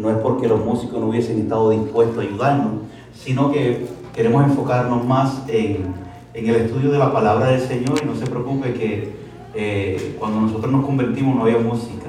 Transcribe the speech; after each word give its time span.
no 0.00 0.10
es 0.10 0.16
porque 0.16 0.48
los 0.48 0.64
músicos 0.64 0.98
no 0.98 1.08
hubiesen 1.08 1.38
estado 1.40 1.70
dispuestos 1.70 2.18
a 2.18 2.22
ayudarnos, 2.22 2.72
sino 3.14 3.52
que 3.52 3.86
queremos 4.14 4.44
enfocarnos 4.44 5.04
más 5.06 5.42
en, 5.48 5.94
en 6.32 6.48
el 6.48 6.56
estudio 6.56 6.90
de 6.90 6.98
la 6.98 7.12
palabra 7.12 7.48
del 7.48 7.60
Señor 7.60 8.00
y 8.02 8.06
no 8.06 8.14
se 8.14 8.24
preocupe 8.24 8.72
que 8.72 9.12
eh, 9.54 10.16
cuando 10.18 10.40
nosotros 10.40 10.72
nos 10.72 10.86
convertimos 10.86 11.36
no 11.36 11.42
había 11.42 11.58
música. 11.58 12.06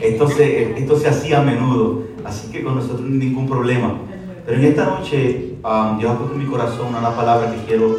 Esto, 0.00 0.28
se, 0.28 0.78
esto 0.78 0.98
se 0.98 1.08
hacía 1.08 1.40
a 1.40 1.42
menudo, 1.42 2.04
así 2.24 2.50
que 2.50 2.62
con 2.62 2.76
nosotros 2.76 3.02
ningún 3.02 3.46
problema. 3.46 3.98
Pero 4.44 4.58
en 4.58 4.64
esta 4.64 4.86
noche 4.86 5.56
um, 5.62 5.98
Dios 5.98 6.10
ha 6.10 6.18
puesto 6.18 6.34
en 6.34 6.42
mi 6.42 6.46
corazón 6.46 6.94
una 6.94 7.14
palabra 7.14 7.52
que 7.54 7.64
quiero, 7.66 7.96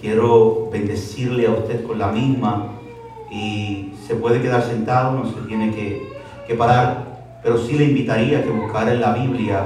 quiero 0.00 0.68
bendecirle 0.72 1.46
a 1.46 1.50
usted 1.50 1.84
con 1.86 1.98
la 1.98 2.08
misma 2.08 2.72
y 3.30 3.92
se 4.06 4.16
puede 4.16 4.40
quedar 4.40 4.62
sentado, 4.62 5.12
no 5.12 5.24
se 5.24 5.40
tiene 5.46 5.72
que, 5.72 6.08
que 6.46 6.54
parar, 6.54 7.09
pero 7.42 7.58
sí 7.58 7.72
le 7.72 7.84
invitaría 7.84 8.38
a 8.38 8.42
que 8.42 8.50
buscara 8.50 8.92
en 8.92 9.00
la 9.00 9.12
Biblia 9.14 9.64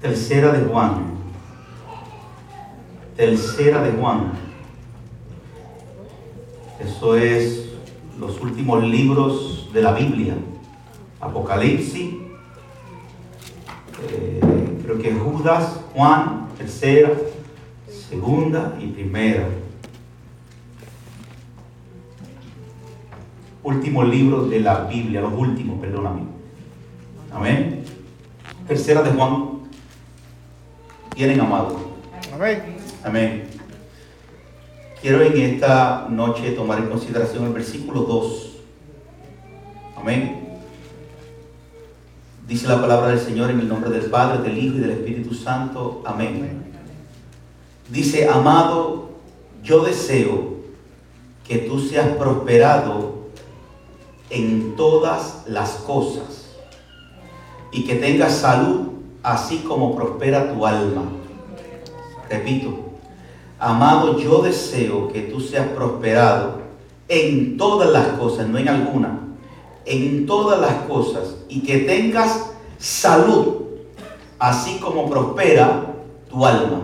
Tercera 0.00 0.52
de 0.52 0.64
Juan. 0.64 1.18
Tercera 3.16 3.82
de 3.82 3.90
Juan. 3.90 4.30
Eso 6.78 7.16
es 7.16 7.72
los 8.20 8.40
últimos 8.40 8.84
libros 8.84 9.68
de 9.72 9.82
la 9.82 9.92
Biblia. 9.92 10.34
Apocalipsis, 11.20 12.14
eh, 14.08 14.40
creo 14.84 14.98
que 15.02 15.12
Judas, 15.14 15.80
Juan, 15.92 16.46
tercera, 16.56 17.10
segunda 17.88 18.78
y 18.80 18.86
primera. 18.86 19.48
Últimos 23.62 24.08
libros 24.08 24.50
de 24.50 24.60
la 24.60 24.84
Biblia, 24.84 25.20
los 25.20 25.32
últimos, 25.32 25.80
perdóname. 25.80 26.22
Amén. 27.32 27.84
Tercera 28.66 29.02
de 29.02 29.10
Juan. 29.10 29.60
Tienen 31.14 31.40
amado. 31.40 31.76
Amén. 32.32 32.76
Amén. 33.04 33.44
Quiero 35.00 35.22
en 35.22 35.36
esta 35.36 36.06
noche 36.10 36.52
tomar 36.52 36.78
en 36.78 36.88
consideración 36.88 37.44
el 37.44 37.52
versículo 37.52 38.02
2. 38.02 38.56
Amén. 39.96 40.48
Dice 42.46 42.66
la 42.66 42.80
palabra 42.80 43.08
del 43.08 43.20
Señor 43.20 43.50
en 43.50 43.60
el 43.60 43.68
nombre 43.68 43.90
del 43.90 44.10
Padre, 44.10 44.42
del 44.42 44.56
Hijo 44.56 44.76
y 44.76 44.80
del 44.80 44.90
Espíritu 44.90 45.34
Santo. 45.34 46.02
Amén. 46.06 46.62
Dice, 47.90 48.28
amado, 48.28 49.10
yo 49.62 49.84
deseo 49.84 50.58
que 51.46 51.58
tú 51.58 51.80
seas 51.80 52.08
prosperado 52.16 53.17
en 54.30 54.76
todas 54.76 55.44
las 55.46 55.70
cosas 55.70 56.50
y 57.72 57.84
que 57.84 57.96
tengas 57.96 58.32
salud 58.36 58.88
así 59.22 59.58
como 59.58 59.94
prospera 59.94 60.52
tu 60.52 60.66
alma. 60.66 61.02
Repito, 62.28 62.88
Amado, 63.60 64.16
yo 64.18 64.40
deseo 64.40 65.08
que 65.08 65.22
tú 65.22 65.40
seas 65.40 65.66
prosperado 65.68 66.60
en 67.08 67.56
todas 67.56 67.90
las 67.90 68.06
cosas, 68.18 68.46
no 68.46 68.56
en 68.56 68.68
alguna, 68.68 69.18
en 69.84 70.26
todas 70.26 70.60
las 70.60 70.74
cosas, 70.86 71.34
y 71.48 71.60
que 71.62 71.78
tengas 71.78 72.50
salud, 72.78 73.62
así 74.38 74.78
como 74.78 75.10
prospera 75.10 75.86
tu 76.30 76.46
alma. 76.46 76.82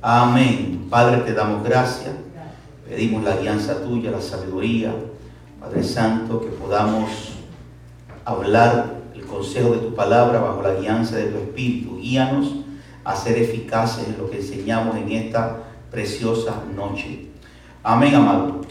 Amén. 0.00 0.86
Padre, 0.88 1.22
te 1.22 1.34
damos 1.34 1.64
gracias. 1.64 2.14
Pedimos 2.88 3.24
la 3.24 3.32
alianza 3.32 3.82
tuya, 3.82 4.12
la 4.12 4.20
sabiduría, 4.20 4.94
Padre 5.60 5.82
Santo, 5.82 6.40
que 6.40 6.48
podamos 6.48 7.34
hablar 8.24 8.94
el 9.14 9.22
consejo 9.24 9.72
de 9.72 9.78
tu 9.78 9.94
palabra 9.94 10.40
bajo 10.40 10.62
la 10.62 10.70
alianza 10.70 11.16
de 11.16 11.26
tu 11.26 11.36
Espíritu. 11.36 11.98
Guíanos 11.98 12.54
a 13.04 13.14
ser 13.14 13.36
eficaces 13.36 14.08
en 14.08 14.16
lo 14.16 14.30
que 14.30 14.38
enseñamos 14.38 14.96
en 14.96 15.12
esta 15.12 15.58
preciosa 15.90 16.62
noche. 16.74 17.26
Amén, 17.82 18.14
amado. 18.14 18.62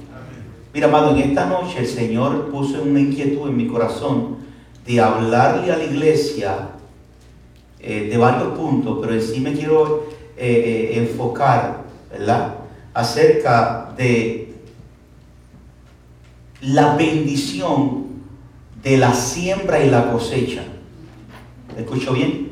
Mira, 0.73 0.87
amado, 0.87 1.11
en 1.11 1.19
esta 1.19 1.45
noche 1.45 1.77
el 1.77 1.87
Señor 1.87 2.49
puso 2.49 2.81
una 2.81 2.99
inquietud 2.99 3.49
en 3.49 3.57
mi 3.57 3.67
corazón 3.67 4.37
de 4.83 4.99
hablarle 4.99 5.71
a 5.71 5.77
la 5.77 5.83
iglesia 5.83 6.69
eh, 7.79 8.07
de 8.09 8.17
varios 8.17 8.57
puntos, 8.57 8.97
pero 8.99 9.13
en 9.13 9.21
sí 9.21 9.39
me 9.41 9.53
quiero 9.53 10.07
eh, 10.35 10.91
eh, 10.95 10.99
enfocar, 10.99 11.83
¿verdad? 12.11 12.55
Acerca 12.95 13.93
de 13.95 14.48
la 16.61 16.95
bendición 16.95 18.05
de 18.83 18.97
la 18.97 19.13
siembra 19.13 19.83
y 19.83 19.89
la 19.89 20.11
cosecha. 20.11 20.63
¿Me 21.75 21.81
escucho 21.81 22.13
bien? 22.13 22.49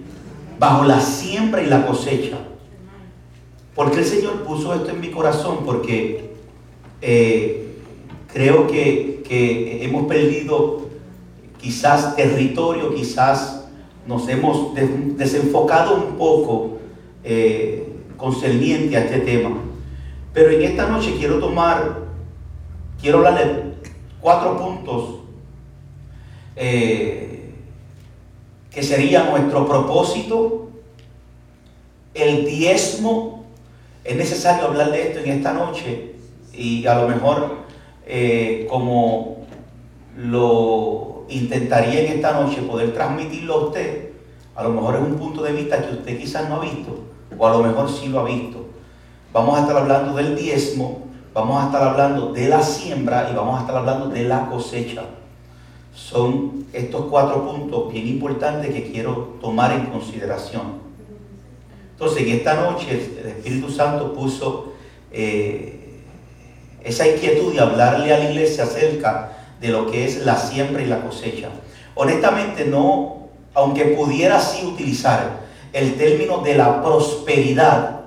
Bajo 0.59 0.85
la 0.85 1.00
siembra 1.00 1.62
y 1.62 1.68
la 1.68 1.85
cosecha. 1.85 2.38
¿Por 3.75 3.91
qué 3.91 4.00
el 4.00 4.06
Señor 4.06 4.44
puso 4.44 4.73
esto 4.73 4.90
en 4.90 5.00
mi 5.00 5.12
corazón? 5.12 5.59
Porque 5.66 6.34
eh, 7.01 7.75
creo 8.34 8.68
que, 8.68 9.18
hemos 9.29 10.07
perdido 10.07 10.88
quizás 11.62 12.16
territorio, 12.16 12.95
quizás 12.95 13.66
nos 14.07 14.28
hemos 14.29 14.74
desenfocado 15.18 15.95
un 15.97 16.18
poco 16.18 16.78
eh, 17.24 17.88
concerniente 18.16 18.95
a 18.95 19.01
este 19.01 19.19
tema. 19.19 19.57
Pero 20.34 20.50
en 20.51 20.63
esta 20.63 20.88
noche 20.88 21.16
quiero 21.19 21.39
tomar, 21.39 22.00
quiero 23.01 23.18
hablar 23.18 23.67
cuatro 24.28 24.58
puntos 24.58 25.06
eh, 26.58 27.50
que 28.70 28.84
sería 28.84 29.24
nuestro 29.24 29.66
propósito, 29.66 30.68
el 32.14 32.46
diezmo 32.46 33.46
es 34.04 34.18
necesario 34.18 34.66
hablar 34.66 34.92
de 34.92 35.02
esto 35.04 35.20
en 35.20 35.32
esta 35.32 35.54
noche 35.54 36.16
y 36.54 36.86
a 36.88 36.96
lo 36.96 37.08
mejor 37.08 37.60
eh, 38.06 38.68
como 38.70 39.48
lo 40.18 41.24
intentaría 41.30 42.02
en 42.02 42.18
esta 42.18 42.34
noche 42.34 42.64
poder 42.64 42.94
transmitirlo 42.94 43.54
a 43.54 43.66
usted, 43.68 44.10
a 44.58 44.64
lo 44.64 44.72
mejor 44.72 44.96
es 44.96 45.02
un 45.04 45.16
punto 45.16 45.42
de 45.42 45.54
vista 45.54 45.82
que 45.82 45.94
usted 45.94 46.20
quizás 46.20 46.50
no 46.50 46.56
ha 46.58 46.60
visto 46.60 47.00
o 47.38 47.48
a 47.48 47.52
lo 47.52 47.64
mejor 47.64 47.90
sí 47.90 48.10
lo 48.10 48.20
ha 48.20 48.26
visto. 48.26 48.66
Vamos 49.32 49.58
a 49.58 49.62
estar 49.62 49.78
hablando 49.78 50.18
del 50.18 50.36
diezmo, 50.36 51.06
vamos 51.38 51.62
a 51.62 51.68
estar 51.68 51.84
hablando 51.84 52.34
de 52.34 52.48
la 52.48 52.64
siembra 52.64 53.30
y 53.31 53.36
vamos 53.36 53.59
a 53.59 53.62
estar 53.62 53.78
hablando 53.78 54.08
de 54.08 54.24
la 54.24 54.48
cosecha. 54.48 55.03
Son 55.94 56.66
estos 56.74 57.06
cuatro 57.12 57.48
puntos 57.48 57.94
bien 57.94 58.08
importantes 58.08 58.74
que 58.74 58.92
quiero 58.92 59.38
tomar 59.40 59.72
en 59.74 59.86
consideración. 59.86 60.80
Entonces, 61.92 62.24
en 62.24 62.30
esta 62.30 62.56
noche 62.56 62.90
el 63.22 63.28
Espíritu 63.28 63.70
Santo 63.70 64.14
puso 64.14 64.74
eh, 65.12 66.02
esa 66.84 67.08
inquietud 67.08 67.54
de 67.54 67.59
hablarle 67.59 68.16
a 68.16 68.18
la 68.18 68.31
iglesia 68.31 68.64
acerca 68.64 69.34
de 69.62 69.68
lo 69.68 69.92
que 69.92 70.06
es 70.06 70.25
la 70.25 70.38
siembra 70.38 70.81
y 70.81 70.88
la 70.88 71.02
cosecha. 71.02 71.50
Honestamente, 71.94 72.66
no, 72.66 73.28
aunque 73.54 73.86
pudiera 73.86 74.38
así 74.38 74.66
utilizar 74.66 75.42
el 75.72 75.98
término 75.98 76.40
de 76.40 76.56
la 76.56 76.81
prosperidad, 76.81 78.02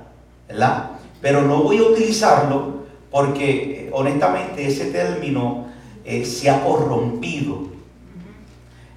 ¿verdad? 0.48 0.90
Pero 1.20 1.42
no 1.42 1.62
voy 1.62 1.78
a 1.78 1.82
utilizarlo 1.82 2.79
porque 3.10 3.50
eh, 3.86 3.90
honestamente 3.92 4.66
ese 4.66 4.86
término 4.86 5.66
eh, 6.04 6.24
se 6.24 6.50
ha 6.50 6.64
corrompido. 6.64 7.68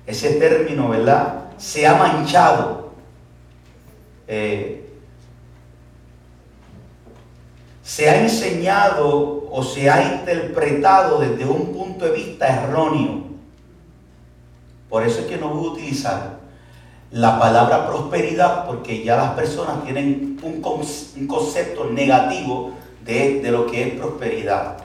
Ese 0.05 0.33
término, 0.35 0.89
¿verdad? 0.89 1.45
Se 1.57 1.87
ha 1.87 1.95
manchado. 1.95 2.83
se 7.83 8.09
ha 8.09 8.21
enseñado 8.21 9.47
o 9.51 9.61
se 9.61 9.87
ha 9.87 10.15
interpretado 10.15 11.19
desde 11.19 11.45
un 11.45 11.73
punto 11.73 12.05
de 12.05 12.11
vista 12.11 12.47
erróneo. 12.47 13.23
Por 14.89 15.03
eso 15.05 15.21
es 15.21 15.25
que 15.25 15.37
no 15.37 15.49
voy 15.49 15.67
a 15.67 15.71
utilizar 15.71 16.39
la 17.13 17.39
palabra 17.39 17.87
prosperidad 17.87 18.65
porque 18.65 19.03
ya 19.03 19.15
las 19.15 19.31
personas 19.33 19.83
tienen 19.83 20.39
un, 20.41 20.61
concepto 21.27 21.85
negativo 21.85 22.71
de, 23.03 23.41
lo 23.51 23.67
que 23.67 23.87
es 23.87 23.93
prosperidad. 23.95 24.77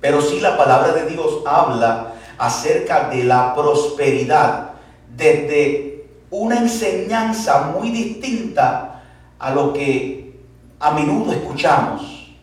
Pero 0.00 0.20
sí 0.20 0.40
la 0.40 0.56
palabra 0.56 0.92
de 0.92 1.06
Dios 1.06 1.42
habla 1.46 2.14
acerca 2.38 3.08
de 3.08 3.24
la 3.24 3.54
prosperidad 3.54 4.70
desde 5.16 6.06
una 6.30 6.58
enseñanza 6.58 7.72
muy 7.72 7.90
distinta 7.90 9.02
a 9.38 9.50
lo 9.52 9.72
que 9.72 10.34
a 10.78 10.90
menudo 10.92 11.32
escuchamos. 11.32 12.34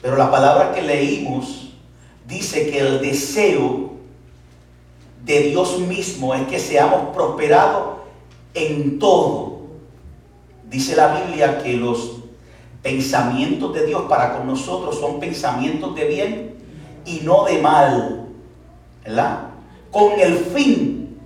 Pero 0.00 0.16
la 0.16 0.30
palabra 0.30 0.72
que 0.72 0.82
leímos 0.82 1.72
dice 2.26 2.70
que 2.70 2.78
el 2.78 3.00
deseo 3.00 3.94
de 5.24 5.40
Dios 5.40 5.78
mismo 5.80 6.34
es 6.34 6.46
que 6.46 6.58
seamos 6.58 7.14
prosperados 7.14 7.98
en 8.54 8.98
todo. 8.98 9.58
Dice 10.70 10.96
la 10.96 11.20
Biblia 11.20 11.62
que 11.62 11.74
los 11.74 12.17
pensamientos 12.88 13.74
de 13.74 13.84
Dios 13.84 14.02
para 14.08 14.34
con 14.34 14.46
nosotros 14.46 14.98
son 14.98 15.20
pensamientos 15.20 15.94
de 15.94 16.04
bien 16.06 16.54
y 17.04 17.20
no 17.22 17.44
de 17.44 17.58
mal. 17.58 18.26
¿verdad? 19.04 19.40
Con 19.90 20.18
el 20.18 20.36
fin 20.36 21.20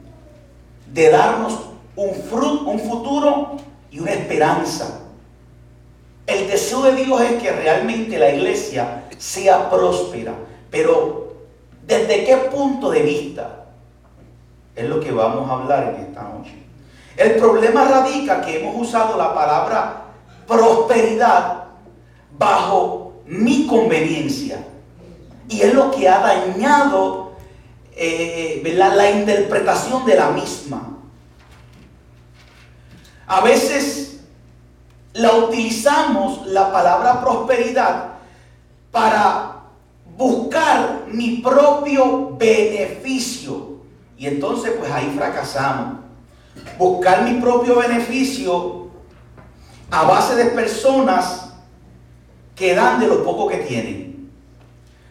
de 0.93 1.11
darnos 1.11 1.57
un, 1.95 2.11
un 2.67 2.81
futuro 2.81 3.57
y 3.93 4.01
una 4.01 4.11
esperanza. 4.11 5.03
El 6.27 6.49
deseo 6.49 6.83
de 6.83 6.97
Dios 6.97 7.21
es 7.21 7.41
que 7.41 7.53
realmente 7.53 8.19
la 8.19 8.35
iglesia 8.35 9.05
sea 9.17 9.71
próspera, 9.71 10.35
pero 10.69 11.35
¿desde 11.87 12.25
qué 12.25 12.37
punto 12.53 12.91
de 12.91 13.03
vista? 13.03 13.67
Es 14.75 14.89
lo 14.89 14.99
que 14.99 15.13
vamos 15.13 15.49
a 15.49 15.53
hablar 15.55 15.95
en 15.95 16.07
esta 16.07 16.23
noche. 16.23 16.55
El 17.17 17.37
problema 17.37 17.85
radica 17.85 18.41
que 18.41 18.61
hemos 18.61 18.81
usado 18.81 19.17
la 19.17 19.33
palabra 19.33 20.02
prosperidad 20.47 21.65
bajo 22.39 23.23
mi 23.27 23.67
conveniencia. 23.67 24.67
Y 25.49 25.61
es 25.61 25.75
lo 25.75 25.91
que 25.91 26.09
ha 26.09 26.21
dañado 26.21 27.33
eh, 27.95 28.63
la 28.75 29.11
interpretación 29.11 30.05
de 30.05 30.17
la 30.17 30.31
misma. 30.31 30.99
A 33.27 33.41
veces 33.41 34.21
la 35.15 35.33
utilizamos 35.37 36.47
la 36.47 36.73
palabra 36.73 37.21
prosperidad 37.21 38.13
para 38.91 39.63
buscar 40.17 41.05
mi 41.09 41.39
propio 41.39 42.37
beneficio. 42.37 43.81
Y 44.17 44.27
entonces 44.27 44.73
pues 44.79 44.91
ahí 44.91 45.13
fracasamos. 45.17 46.01
Buscar 46.79 47.25
mi 47.25 47.41
propio 47.41 47.77
beneficio 47.77 48.82
a 49.93 50.05
base 50.05 50.35
de 50.37 50.47
personas 50.47 51.53
que 52.57 52.75
dan 52.75 52.99
de 52.99 53.07
lo 53.07 53.23
poco 53.23 53.47
que 53.47 53.59
tienen. 53.59 54.31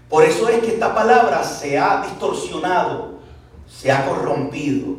Por 0.09 0.23
eso 0.23 0.49
es 0.49 0.59
que 0.63 0.73
esta 0.73 0.93
palabra 0.95 1.43
se 1.43 1.77
ha 1.77 2.01
distorsionado, 2.01 3.19
se 3.67 3.91
ha 3.91 4.07
corrompido. 4.07 4.97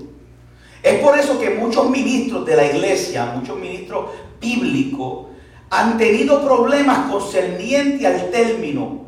Es 0.84 1.00
por 1.00 1.19
eso 1.19 1.38
que 1.38 1.50
muchos 1.50 1.90
ministros 1.90 2.46
de 2.46 2.56
la 2.56 2.67
iglesia, 2.67 3.32
muchos 3.34 3.58
ministros 3.58 4.11
bíblicos, 4.40 5.26
han 5.69 5.99
tenido 5.99 6.44
problemas 6.44 7.11
concernientes 7.11 8.06
al 8.06 8.31
término, 8.31 9.06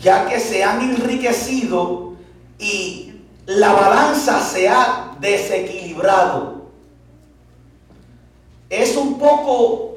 ya 0.00 0.28
que 0.28 0.38
se 0.38 0.62
han 0.62 0.80
enriquecido 0.80 2.12
y 2.56 3.14
la 3.46 3.72
balanza 3.72 4.40
se 4.40 4.68
ha 4.68 5.16
desequilibrado. 5.18 6.57
Es 8.70 8.96
un 8.96 9.18
poco 9.18 9.96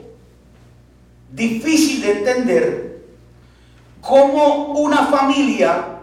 difícil 1.32 2.02
de 2.02 2.12
entender 2.12 3.02
cómo 4.02 4.74
una 4.80 5.06
familia, 5.08 6.00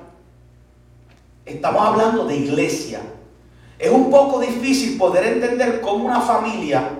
estamos 1.44 1.86
hablando 1.86 2.26
de 2.26 2.36
iglesia, 2.36 3.00
es 3.78 3.90
un 3.90 4.10
poco 4.10 4.40
difícil 4.40 4.98
poder 4.98 5.24
entender 5.24 5.80
cómo 5.80 6.04
una 6.04 6.20
familia 6.20 6.90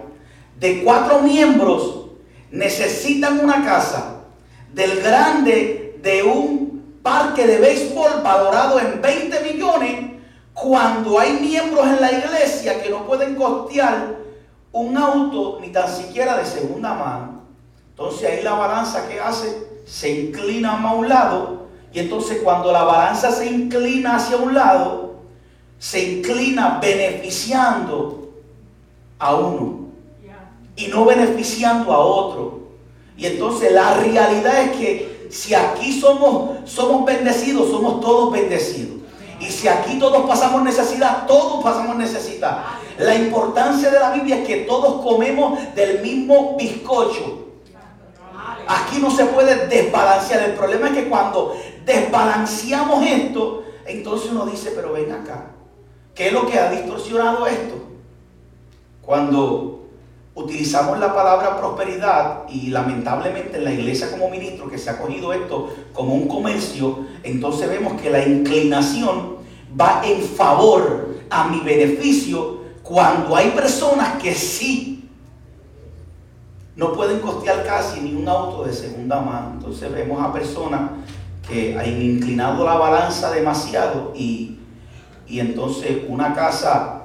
de 0.58 0.82
cuatro 0.82 1.20
miembros 1.20 2.06
necesitan 2.50 3.40
una 3.40 3.64
casa 3.64 4.22
del 4.72 5.00
grande 5.00 5.98
de 6.02 6.22
un 6.22 7.00
parque 7.02 7.46
de 7.46 7.58
béisbol 7.58 8.22
valorado 8.22 8.78
en 8.78 9.00
20 9.00 9.52
millones 9.52 10.12
cuando 10.54 11.18
hay 11.18 11.32
miembros 11.34 11.86
en 11.86 12.00
la 12.00 12.12
iglesia 12.12 12.82
que 12.82 12.90
no 12.90 13.06
pueden 13.06 13.34
costear 13.34 14.17
un 14.72 14.96
auto 14.96 15.58
ni 15.60 15.68
tan 15.68 15.88
siquiera 15.88 16.36
de 16.36 16.44
segunda 16.44 16.94
mano. 16.94 17.42
Entonces 17.90 18.30
ahí 18.30 18.42
la 18.42 18.54
balanza 18.54 19.08
que 19.08 19.20
hace 19.20 19.66
se 19.86 20.10
inclina 20.10 20.80
a 20.80 20.94
un 20.94 21.08
lado 21.08 21.68
y 21.92 22.00
entonces 22.00 22.40
cuando 22.42 22.70
la 22.70 22.84
balanza 22.84 23.32
se 23.32 23.46
inclina 23.46 24.16
hacia 24.16 24.36
un 24.36 24.54
lado, 24.54 25.14
se 25.78 26.16
inclina 26.16 26.78
beneficiando 26.80 28.30
a 29.18 29.34
uno 29.34 29.88
y 30.76 30.86
no 30.88 31.04
beneficiando 31.04 31.92
a 31.92 31.98
otro. 31.98 32.60
Y 33.16 33.26
entonces 33.26 33.72
la 33.72 33.94
realidad 33.94 34.62
es 34.62 34.76
que 34.76 35.28
si 35.30 35.54
aquí 35.54 35.98
somos, 35.98 36.70
somos 36.70 37.04
bendecidos, 37.04 37.70
somos 37.70 38.00
todos 38.00 38.32
bendecidos. 38.32 38.98
Y 39.40 39.46
si 39.46 39.68
aquí 39.68 39.98
todos 39.98 40.26
pasamos 40.26 40.62
necesidad, 40.62 41.26
todos 41.26 41.62
pasamos 41.62 41.96
necesidad. 41.96 42.64
La 42.98 43.14
importancia 43.14 43.90
de 43.90 44.00
la 44.00 44.12
Biblia 44.12 44.40
es 44.40 44.46
que 44.46 44.56
todos 44.58 45.02
comemos 45.02 45.58
del 45.74 46.00
mismo 46.00 46.56
bizcocho. 46.56 47.46
Aquí 48.66 48.98
no 49.00 49.10
se 49.10 49.24
puede 49.26 49.66
desbalancear. 49.68 50.42
El 50.42 50.54
problema 50.54 50.88
es 50.88 50.94
que 50.94 51.08
cuando 51.08 51.56
desbalanceamos 51.84 53.06
esto, 53.06 53.64
entonces 53.86 54.30
uno 54.32 54.46
dice, 54.46 54.72
pero 54.74 54.92
ven 54.92 55.12
acá. 55.12 55.52
¿Qué 56.14 56.28
es 56.28 56.32
lo 56.32 56.46
que 56.46 56.58
ha 56.58 56.70
distorsionado 56.70 57.46
esto? 57.46 57.76
Cuando 59.00 59.86
utilizamos 60.34 60.98
la 60.98 61.14
palabra 61.14 61.58
prosperidad 61.58 62.48
y 62.48 62.68
lamentablemente 62.68 63.58
en 63.58 63.64
la 63.64 63.72
iglesia 63.72 64.10
como 64.10 64.28
ministro 64.28 64.68
que 64.68 64.78
se 64.78 64.90
ha 64.90 64.98
cogido 64.98 65.32
esto 65.32 65.70
como 65.92 66.14
un 66.14 66.28
comercio, 66.28 67.06
entonces 67.22 67.68
vemos 67.68 68.00
que 68.00 68.10
la 68.10 68.24
inclinación 68.24 69.36
va 69.80 70.02
en 70.04 70.20
favor 70.20 71.16
a 71.30 71.48
mi 71.48 71.60
beneficio 71.60 72.57
cuando 72.88 73.36
hay 73.36 73.50
personas 73.50 74.20
que 74.22 74.34
sí 74.34 75.10
no 76.74 76.92
pueden 76.92 77.20
costear 77.20 77.66
casi 77.66 78.00
ni 78.00 78.14
un 78.14 78.28
auto 78.28 78.64
de 78.64 78.72
segunda 78.72 79.20
mano. 79.20 79.50
Entonces 79.54 79.92
vemos 79.92 80.22
a 80.22 80.32
personas 80.32 80.92
que 81.46 81.76
han 81.76 82.00
inclinado 82.00 82.64
la 82.64 82.74
balanza 82.74 83.30
demasiado 83.30 84.12
y 84.14 84.58
y 85.28 85.40
entonces 85.40 86.04
una 86.08 86.34
casa 86.34 87.02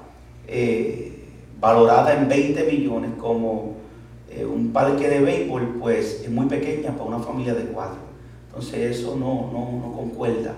eh, 0.48 1.26
valorada 1.60 2.14
en 2.14 2.30
20 2.30 2.64
millones 2.72 3.12
como 3.20 3.76
eh, 4.30 4.46
un 4.46 4.72
parque 4.72 5.10
de 5.10 5.20
béisbol, 5.20 5.78
pues 5.80 6.22
es 6.24 6.30
muy 6.30 6.46
pequeña 6.48 6.92
para 6.92 7.04
una 7.04 7.20
familia 7.20 7.54
de 7.54 7.66
cuatro. 7.66 8.00
Entonces 8.48 8.98
eso 8.98 9.16
no, 9.18 9.50
no, 9.52 9.80
no 9.86 9.94
concuerda. 9.94 10.54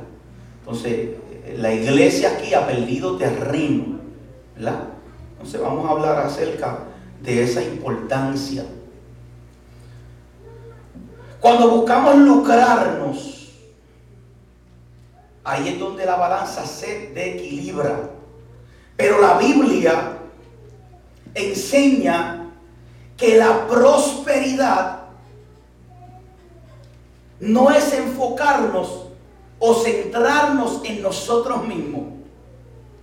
Entonces 0.60 0.94
eh, 0.94 1.56
la 1.58 1.74
iglesia 1.74 2.34
aquí 2.34 2.54
ha 2.54 2.68
perdido 2.68 3.18
terreno, 3.18 4.00
¿verdad? 4.56 4.90
Entonces 5.46 5.62
vamos 5.62 5.88
a 5.88 5.92
hablar 5.92 6.26
acerca 6.26 6.80
de 7.22 7.44
esa 7.44 7.62
importancia. 7.62 8.66
Cuando 11.40 11.70
buscamos 11.70 12.16
lucrarnos, 12.16 13.52
ahí 15.44 15.68
es 15.68 15.80
donde 15.80 16.04
la 16.04 16.16
balanza 16.16 16.66
se 16.66 17.12
equilibra. 17.14 18.10
Pero 18.98 19.22
la 19.22 19.38
Biblia 19.38 20.18
enseña 21.36 22.50
que 23.16 23.38
la 23.38 23.68
prosperidad 23.68 25.04
no 27.40 27.70
es 27.70 27.94
enfocarnos 27.94 29.10
o 29.60 29.76
centrarnos 29.76 30.82
en 30.86 31.04
nosotros 31.04 31.68
mismos. 31.68 32.06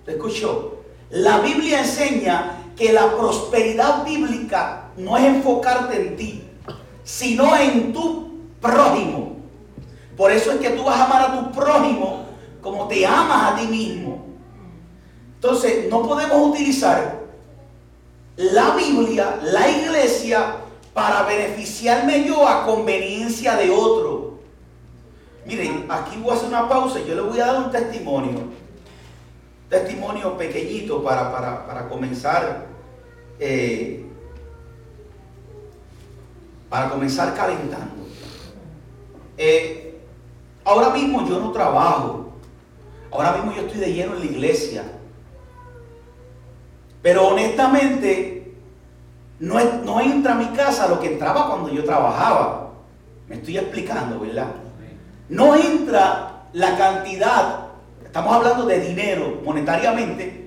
¿Te 0.05 0.15
escuchó? 0.15 0.72
La 1.13 1.41
Biblia 1.41 1.81
enseña 1.81 2.73
que 2.75 2.91
la 2.91 3.15
prosperidad 3.15 4.03
bíblica 4.03 4.85
no 4.97 5.19
es 5.19 5.25
enfocarte 5.25 5.95
en 5.95 6.17
ti, 6.17 6.43
sino 7.05 7.55
en 7.55 7.93
tu 7.93 8.31
prójimo. 8.63 9.37
Por 10.17 10.33
eso 10.33 10.53
es 10.53 10.59
que 10.59 10.71
tú 10.71 10.85
vas 10.85 10.99
a 10.99 11.05
amar 11.05 11.23
a 11.23 11.39
tu 11.39 11.53
prójimo 11.53 12.25
como 12.63 12.89
te 12.89 13.05
amas 13.07 13.53
a 13.53 13.57
ti 13.57 13.67
mismo. 13.67 14.25
Entonces, 15.35 15.87
no 15.91 16.03
podemos 16.03 16.49
utilizar 16.49 17.21
la 18.37 18.75
Biblia, 18.75 19.39
la 19.43 19.69
iglesia, 19.69 20.57
para 20.95 21.25
beneficiarme 21.25 22.25
yo 22.25 22.49
a 22.49 22.65
conveniencia 22.65 23.57
de 23.57 23.71
otro. 23.71 24.39
Miren, 25.45 25.85
aquí 25.91 26.17
voy 26.23 26.31
a 26.31 26.35
hacer 26.37 26.49
una 26.49 26.69
pausa 26.69 27.01
y 27.01 27.07
yo 27.07 27.15
le 27.17 27.21
voy 27.21 27.39
a 27.39 27.47
dar 27.47 27.65
un 27.65 27.71
testimonio. 27.71 28.63
Testimonio 29.73 30.37
pequeñito 30.37 31.03
para, 31.03 31.33
para, 31.33 31.89
comenzar. 31.89 32.67
Eh, 33.41 34.05
para 36.69 36.91
comenzar 36.91 37.35
calentando. 37.35 38.05
Eh, 39.39 39.99
ahora 40.63 40.91
mismo 40.91 41.27
yo 41.27 41.41
no 41.41 41.53
trabajo. 41.53 42.35
Ahora 43.11 43.33
mismo 43.33 43.55
yo 43.55 43.63
estoy 43.63 43.81
de 43.81 43.95
lleno 43.95 44.13
en 44.13 44.19
la 44.19 44.27
iglesia. 44.27 44.85
Pero 47.01 47.29
honestamente, 47.29 48.55
no, 49.41 49.59
no 49.85 50.03
entra 50.03 50.33
a 50.33 50.37
mi 50.37 50.49
casa 50.49 50.87
lo 50.87 51.01
que 51.01 51.15
entraba 51.15 51.49
cuando 51.49 51.71
yo 51.71 51.83
trabajaba. 51.83 52.73
Me 53.27 53.37
estoy 53.37 53.57
explicando, 53.57 54.21
¿verdad? 54.21 54.49
No 55.31 55.55
entra 55.57 56.43
la 56.53 56.77
cantidad, 56.77 57.62
estamos 58.13 58.35
hablando 58.35 58.67
de 58.67 58.79
dinero 58.79 59.41
monetariamente, 59.43 60.47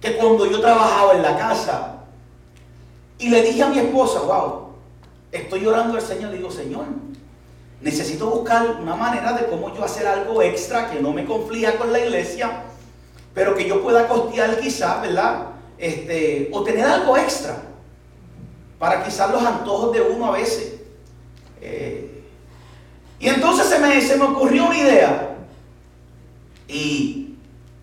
que 0.00 0.16
cuando 0.16 0.46
yo 0.46 0.60
trabajaba 0.60 1.14
en 1.14 1.22
la 1.22 1.36
casa. 1.36 2.04
Y 3.18 3.30
le 3.30 3.42
dije 3.42 3.64
a 3.64 3.68
mi 3.68 3.80
esposa, 3.80 4.20
wow, 4.20 4.68
estoy 5.32 5.62
llorando 5.62 5.96
al 5.96 6.02
Señor, 6.02 6.30
le 6.30 6.36
digo, 6.36 6.52
Señor, 6.52 6.84
necesito 7.80 8.30
buscar 8.30 8.76
una 8.80 8.94
manera 8.94 9.32
de 9.32 9.46
cómo 9.46 9.74
yo 9.74 9.82
hacer 9.82 10.06
algo 10.06 10.40
extra 10.40 10.88
que 10.88 11.00
no 11.00 11.12
me 11.12 11.24
conflija 11.24 11.76
con 11.78 11.92
la 11.92 11.98
iglesia, 11.98 12.62
pero 13.34 13.56
que 13.56 13.66
yo 13.66 13.82
pueda 13.82 14.06
costear 14.06 14.60
quizás, 14.60 15.02
¿verdad? 15.02 15.46
Este, 15.78 16.48
o 16.52 16.62
tener 16.62 16.84
algo 16.84 17.16
extra 17.16 17.56
para 18.78 19.02
quizás 19.02 19.32
los 19.32 19.44
antojos 19.44 19.92
de 19.92 20.00
uno 20.00 20.26
a 20.26 20.30
veces. 20.30 20.74
Eh, 21.60 22.22
y 23.18 23.28
entonces 23.28 23.66
se 23.66 23.80
me, 23.80 24.00
se 24.00 24.16
me 24.16 24.26
ocurrió 24.26 24.66
una 24.66 24.78
idea 24.78 25.31
y 26.72 27.34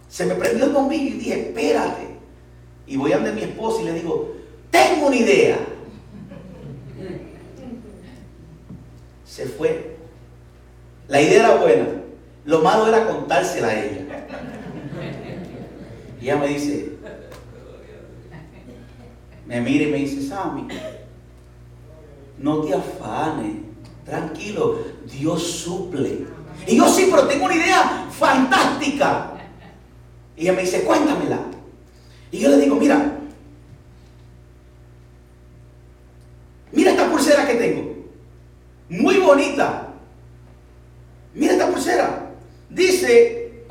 se 0.08 0.26
me 0.26 0.36
prendió 0.36 0.66
el 0.66 0.72
bombillo 0.72 1.16
y 1.16 1.20
dije, 1.20 1.40
espérate. 1.50 2.08
Y 2.88 2.98
voy 2.98 3.14
a 3.14 3.18
donde 3.18 3.34
mi 3.34 3.44
esposa 3.44 3.82
y 3.82 3.86
le 3.86 3.94
digo, 3.94 4.36
tengo 4.72 5.08
una 5.08 5.16
idea. 5.16 5.60
Se 9.26 9.46
fue. 9.46 9.96
La 11.08 11.22
idea 11.22 11.40
era 11.40 11.56
buena. 11.56 11.88
Lo 12.46 12.62
malo 12.62 12.88
era 12.88 13.08
contársela 13.08 13.68
a 13.68 13.86
ella. 13.86 14.26
Y 16.20 16.24
ella 16.26 16.38
me 16.38 16.48
dice, 16.48 16.94
me 19.46 19.62
mira 19.62 19.86
y 19.86 19.92
me 19.92 19.98
dice, 19.98 20.28
Sammy, 20.28 20.68
no 22.40 22.62
te 22.62 22.74
afanes, 22.74 23.56
tranquilo, 24.10 24.80
Dios 25.06 25.44
suple. 25.44 26.26
Y 26.68 26.78
yo 26.78 26.88
sí, 26.90 27.08
pero 27.10 27.28
tengo 27.28 27.46
una 27.46 27.56
idea 27.56 28.08
fantástica. 28.12 29.34
Y 30.40 30.44
ella 30.44 30.54
me 30.54 30.62
dice, 30.62 30.84
cuéntamela. 30.84 31.40
Y 32.32 32.40
yo 32.40 32.50
le 32.50 32.58
digo, 32.58 32.76
mira, 32.76 33.12
mira 36.72 36.92
esta 36.92 37.10
pulsera 37.10 37.46
que 37.48 37.56
tengo. 37.56 38.06
Muy 38.90 39.18
bonita. 39.18 39.88
Mira 41.34 41.54
esta 41.54 41.70
pulsera. 41.70 42.32
Dice, 42.70 43.66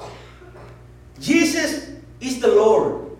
Jesus 1.21 1.85
is 2.21 2.41
the 2.41 2.49
Lord. 2.49 3.17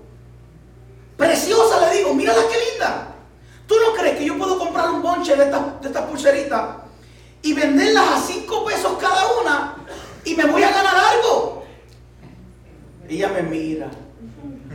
Preciosa, 1.17 1.89
le 1.89 1.99
digo, 1.99 2.15
mírala 2.15 2.43
qué 2.51 2.71
linda. 2.71 3.15
¿Tú 3.67 3.75
no 3.87 3.95
crees 3.95 4.19
que 4.19 4.25
yo 4.25 4.37
puedo 4.37 4.59
comprar 4.59 4.91
un 4.91 5.03
bonche 5.03 5.37
de 5.37 5.45
estas 5.45 5.81
de 5.81 5.89
esta 5.89 6.07
pulseritas 6.07 6.77
y 7.43 7.53
venderlas 7.53 8.13
a 8.13 8.21
cinco 8.21 8.65
pesos 8.65 8.97
cada 8.99 9.27
una 9.41 9.77
y 10.25 10.35
me 10.35 10.47
voy 10.47 10.63
a 10.63 10.71
ganar 10.71 10.95
algo? 10.97 11.59
Ella 13.09 13.29
me 13.29 13.43
mira. 13.43 13.89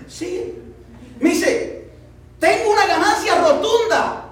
Sí. 0.08 0.60
Me 1.20 1.30
dice, 1.30 1.92
tengo 2.40 2.72
una 2.72 2.86
ganancia 2.86 3.36
rotunda. 3.36 4.26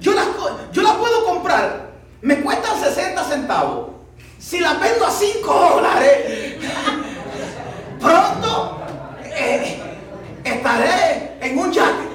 Yo 0.00 0.14
la, 0.14 0.24
yo 0.72 0.82
la 0.82 0.96
puedo 0.96 1.24
comprar. 1.24 1.90
Me 2.22 2.40
cuestan 2.40 2.80
60 2.80 3.24
centavos. 3.24 3.90
Si 4.38 4.60
la 4.60 4.74
vendo 4.74 5.04
a 5.04 5.10
5 5.10 5.52
dólares, 5.74 6.56
pronto 8.00 8.80
eh, 9.24 9.82
estaré 10.44 11.36
en 11.40 11.58
un 11.58 11.72
yate 11.72 12.08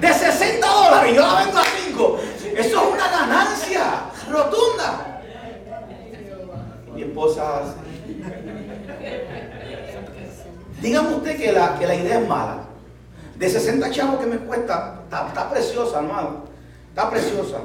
de 0.00 0.14
60 0.14 0.66
dólares 0.66 1.12
y 1.12 1.16
yo 1.16 1.22
la 1.22 1.44
vendo 1.44 1.58
a 1.58 1.64
5. 1.64 2.20
Eso 2.56 2.82
es 2.82 2.94
una 2.94 3.08
ganancia 3.08 4.04
rotunda. 4.30 5.20
Mi 6.94 7.02
esposa 7.02 7.74
Dígame 10.80 11.14
usted 11.16 11.36
que 11.36 11.52
la, 11.52 11.78
que 11.78 11.86
la 11.86 11.94
idea 11.94 12.20
es 12.20 12.28
mala. 12.28 12.64
De 13.36 13.48
60 13.48 13.90
chavos 13.90 14.20
que 14.20 14.26
me 14.26 14.38
cuesta, 14.38 15.02
está, 15.04 15.50
preciosa, 15.50 15.98
hermano. 15.98 16.44
Está 16.88 17.10
preciosa. 17.10 17.58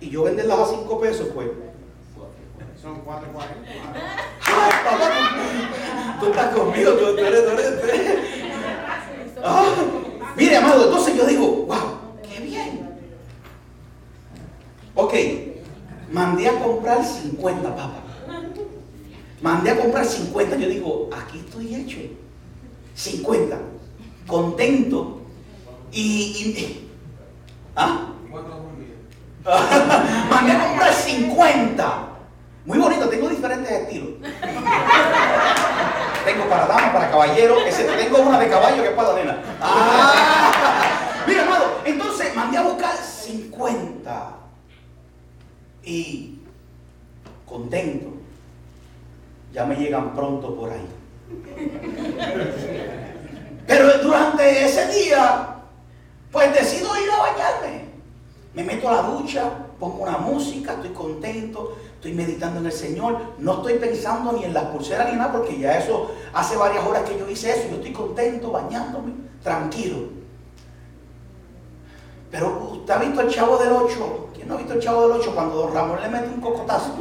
Y 0.00 0.10
yo 0.10 0.24
venderlas 0.24 0.58
a 0.58 0.66
5 0.66 1.00
pesos, 1.00 1.28
pues. 1.34 1.48
Son 2.80 3.04
4.40. 3.04 3.22
Ay, 4.46 4.72
papá, 4.84 6.20
tú, 6.20 6.26
estás 6.26 6.54
conmigo, 6.54 6.92
tú, 6.92 7.18
eres, 7.18 7.44
tú 7.44 7.50
eres, 7.50 8.16
ah, 9.42 9.64
mire, 10.36 10.56
amado, 10.56 10.84
entonces 10.84 11.16
yo 11.16 11.26
digo, 11.26 11.46
wow, 11.66 11.98
qué 12.22 12.40
bien. 12.42 12.96
Ok, 14.94 15.14
mandé 16.12 16.48
a 16.48 16.60
comprar 16.60 17.04
50 17.04 17.74
papas. 17.74 18.06
Mandé 19.42 19.70
a 19.70 19.78
comprar 19.78 20.04
50. 20.04 20.56
Yo 20.56 20.68
digo, 20.68 21.10
aquí 21.12 21.38
estoy 21.38 21.74
hecho. 21.74 21.98
50. 22.94 23.58
Contento. 24.26 25.20
Y. 25.92 26.02
y 26.02 26.82
¿Ah? 27.76 28.08
Mandé 30.30 30.52
a 30.52 30.66
comprar 30.66 30.92
50. 30.92 32.08
Muy 32.64 32.78
bonito, 32.78 33.08
tengo 33.08 33.28
diferentes 33.28 33.70
estilos. 33.70 34.10
tengo 36.24 36.44
para 36.48 36.66
dama, 36.66 36.92
para 36.92 37.10
caballero, 37.10 37.56
tengo 37.96 38.18
una 38.18 38.40
de 38.40 38.48
caballo 38.48 38.82
que 38.82 38.88
es 38.88 38.94
para 38.94 39.12
nena. 39.14 39.38
Ah, 39.60 41.22
mira, 41.26 41.42
amado, 41.42 41.80
entonces 41.84 42.34
mandé 42.34 42.56
a 42.56 42.62
buscar 42.62 42.96
50. 42.96 44.30
Y 45.84 46.40
contento. 47.44 48.14
Ya 49.52 49.64
me 49.64 49.76
llegan 49.76 50.14
pronto 50.14 50.56
por 50.56 50.72
ahí. 50.72 50.88
Pero 53.66 53.98
durante 53.98 54.64
ese 54.64 54.88
día, 54.88 55.55
pues 56.32 56.52
decido 56.54 56.88
ir 56.96 57.10
a 57.10 57.18
bañarme. 57.18 57.86
Me 58.54 58.64
meto 58.64 58.88
a 58.88 58.94
la 58.94 59.02
ducha, 59.02 59.50
pongo 59.78 60.04
una 60.04 60.16
música, 60.16 60.72
estoy 60.72 60.90
contento, 60.90 61.76
estoy 61.94 62.14
meditando 62.14 62.60
en 62.60 62.66
el 62.66 62.72
Señor. 62.72 63.18
No 63.38 63.54
estoy 63.54 63.74
pensando 63.74 64.32
ni 64.32 64.44
en 64.44 64.54
las 64.54 64.64
pulseras 64.64 65.10
ni 65.10 65.18
nada, 65.18 65.32
porque 65.32 65.58
ya 65.58 65.78
eso 65.78 66.10
hace 66.32 66.56
varias 66.56 66.84
horas 66.86 67.02
que 67.02 67.18
yo 67.18 67.28
hice 67.28 67.50
eso. 67.50 67.68
Yo 67.68 67.76
estoy 67.76 67.92
contento, 67.92 68.50
bañándome, 68.50 69.12
tranquilo. 69.42 70.16
Pero 72.30 72.70
usted 72.72 72.94
ha 72.94 72.98
visto 72.98 73.20
el 73.20 73.30
chavo 73.30 73.56
del 73.58 73.72
8. 73.72 74.28
¿Quién 74.34 74.48
no 74.48 74.54
ha 74.54 74.58
visto 74.58 74.74
el 74.74 74.80
chavo 74.80 75.08
del 75.08 75.20
8 75.20 75.34
cuando 75.34 75.56
don 75.56 75.74
Ramón 75.74 76.00
le 76.02 76.08
mete 76.08 76.28
un 76.28 76.40
cocotazo? 76.40 76.94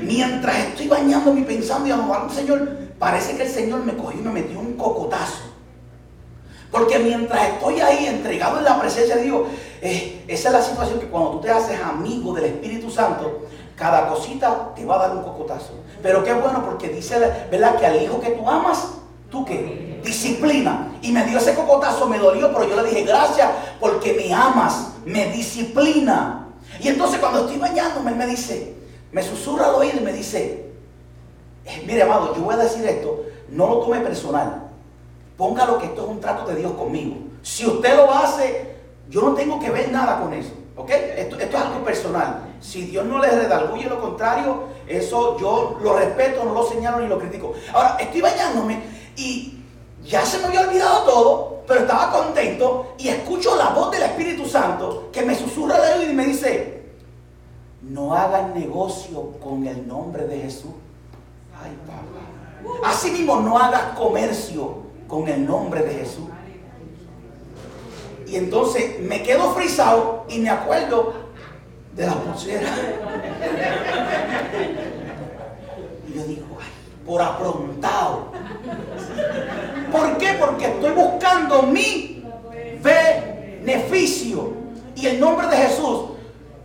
Mientras 0.00 0.56
estoy 0.58 0.88
bañándome 0.88 1.40
y 1.40 1.44
pensando 1.44 1.88
y 1.88 1.90
al 1.90 2.30
Señor, 2.30 2.68
parece 2.98 3.36
que 3.36 3.44
el 3.44 3.50
Señor 3.50 3.84
me 3.84 3.96
cogió 3.96 4.20
y 4.20 4.24
me 4.24 4.32
metió 4.32 4.60
un 4.60 4.74
cocotazo. 4.74 5.53
Porque 6.74 6.98
mientras 6.98 7.50
estoy 7.50 7.80
ahí 7.80 8.06
entregado 8.06 8.58
en 8.58 8.64
la 8.64 8.80
presencia 8.80 9.14
de 9.14 9.22
Dios, 9.22 9.42
eh, 9.80 10.24
esa 10.26 10.48
es 10.48 10.54
la 10.54 10.60
situación 10.60 10.98
que 10.98 11.06
cuando 11.06 11.30
tú 11.30 11.40
te 11.42 11.48
haces 11.48 11.78
amigo 11.80 12.34
del 12.34 12.46
Espíritu 12.46 12.90
Santo, 12.90 13.46
cada 13.76 14.08
cosita 14.08 14.72
te 14.74 14.84
va 14.84 14.96
a 14.96 15.06
dar 15.06 15.16
un 15.16 15.22
cocotazo. 15.22 15.74
Pero 16.02 16.24
qué 16.24 16.32
bueno 16.32 16.64
porque 16.64 16.88
dice, 16.88 17.16
¿verdad? 17.48 17.76
Que 17.76 17.86
al 17.86 18.02
hijo 18.02 18.20
que 18.20 18.30
tú 18.30 18.50
amas, 18.50 18.88
¿tú 19.30 19.44
qué? 19.44 20.00
Disciplina. 20.04 20.88
Y 21.00 21.12
me 21.12 21.24
dio 21.24 21.38
ese 21.38 21.54
cocotazo, 21.54 22.08
me 22.08 22.18
dolió, 22.18 22.52
pero 22.52 22.68
yo 22.68 22.82
le 22.82 22.88
dije, 22.90 23.04
gracias 23.04 23.48
porque 23.78 24.12
me 24.14 24.34
amas, 24.34 24.94
me 25.04 25.30
disciplina. 25.30 26.48
Y 26.80 26.88
entonces 26.88 27.20
cuando 27.20 27.42
estoy 27.42 27.58
bañándome, 27.58 28.10
él 28.10 28.16
me 28.16 28.26
dice, 28.26 28.74
me 29.12 29.22
susurra 29.22 29.66
al 29.66 29.76
oído 29.76 29.98
y 30.00 30.04
me 30.04 30.12
dice, 30.12 30.72
eh, 31.66 31.84
mire 31.86 32.02
amado, 32.02 32.34
yo 32.34 32.42
voy 32.42 32.54
a 32.54 32.58
decir 32.58 32.84
esto, 32.84 33.26
no 33.50 33.68
lo 33.68 33.78
tome 33.78 34.00
personal. 34.00 34.63
Póngalo 35.36 35.78
que 35.78 35.86
esto 35.86 36.02
es 36.02 36.08
un 36.08 36.20
trato 36.20 36.46
de 36.48 36.56
Dios 36.56 36.72
conmigo. 36.72 37.16
Si 37.42 37.66
usted 37.66 37.96
lo 37.96 38.12
hace, 38.12 38.76
yo 39.08 39.22
no 39.22 39.34
tengo 39.34 39.58
que 39.58 39.70
ver 39.70 39.90
nada 39.90 40.20
con 40.20 40.32
eso. 40.32 40.52
¿Ok? 40.76 40.90
Esto, 40.90 41.38
es 41.38 41.54
algo 41.54 41.84
personal. 41.84 42.54
Si 42.60 42.82
Dios 42.82 43.04
no 43.04 43.18
le 43.18 43.30
redarguye 43.30 43.88
lo 43.88 44.00
contrario, 44.00 44.64
eso 44.86 45.38
yo 45.38 45.78
lo 45.80 45.96
respeto, 45.96 46.44
no 46.44 46.52
lo 46.52 46.66
señalo 46.66 47.00
ni 47.00 47.08
lo 47.08 47.18
critico. 47.18 47.52
Ahora, 47.72 47.96
estoy 48.00 48.20
bañándome 48.20 48.82
y 49.16 49.60
ya 50.04 50.24
se 50.24 50.38
me 50.38 50.46
había 50.46 50.62
olvidado 50.62 51.04
todo, 51.04 51.62
pero 51.66 51.80
estaba 51.80 52.10
contento 52.10 52.94
y 52.98 53.08
escucho 53.08 53.56
la 53.56 53.70
voz 53.70 53.90
del 53.92 54.02
Espíritu 54.02 54.46
Santo 54.46 55.10
que 55.12 55.22
me 55.22 55.34
susurra 55.34 55.76
al 55.76 55.98
oído 55.98 56.12
y 56.12 56.14
me 56.14 56.26
dice, 56.26 56.82
no 57.82 58.14
hagan 58.14 58.54
negocio 58.54 59.32
con 59.42 59.66
el 59.66 59.86
nombre 59.86 60.26
de 60.26 60.40
Jesús. 60.40 60.72
Ay, 61.62 61.76
papá. 61.86 62.88
Así 62.88 63.10
mismo 63.10 63.36
no 63.40 63.58
hagas 63.58 63.96
comercio 63.96 64.84
con 65.08 65.28
el 65.28 65.46
nombre 65.46 65.82
de 65.82 65.94
Jesús. 65.94 66.28
Y 68.26 68.36
entonces 68.36 69.00
me 69.00 69.22
quedo 69.22 69.54
frisado 69.54 70.24
y 70.28 70.38
me 70.38 70.50
acuerdo 70.50 71.12
de 71.94 72.06
la 72.06 72.14
pulsera. 72.14 72.68
Y 76.08 76.16
yo 76.16 76.24
digo, 76.24 76.46
ay, 76.60 76.68
por 77.06 77.22
aprontado. 77.22 78.32
¿Por 79.92 80.18
qué? 80.18 80.36
Porque 80.40 80.66
estoy 80.66 80.90
buscando 80.92 81.62
mi 81.62 82.24
beneficio. 82.82 84.52
Y 84.96 85.06
el 85.06 85.20
nombre 85.20 85.46
de 85.48 85.56
Jesús, 85.56 86.00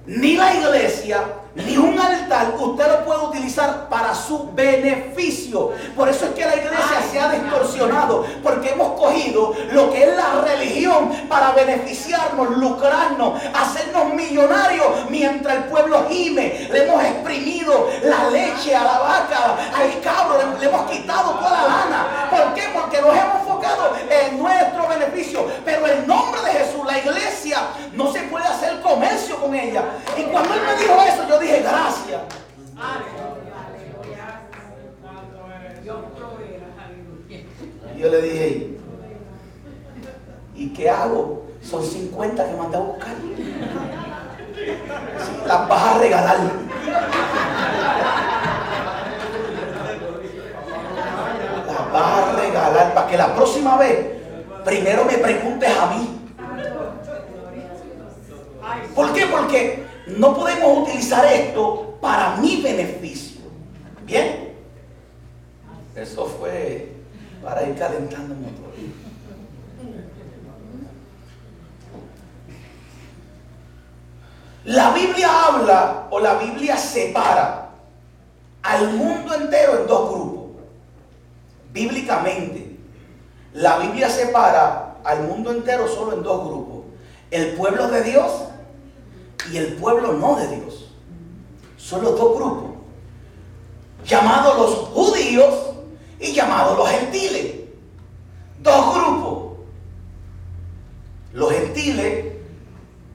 ni 0.09 0.35
la 0.35 0.55
iglesia, 0.55 1.23
ni 1.53 1.77
un 1.77 1.99
altar 1.99 2.55
usted 2.57 2.87
lo 2.87 3.05
puede 3.05 3.25
utilizar 3.25 3.89
para 3.89 4.15
su 4.15 4.51
beneficio. 4.53 5.71
Por 5.95 6.09
eso 6.09 6.25
es 6.25 6.31
que 6.31 6.45
la 6.45 6.55
iglesia 6.55 7.01
se 7.11 7.19
ha 7.19 7.29
distorsionado, 7.29 8.25
porque 8.41 8.69
hemos 8.69 8.99
cogido 8.99 9.53
lo 9.71 9.91
que 9.91 10.03
es 10.03 10.15
la 10.15 10.41
religión 10.41 11.11
para 11.29 11.51
beneficiarnos, 11.51 12.57
lucrarnos, 12.57 13.39
hacernos 13.53 14.13
millonarios 14.15 14.87
mientras 15.09 15.57
el 15.57 15.63
pueblo 15.65 16.07
gime. 16.09 16.67
Le 16.71 16.85
hemos 16.85 17.03
exprimido 17.03 17.87
la 18.01 18.31
leche 18.31 18.75
a 18.75 18.83
la 18.83 18.99
vaca, 18.99 19.57
al 19.75 20.01
cabro, 20.01 20.39
le, 20.59 20.65
hemos 20.65 20.89
quitado 20.89 21.33
toda 21.33 21.51
la 21.51 21.67
lana. 21.67 22.29
¿Por 22.31 22.53
qué? 22.55 22.63
Porque 22.73 22.99
nos 22.99 23.15
hemos 23.15 23.48
en 24.09 24.39
nuestro 24.39 24.87
beneficio. 24.87 25.45
Pero 25.65 25.87
en 25.87 26.07
nombre 26.07 26.41
de 26.41 26.51
Jesús, 26.51 26.85
la 26.85 26.97
iglesia 26.97 27.59
no 27.93 28.11
se 28.11 28.21
puede 28.23 28.45
hacer 28.45 28.81
comercio 28.81 29.37
con 29.37 29.53
ella. 29.55 29.83
Y 30.17 30.23
cuando 30.23 30.53
él 30.53 30.61
me 30.61 30.81
dijo 30.81 31.01
eso, 31.01 31.27
yo 31.27 31.39
dije, 31.39 31.61
gracias. 31.61 32.21
Yo 37.97 38.09
le 38.09 38.21
dije, 38.21 38.77
¿y 40.55 40.69
qué 40.69 40.89
hago? 40.89 41.47
Son 41.61 41.83
50 41.83 42.45
que 42.45 42.55
mandé 42.55 42.77
a 42.77 42.79
buscar. 42.79 43.13
las 45.45 45.67
vas 45.67 45.83
a 45.83 45.97
regalar. 45.99 46.37
Las 51.67 51.91
vas 51.91 52.03
a 52.03 52.28
para 52.93 53.07
que 53.07 53.17
la 53.17 53.35
próxima 53.35 53.77
vez 53.77 54.19
primero 54.65 55.05
me 55.05 55.17
preguntes 55.17 55.69
a 55.77 55.87
mí. 55.87 56.19
¿Por 58.95 59.13
qué? 59.13 59.25
Porque 59.27 59.85
no 60.17 60.35
podemos 60.35 60.79
utilizar 60.79 61.25
esto 61.25 61.97
para 62.01 62.37
mi 62.37 62.61
beneficio. 62.61 63.41
¿Bien? 64.05 64.53
Eso 65.95 66.25
fue 66.25 66.91
para 67.43 67.63
ir 67.63 67.75
calentando. 67.75 68.35
La 74.65 74.91
Biblia 74.91 75.45
habla 75.47 76.07
o 76.11 76.19
la 76.19 76.35
Biblia 76.35 76.77
separa 76.77 77.69
al 78.61 78.93
mundo 78.93 79.33
entero 79.33 79.79
en 79.79 79.87
dos 79.87 80.09
grupos. 80.09 80.63
Bíblicamente, 81.71 82.68
la 83.53 83.79
Biblia 83.79 84.09
separa 84.09 84.97
al 85.03 85.23
mundo 85.23 85.51
entero 85.51 85.87
solo 85.87 86.13
en 86.13 86.23
dos 86.23 86.45
grupos. 86.45 86.85
El 87.31 87.53
pueblo 87.53 87.87
de 87.87 88.03
Dios 88.03 88.31
y 89.51 89.57
el 89.57 89.73
pueblo 89.73 90.13
no 90.13 90.35
de 90.35 90.47
Dios. 90.47 90.91
Son 91.77 92.03
los 92.03 92.17
dos 92.17 92.35
grupos. 92.35 92.69
Llamados 94.05 94.57
los 94.57 94.75
judíos 94.89 95.53
y 96.19 96.33
llamados 96.33 96.77
los 96.77 96.89
gentiles. 96.89 97.55
Dos 98.61 98.95
grupos. 98.95 99.57
Los 101.33 101.51
gentiles 101.51 102.25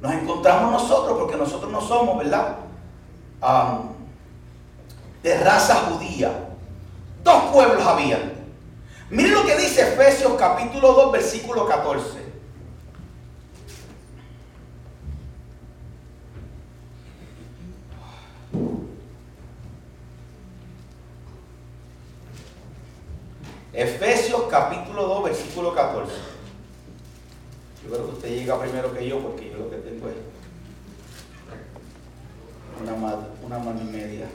nos 0.01 0.13
encontramos 0.13 0.73
nosotros 0.73 1.19
porque 1.19 1.37
nosotros 1.37 1.71
no 1.71 1.81
somos, 1.81 2.19
¿verdad? 2.19 2.59
de 5.23 5.39
raza 5.39 5.75
judía. 5.89 6.49
Dos 7.23 7.45
pueblos 7.53 7.87
habían. 7.87 8.34
Miren 9.15 9.33
lo 9.33 9.47
que 9.47 9.57
dice 9.57 9.83
Efesios 9.83 10.33
capítulo 10.37 10.93
2, 10.93 11.13
versículo 11.13 11.69
14. 11.69 12.03
Efesios 23.73 24.43
capítulo 24.51 25.07
2, 25.07 25.25
versículo 25.27 25.73
14. 25.73 26.13
Yo 27.85 27.91
creo 27.91 28.07
que 28.07 28.13
usted 28.15 28.29
llega 28.31 28.61
primero 28.61 28.93
que 28.93 29.07
yo 29.07 29.21
porque 29.21 29.49
yo 29.49 29.59
lo 29.59 29.71
que 29.71 29.77
tengo 29.77 30.09
es 30.09 30.17
una, 32.83 32.95
una 33.47 33.59
mano 33.61 33.81
y 33.81 33.93
media. 33.93 34.27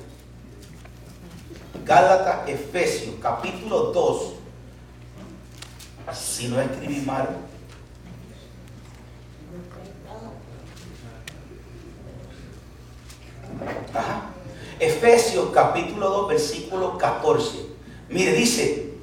Gálatas, 1.83 2.47
Efesios, 2.47 3.15
capítulo 3.21 3.91
2. 3.91 4.38
Si 6.13 6.47
no 6.47 6.59
escribí 6.59 7.01
mal. 7.01 7.27
Efesios 14.79 15.49
capítulo 15.53 16.09
2, 16.09 16.29
versículo 16.29 16.97
14. 16.97 17.57
Mire, 18.09 18.33
dice, 18.33 18.93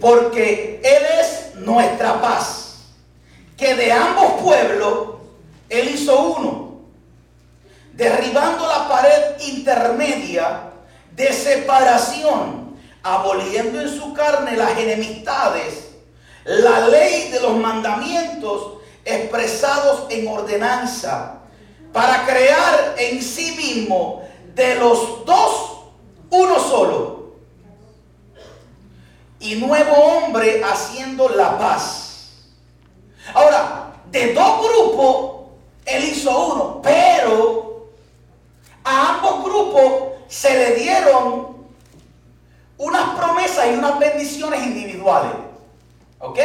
porque 0.00 0.80
Él 0.82 1.02
es 1.20 1.54
nuestra 1.56 2.20
paz, 2.20 2.78
que 3.56 3.74
de 3.74 3.92
ambos 3.92 4.42
pueblos 4.42 5.08
Él 5.68 5.88
hizo 5.88 6.18
uno, 6.36 6.80
derribando 7.92 8.66
la 8.66 8.88
pared 8.88 9.38
intermedia 9.40 10.70
de 11.14 11.32
separación, 11.32 12.76
aboliendo 13.02 13.80
en 13.80 13.88
su 13.88 14.14
carne 14.14 14.56
las 14.56 14.78
enemistades, 14.78 15.87
la 16.48 16.88
ley 16.88 17.28
de 17.28 17.40
los 17.40 17.56
mandamientos 17.56 18.78
expresados 19.04 20.06
en 20.08 20.26
ordenanza, 20.26 21.40
para 21.92 22.24
crear 22.24 22.94
en 22.96 23.22
sí 23.22 23.52
mismo 23.52 24.22
de 24.54 24.74
los 24.76 25.24
dos 25.26 25.80
uno 26.30 26.58
solo 26.58 27.32
y 29.40 29.56
nuevo 29.56 29.92
hombre 29.92 30.62
haciendo 30.64 31.28
la 31.28 31.58
paz. 31.58 32.30
Ahora, 33.34 33.92
de 34.10 34.32
dos 34.32 34.68
grupos, 34.68 35.48
él 35.84 36.04
hizo 36.04 36.54
uno, 36.54 36.80
pero 36.82 37.88
a 38.84 39.14
ambos 39.14 39.44
grupos 39.44 39.92
se 40.28 40.50
le 40.50 40.74
dieron 40.76 41.58
unas 42.78 43.18
promesas 43.18 43.66
y 43.66 43.74
unas 43.76 43.98
bendiciones 43.98 44.62
individuales. 44.62 45.47
¿Ok? 46.20 46.38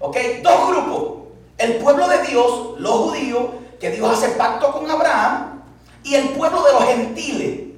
¿Ok? 0.00 0.16
Dos 0.42 0.68
grupos. 0.68 1.12
El 1.58 1.76
pueblo 1.76 2.08
de 2.08 2.22
Dios, 2.22 2.74
los 2.78 2.92
judíos, 2.92 3.44
que 3.78 3.90
Dios 3.90 4.10
hace 4.10 4.30
pacto 4.30 4.72
con 4.72 4.90
Abraham, 4.90 5.62
y 6.04 6.14
el 6.14 6.30
pueblo 6.30 6.62
de 6.64 6.72
los 6.72 6.84
gentiles, 6.84 7.72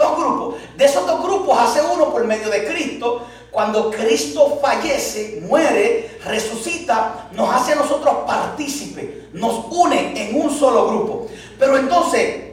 Dos 0.00 0.16
grupos. 0.16 0.54
De 0.78 0.84
esos 0.86 1.06
dos 1.06 1.22
grupos 1.22 1.58
hace 1.58 1.82
uno 1.82 2.10
por 2.10 2.24
medio 2.24 2.48
de 2.48 2.64
Cristo. 2.64 3.26
Cuando 3.50 3.90
Cristo 3.90 4.58
fallece, 4.62 5.42
muere, 5.46 6.18
resucita, 6.24 7.28
nos 7.32 7.52
hace 7.52 7.72
a 7.72 7.76
nosotros 7.76 8.18
partícipes, 8.26 9.34
nos 9.34 9.66
une 9.70 10.14
en 10.16 10.40
un 10.40 10.50
solo 10.50 10.88
grupo. 10.88 11.26
Pero 11.58 11.76
entonces, 11.76 12.44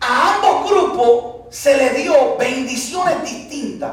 a 0.00 0.34
ambos 0.34 0.70
grupos 0.70 1.24
se 1.50 1.76
le 1.76 1.90
dio 1.90 2.36
bendiciones 2.36 3.22
distintas. 3.22 3.92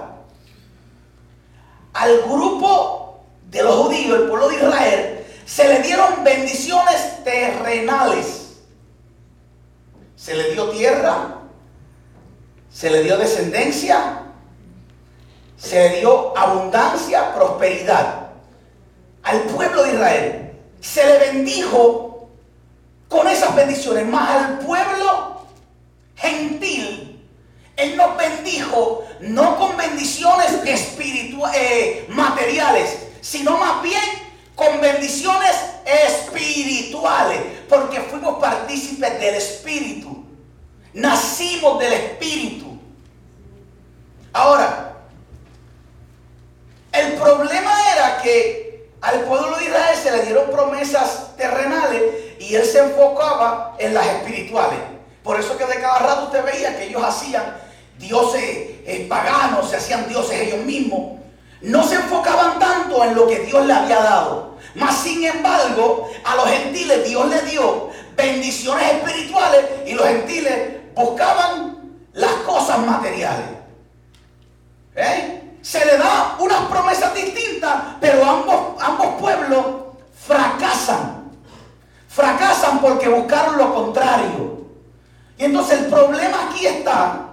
Al 1.93 2.21
grupo 2.21 3.21
de 3.49 3.63
los 3.63 3.75
judíos, 3.75 4.19
el 4.19 4.27
pueblo 4.27 4.49
de 4.49 4.55
Israel, 4.55 5.25
se 5.45 5.67
le 5.67 5.79
dieron 5.81 6.23
bendiciones 6.23 7.23
terrenales. 7.23 8.57
Se 10.15 10.35
le 10.35 10.51
dio 10.51 10.69
tierra, 10.69 11.39
se 12.69 12.89
le 12.89 13.03
dio 13.03 13.17
descendencia, 13.17 14.21
se 15.57 15.89
le 15.89 15.99
dio 15.99 16.37
abundancia, 16.37 17.33
prosperidad. 17.33 18.29
Al 19.23 19.41
pueblo 19.43 19.83
de 19.83 19.93
Israel 19.93 20.53
se 20.81 21.05
le 21.05 21.17
bendijo 21.19 22.29
con 23.07 23.27
esas 23.27 23.55
bendiciones, 23.55 24.05
más 24.05 24.29
al 24.29 24.59
pueblo 24.59 25.41
gentil, 26.15 27.08
Él 27.79 27.95
nos 27.95 28.17
bendijo 28.17 29.05
no 29.21 29.57
con 29.57 29.77
bendiciones 29.77 30.47
eh, 31.53 32.05
materiales, 32.09 32.97
sino 33.21 33.57
más 33.57 33.81
bien 33.81 34.01
con 34.53 34.81
bendiciones 34.81 35.51
espirituales, 35.85 37.39
porque 37.69 38.01
fuimos 38.01 38.39
partícipes 38.39 39.19
del 39.19 39.35
Espíritu. 39.35 40.25
Nacimos 40.93 41.79
del 41.79 41.93
Espíritu. 41.93 42.77
Ahora, 44.33 44.97
el 46.91 47.13
problema 47.13 47.71
era 47.93 48.21
que 48.21 48.89
al 48.99 49.21
pueblo 49.21 49.57
de 49.57 49.65
Israel 49.65 49.97
se 50.01 50.11
le 50.11 50.23
dieron 50.23 50.51
promesas 50.51 51.37
terrenales 51.37 52.01
y 52.39 52.55
él 52.55 52.65
se 52.65 52.79
enfocaba 52.79 53.77
en 53.79 53.93
las 53.93 54.05
espirituales. 54.05 54.79
Por 55.23 55.39
eso 55.39 55.57
que 55.57 55.65
de 55.65 55.79
cada 55.79 55.99
rato 55.99 56.25
usted 56.25 56.43
veía 56.43 56.77
que 56.77 56.85
ellos 56.85 57.03
hacían 57.03 57.68
dioses 57.99 58.41
eh, 58.41 59.05
paganos, 59.07 59.69
se 59.69 59.75
hacían 59.75 60.07
dioses 60.07 60.39
ellos 60.39 60.65
mismos. 60.65 61.19
No 61.61 61.83
se 61.83 61.95
enfocaban 61.95 62.57
tanto 62.57 63.03
en 63.03 63.13
lo 63.13 63.27
que 63.27 63.39
Dios 63.39 63.65
le 63.65 63.73
había 63.73 64.01
dado. 64.01 64.55
Mas 64.75 64.97
sin 64.97 65.23
embargo, 65.25 66.09
a 66.23 66.35
los 66.35 66.47
gentiles 66.47 67.07
Dios 67.07 67.27
les 67.27 67.51
dio 67.51 67.89
bendiciones 68.15 68.93
espirituales 68.93 69.65
y 69.85 69.93
los 69.93 70.07
gentiles 70.07 70.93
buscaban 70.95 71.99
las 72.13 72.31
cosas 72.45 72.79
materiales. 72.79 73.47
¿Eh? 74.95 75.57
Se 75.61 75.85
le 75.85 75.97
da 75.97 76.37
unas 76.39 76.61
promesas 76.63 77.13
distintas, 77.13 77.73
pero 77.99 78.23
ambos, 78.23 78.81
ambos 78.81 79.19
pueblos 79.19 79.65
fracasan. 80.25 81.31
Fracasan 82.07 82.79
porque 82.79 83.09
buscaron 83.09 83.57
lo 83.57 83.73
contrario. 83.73 84.65
Y 85.37 85.45
entonces 85.45 85.79
el 85.79 85.85
problema 85.87 86.49
aquí 86.49 86.65
está 86.65 87.28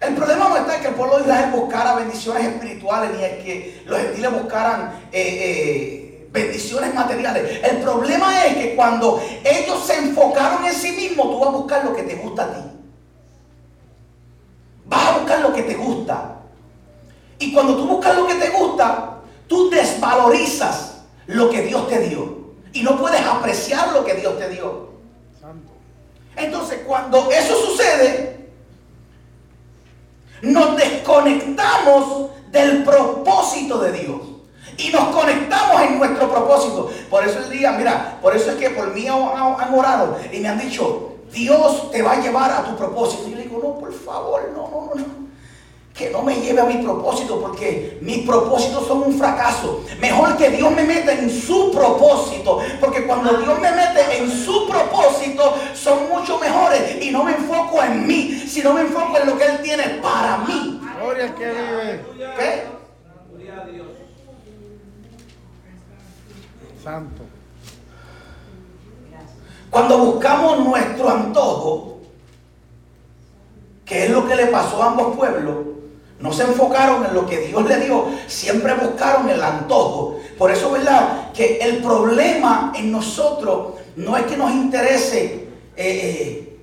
el 0.00 0.14
problema 0.14 0.48
no 0.48 0.56
está 0.56 0.76
en 0.76 0.82
que 0.82 0.88
el 0.88 0.94
pueblo 0.94 1.16
de 1.16 1.22
Israel 1.22 1.50
buscara 1.52 1.94
bendiciones 1.94 2.44
espirituales 2.44 3.10
ni 3.16 3.24
en 3.24 3.44
que 3.44 3.82
los 3.86 3.98
gentiles 3.98 4.32
buscaran 4.32 5.00
eh, 5.10 5.22
eh, 5.22 6.28
bendiciones 6.30 6.94
materiales. 6.94 7.60
El 7.62 7.78
problema 7.78 8.44
es 8.44 8.56
que 8.56 8.76
cuando 8.76 9.22
ellos 9.42 9.86
se 9.86 9.96
enfocaron 9.96 10.64
en 10.66 10.74
sí 10.74 10.92
mismos, 10.92 11.30
tú 11.30 11.38
vas 11.38 11.48
a 11.48 11.52
buscar 11.52 11.84
lo 11.84 11.96
que 11.96 12.02
te 12.02 12.16
gusta 12.16 12.44
a 12.44 12.54
ti. 12.54 12.60
Vas 14.84 15.06
a 15.08 15.18
buscar 15.18 15.40
lo 15.40 15.54
que 15.54 15.62
te 15.62 15.74
gusta. 15.74 16.40
Y 17.38 17.52
cuando 17.52 17.76
tú 17.76 17.86
buscas 17.86 18.16
lo 18.16 18.26
que 18.26 18.34
te 18.34 18.50
gusta, 18.50 19.18
tú 19.46 19.70
desvalorizas 19.70 20.98
lo 21.26 21.50
que 21.50 21.62
Dios 21.62 21.88
te 21.88 22.00
dio. 22.00 22.36
Y 22.72 22.82
no 22.82 22.98
puedes 22.98 23.20
apreciar 23.22 23.92
lo 23.92 24.04
que 24.04 24.14
Dios 24.14 24.38
te 24.38 24.50
dio. 24.50 24.86
Entonces, 26.36 26.80
cuando 26.86 27.30
eso 27.30 27.54
sucede, 27.56 28.35
nos 30.52 30.76
desconectamos 30.76 32.30
del 32.50 32.84
propósito 32.84 33.78
de 33.78 33.92
Dios. 33.92 34.20
Y 34.78 34.90
nos 34.90 35.14
conectamos 35.14 35.82
en 35.82 35.98
nuestro 35.98 36.30
propósito. 36.30 36.90
Por 37.08 37.26
eso 37.26 37.38
el 37.38 37.50
día, 37.50 37.72
mira, 37.72 38.18
por 38.20 38.36
eso 38.36 38.50
es 38.50 38.56
que 38.56 38.70
por 38.70 38.92
mí 38.92 39.06
han, 39.06 39.74
orado 39.74 40.18
y 40.30 40.38
me 40.40 40.48
han 40.48 40.58
dicho, 40.58 41.14
Dios 41.32 41.90
te 41.90 42.02
va 42.02 42.12
a 42.12 42.20
llevar 42.20 42.50
a 42.50 42.64
tu 42.64 42.76
propósito. 42.76 43.24
Y 43.26 43.30
yo 43.30 43.36
le 43.36 43.42
digo, 43.44 43.60
no, 43.62 43.78
por 43.78 43.92
favor, 43.92 44.50
no, 44.54 44.68
no, 44.68 44.94
no 44.94 45.25
que 45.96 46.10
no 46.10 46.22
me 46.22 46.36
lleve 46.36 46.60
a 46.60 46.64
mi 46.64 46.82
propósito 46.82 47.40
porque 47.40 47.98
mis 48.02 48.26
propósitos 48.26 48.86
son 48.86 49.02
un 49.04 49.18
fracaso. 49.18 49.82
Mejor 49.98 50.36
que 50.36 50.50
Dios 50.50 50.70
me 50.72 50.82
meta 50.82 51.12
en 51.12 51.30
su 51.30 51.72
propósito, 51.72 52.60
porque 52.80 53.06
cuando 53.06 53.38
Dios 53.38 53.58
me 53.58 53.70
mete 53.72 54.18
en 54.18 54.30
su 54.30 54.68
propósito 54.68 55.54
son 55.74 56.10
mucho 56.10 56.38
mejores 56.38 57.02
y 57.02 57.10
no 57.10 57.24
me 57.24 57.32
enfoco 57.32 57.82
en 57.82 58.06
mí, 58.06 58.44
sino 58.46 58.74
me 58.74 58.82
enfoco 58.82 59.16
en 59.16 59.26
lo 59.26 59.38
que 59.38 59.46
Él 59.46 59.62
tiene 59.62 59.84
para 60.02 60.38
mí. 60.38 60.80
Gloria 61.00 61.34
que 61.34 61.46
vive. 61.46 62.04
¿Qué? 62.36 62.64
Gloria 63.30 63.62
a 63.62 63.66
Dios. 63.66 63.86
Santo. 66.84 67.22
Cuando 69.70 69.98
buscamos 69.98 70.58
nuestro 70.60 71.08
antojo, 71.08 72.00
que 73.84 74.04
es 74.04 74.10
lo 74.10 74.26
que 74.26 74.36
le 74.36 74.46
pasó 74.48 74.82
a 74.82 74.86
ambos 74.88 75.16
pueblos, 75.16 75.75
no 76.18 76.32
se 76.32 76.44
enfocaron 76.44 77.04
en 77.04 77.14
lo 77.14 77.26
que 77.26 77.38
Dios 77.38 77.66
le 77.66 77.80
dio, 77.80 78.06
siempre 78.26 78.74
buscaron 78.74 79.28
el 79.28 79.42
antojo. 79.42 80.18
Por 80.38 80.50
eso, 80.50 80.70
¿verdad? 80.70 81.32
Que 81.32 81.58
el 81.58 81.78
problema 81.78 82.72
en 82.74 82.90
nosotros 82.90 83.74
no 83.96 84.16
es 84.16 84.24
que 84.24 84.36
nos 84.36 84.50
interese 84.50 85.24
eh, 85.24 85.48
eh, 85.76 86.58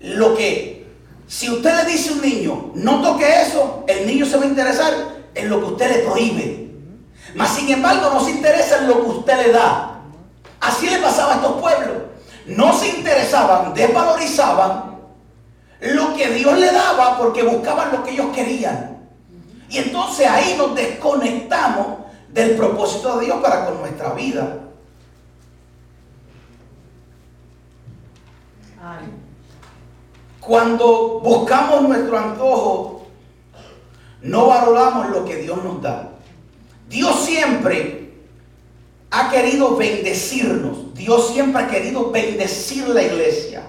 lo 0.00 0.36
que, 0.36 0.86
si 1.26 1.50
usted 1.50 1.84
le 1.84 1.92
dice 1.92 2.10
a 2.10 2.12
un 2.14 2.22
niño, 2.22 2.70
no 2.74 3.00
toque 3.00 3.26
eso, 3.42 3.84
el 3.86 4.06
niño 4.06 4.26
se 4.26 4.36
va 4.36 4.44
a 4.44 4.48
interesar 4.48 4.92
en 5.34 5.48
lo 5.48 5.60
que 5.60 5.66
usted 5.66 5.90
le 5.90 5.98
prohíbe. 6.04 6.70
Mas, 7.34 7.54
sin 7.54 7.70
embargo, 7.70 8.10
no 8.12 8.24
se 8.24 8.30
interesa 8.30 8.78
en 8.78 8.88
lo 8.88 9.02
que 9.02 9.10
usted 9.10 9.46
le 9.46 9.52
da. 9.52 10.00
Así 10.60 10.88
le 10.88 10.98
pasaba 10.98 11.34
a 11.34 11.36
estos 11.36 11.60
pueblos. 11.60 11.96
No 12.46 12.72
se 12.72 12.88
interesaban, 12.88 13.74
desvalorizaban 13.74 14.96
lo 15.80 16.14
que 16.16 16.28
Dios 16.30 16.58
le 16.58 16.72
daba 16.72 17.18
porque 17.18 17.42
buscaban 17.42 17.92
lo 17.92 18.02
que 18.02 18.12
ellos 18.12 18.28
querían. 18.34 18.95
Y 19.68 19.78
entonces 19.78 20.26
ahí 20.26 20.54
nos 20.56 20.74
desconectamos 20.74 21.98
del 22.32 22.56
propósito 22.56 23.18
de 23.18 23.26
Dios 23.26 23.38
para 23.40 23.66
con 23.66 23.80
nuestra 23.80 24.12
vida. 24.12 24.60
Cuando 30.40 31.20
buscamos 31.20 31.82
nuestro 31.82 32.18
antojo, 32.18 33.06
no 34.22 34.46
valoramos 34.46 35.10
lo 35.10 35.24
que 35.24 35.36
Dios 35.36 35.62
nos 35.64 35.82
da. 35.82 36.10
Dios 36.88 37.24
siempre 37.24 38.12
ha 39.10 39.30
querido 39.30 39.76
bendecirnos. 39.76 40.94
Dios 40.94 41.32
siempre 41.32 41.62
ha 41.62 41.68
querido 41.68 42.10
bendecir 42.10 42.88
la 42.88 43.02
iglesia. 43.02 43.62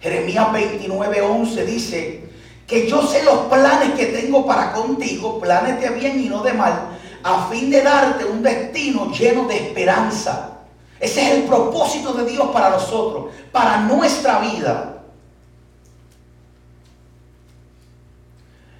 Jeremías 0.00 0.52
29, 0.52 1.20
11 1.22 1.64
dice, 1.64 2.27
que 2.68 2.86
yo 2.86 3.02
sé 3.02 3.24
los 3.24 3.46
planes 3.46 3.94
que 3.94 4.06
tengo 4.06 4.46
para 4.46 4.72
contigo, 4.74 5.40
planes 5.40 5.80
de 5.80 5.88
bien 5.88 6.20
y 6.20 6.28
no 6.28 6.42
de 6.42 6.52
mal, 6.52 6.98
a 7.22 7.48
fin 7.48 7.70
de 7.70 7.80
darte 7.82 8.26
un 8.26 8.42
destino 8.42 9.10
lleno 9.10 9.48
de 9.48 9.56
esperanza. 9.56 10.58
Ese 11.00 11.22
es 11.22 11.38
el 11.38 11.42
propósito 11.44 12.12
de 12.12 12.26
Dios 12.30 12.48
para 12.52 12.68
nosotros, 12.68 13.32
para 13.50 13.80
nuestra 13.80 14.40
vida. 14.40 15.02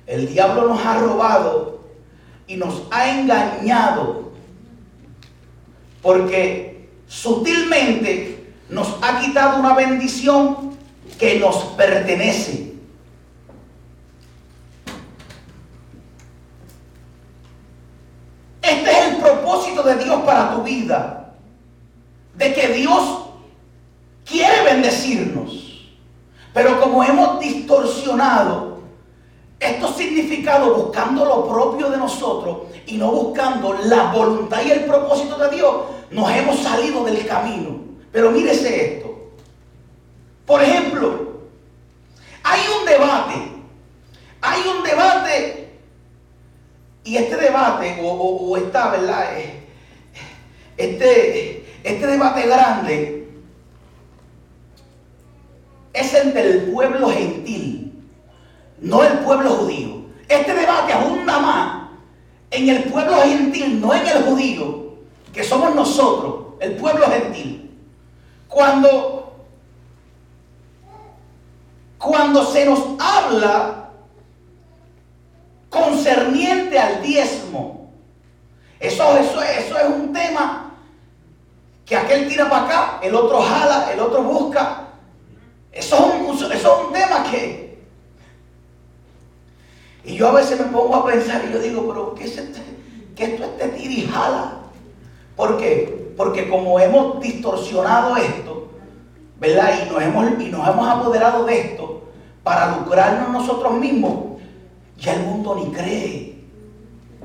El 0.07 0.29
diablo 0.29 0.69
nos 0.69 0.85
ha 0.85 0.99
robado 0.99 1.81
y 2.47 2.57
nos 2.57 2.83
ha 2.91 3.09
engañado 3.09 4.33
porque 6.03 6.91
sutilmente 7.07 8.53
nos 8.69 8.97
ha 9.01 9.21
quitado 9.21 9.61
una 9.61 9.73
bendición 9.73 10.77
que 11.19 11.39
nos 11.41 11.57
pertenece. 11.77 12.68
Este 18.69 18.91
es 18.91 19.07
el 19.09 19.17
propósito 19.17 19.83
de 19.83 19.97
Dios 19.97 20.21
para 20.23 20.55
tu 20.55 20.63
vida. 20.63 21.33
De 22.35 22.53
que 22.55 22.69
Dios 22.69 23.03
quiere 24.25 24.63
bendecirnos. 24.63 25.89
Pero 26.53 26.81
como 26.81 27.03
hemos 27.03 27.41
distorsionado 27.41 28.79
estos 29.59 29.97
significados 29.97 30.77
buscando 30.77 31.25
lo 31.25 31.49
propio 31.49 31.91
de 31.91 31.97
nosotros 31.97 32.59
y 32.87 32.97
no 32.97 33.11
buscando 33.11 33.75
la 33.85 34.13
voluntad 34.13 34.63
y 34.65 34.71
el 34.71 34.85
propósito 34.85 35.37
de 35.37 35.57
Dios, 35.57 35.75
nos 36.11 36.31
hemos 36.31 36.59
salido 36.61 37.05
del 37.05 37.27
camino. 37.27 37.79
Pero 38.13 38.31
mírese 38.31 38.95
esto. 38.95 39.31
Por 40.47 40.63
ejemplo, 40.63 41.41
hay 42.43 42.61
un 42.79 42.87
debate. 42.87 43.35
Hay 44.41 44.63
un 44.69 44.83
debate 44.83 45.48
y 47.09 47.17
este 47.17 47.37
debate, 47.37 47.99
o, 48.03 48.55
esta, 48.59 48.91
¿verdad? 48.91 49.39
Eh, 49.39 49.67
este, 50.77 51.65
este 51.83 52.07
debate 52.07 52.43
grande 52.47 53.31
es 55.95 56.13
el 56.13 56.71
pueblo 56.71 57.09
gentil, 57.09 57.95
no 58.81 59.03
el 59.03 59.21
pueblo 59.21 59.53
judío. 59.53 60.03
Este 60.29 60.53
debate 60.53 60.93
abunda 60.93 61.39
más 61.39 61.89
en 62.51 62.69
el 62.69 62.83
pueblo 62.85 63.23
gentil, 63.23 63.81
no 63.81 63.95
en 63.95 64.07
el 64.07 64.25
judío, 64.25 64.99
que 65.33 65.43
somos 65.43 65.75
nosotros, 65.75 66.57
el 66.61 66.77
pueblo 66.77 67.07
gentil. 67.07 67.71
Cuando, 68.49 69.47
cuando 71.97 72.45
se 72.45 72.67
nos 72.67 72.81
habla 72.99 73.78
concerniente 75.71 76.79
al 76.79 77.03
diezmo. 77.03 77.91
Eso, 78.81 79.17
eso, 79.17 79.43
eso 79.43 79.79
es 79.79 79.87
un 79.87 80.13
tema 80.13 80.69
que 81.85 81.97
aquel 81.97 82.29
tira 82.29 82.49
para 82.51 82.67
acá, 82.67 83.01
el 83.03 83.15
otro 83.15 83.41
jala, 83.41 83.91
el 83.93 84.01
otro 84.01 84.23
busca. 84.23 84.89
Eso 85.73 85.97
es 85.97 86.65
un, 86.65 86.93
tema 86.93 87.25
que... 87.31 87.79
Y 90.05 90.17
yo 90.17 90.29
a 90.29 90.33
veces 90.33 90.59
me 90.61 90.67
pongo 90.67 90.97
a 90.97 91.07
pensar 91.07 91.43
y 91.49 91.53
yo 91.53 91.59
digo, 91.59 91.89
pero 91.89 92.15
¿qué 92.15 92.25
es 92.25 92.37
este, 92.37 92.61
qué 93.17 93.25
esto 93.25 93.45
este 93.45 93.69
tira 93.69 93.93
y 93.93 94.07
jala? 94.07 94.59
¿Por 95.35 95.57
qué? 95.57 96.13
Porque 96.17 96.49
como 96.49 96.79
hemos 96.79 97.21
distorsionado 97.21 98.17
esto, 98.17 98.69
¿verdad? 99.39 99.73
Y 99.83 99.91
nos 99.91 100.03
hemos, 100.03 100.41
y 100.41 100.49
nos 100.51 100.69
hemos 100.69 100.89
apoderado 100.89 101.45
de 101.45 101.61
esto 101.61 102.03
para 102.43 102.77
lucrarnos 102.77 103.31
nosotros 103.31 103.73
mismos, 103.75 104.28
ya 104.99 105.15
el 105.15 105.21
mundo 105.21 105.55
ni 105.55 105.73
cree. 105.73 106.39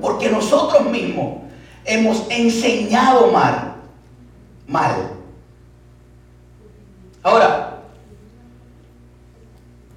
Porque 0.00 0.30
nosotros 0.30 0.88
mismos 0.90 1.38
hemos 1.84 2.24
enseñado 2.30 3.30
mal. 3.30 3.74
Mal. 4.66 5.10
Ahora, 7.22 7.82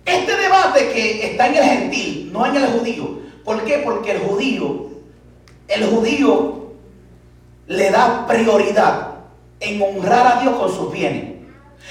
este 0.06 0.36
debate 0.36 0.92
que 0.92 1.32
está 1.32 1.48
en 1.48 1.56
el 1.56 1.64
gentil, 1.64 2.30
no 2.34 2.46
en 2.46 2.56
el 2.56 2.68
judío. 2.68 3.20
¿Por 3.44 3.64
qué? 3.64 3.82
Porque 3.84 4.12
el 4.12 4.20
judío, 4.20 4.88
el 5.68 5.86
judío 5.86 6.72
le 7.68 7.92
da 7.92 8.26
prioridad 8.28 9.16
en 9.60 9.82
honrar 9.82 10.38
a 10.38 10.42
Dios 10.42 10.56
con 10.56 10.72
sus 10.74 10.92
bienes. 10.92 11.38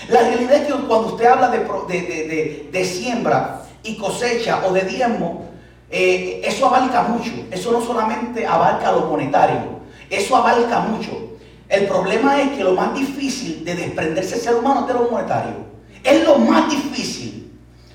La 0.08 0.20
realidad 0.20 0.54
es 0.56 0.66
que 0.66 0.72
cuando 0.86 1.08
usted 1.08 1.26
habla 1.26 1.48
de, 1.48 1.58
de, 1.58 2.68
de 2.70 2.84
siembra 2.84 3.62
y 3.82 3.96
cosecha 3.96 4.66
o 4.66 4.72
de 4.72 4.82
diezmo, 4.82 5.45
eh, 5.90 6.42
eso 6.44 6.66
abarca 6.66 7.02
mucho. 7.02 7.32
Eso 7.50 7.72
no 7.72 7.80
solamente 7.80 8.46
abarca 8.46 8.92
lo 8.92 9.02
monetario, 9.02 9.80
eso 10.10 10.36
abarca 10.36 10.80
mucho. 10.80 11.10
El 11.68 11.86
problema 11.86 12.40
es 12.40 12.50
que 12.50 12.62
lo 12.62 12.72
más 12.72 12.94
difícil 12.94 13.64
de 13.64 13.74
desprenderse 13.74 14.36
ser 14.36 14.54
humano 14.54 14.80
es 14.82 14.86
de 14.86 14.94
lo 14.94 15.10
monetario. 15.10 15.66
Es 16.02 16.24
lo 16.24 16.38
más 16.38 16.70
difícil, 16.70 17.52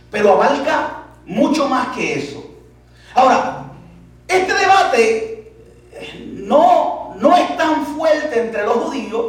pero 0.09 0.33
abarca 0.33 1.03
mucho 1.25 1.67
más 1.69 1.87
que 1.95 2.19
eso. 2.19 2.43
Ahora, 3.13 3.71
este 4.27 4.53
debate 4.53 5.53
no, 6.33 7.15
no 7.17 7.37
es 7.37 7.57
tan 7.57 7.85
fuerte 7.85 8.41
entre 8.41 8.65
los 8.65 8.75
judíos 8.75 9.25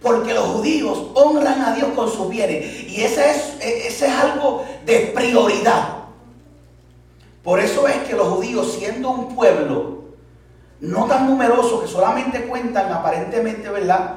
porque 0.00 0.34
los 0.34 0.44
judíos 0.46 0.98
honran 1.14 1.60
a 1.60 1.74
Dios 1.74 1.90
con 1.94 2.10
sus 2.10 2.28
bienes 2.28 2.88
y 2.88 3.02
ese 3.02 3.30
es, 3.30 3.54
ese 3.60 4.06
es 4.06 4.12
algo 4.12 4.64
de 4.84 5.12
prioridad. 5.14 6.01
Por 7.42 7.58
eso 7.60 7.88
es 7.88 7.96
que 8.08 8.14
los 8.14 8.28
judíos, 8.28 8.76
siendo 8.78 9.10
un 9.10 9.34
pueblo 9.34 10.02
no 10.80 11.06
tan 11.06 11.26
numeroso 11.26 11.80
que 11.80 11.88
solamente 11.88 12.46
cuentan 12.46 12.92
aparentemente, 12.92 13.68
¿verdad? 13.68 14.16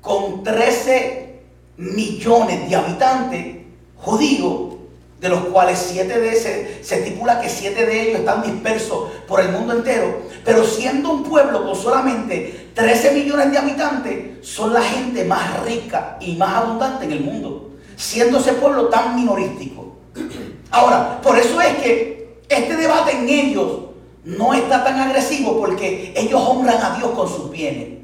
Con 0.00 0.44
13 0.44 1.42
millones 1.76 2.68
de 2.68 2.76
habitantes 2.76 3.56
judíos, 3.96 4.74
de 5.20 5.28
los 5.28 5.46
cuales 5.46 5.78
siete 5.78 6.20
de 6.20 6.28
ese, 6.30 6.84
se 6.84 6.98
estipula 6.98 7.40
que 7.40 7.48
siete 7.48 7.86
de 7.86 8.02
ellos 8.02 8.20
están 8.20 8.42
dispersos 8.42 9.10
por 9.26 9.40
el 9.40 9.50
mundo 9.50 9.72
entero, 9.72 10.20
pero 10.44 10.64
siendo 10.64 11.10
un 11.10 11.22
pueblo 11.24 11.64
con 11.64 11.74
solamente 11.74 12.70
13 12.74 13.12
millones 13.12 13.50
de 13.50 13.58
habitantes, 13.58 14.46
son 14.46 14.72
la 14.72 14.82
gente 14.82 15.24
más 15.24 15.64
rica 15.64 16.18
y 16.20 16.36
más 16.36 16.54
abundante 16.54 17.06
en 17.06 17.12
el 17.12 17.20
mundo, 17.22 17.70
siendo 17.96 18.38
ese 18.38 18.52
pueblo 18.52 18.88
tan 18.88 19.16
minorístico. 19.16 19.96
Ahora, 20.70 21.20
por 21.22 21.38
eso 21.38 21.60
es 21.60 21.74
que 21.78 22.23
este 22.54 22.76
debate 22.76 23.12
en 23.12 23.28
ellos 23.28 23.80
no 24.24 24.54
está 24.54 24.84
tan 24.84 24.98
agresivo 24.98 25.58
porque 25.58 26.12
ellos 26.16 26.40
honran 26.40 26.82
a 26.82 26.96
Dios 26.96 27.10
con 27.10 27.28
sus 27.28 27.50
bienes. 27.50 27.98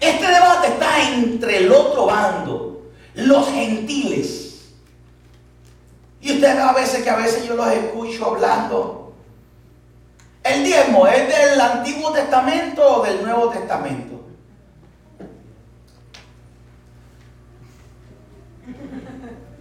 Este 0.00 0.26
debate 0.26 0.68
está 0.68 1.10
entre 1.12 1.58
el 1.58 1.72
otro 1.72 2.06
bando, 2.06 2.90
los 3.14 3.48
gentiles 3.50 4.44
y 6.20 6.32
ustedes 6.32 6.58
a 6.58 6.72
veces 6.72 7.02
que 7.02 7.10
a 7.10 7.16
veces 7.16 7.46
yo 7.46 7.54
los 7.54 7.68
escucho 7.68 8.26
hablando. 8.26 9.12
El 10.42 10.64
diezmo 10.64 11.06
es 11.06 11.28
del 11.28 11.60
Antiguo 11.60 12.12
Testamento 12.12 13.00
o 13.00 13.02
del 13.02 13.22
Nuevo 13.22 13.50
Testamento. 13.50 14.22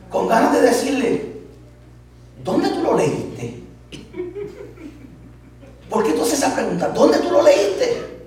Con 0.09 0.27
ganas 0.27 0.53
de 0.53 0.61
decirle, 0.61 1.41
¿dónde 2.43 2.69
tú 2.69 2.81
lo 2.81 2.95
leíste? 2.95 3.62
¿Por 5.93 6.03
qué 6.03 6.13
tú 6.13 6.23
haces 6.23 6.39
esa 6.39 6.55
pregunta? 6.55 6.87
¿Dónde 6.87 7.19
tú 7.19 7.29
lo 7.29 7.43
leíste? 7.43 8.17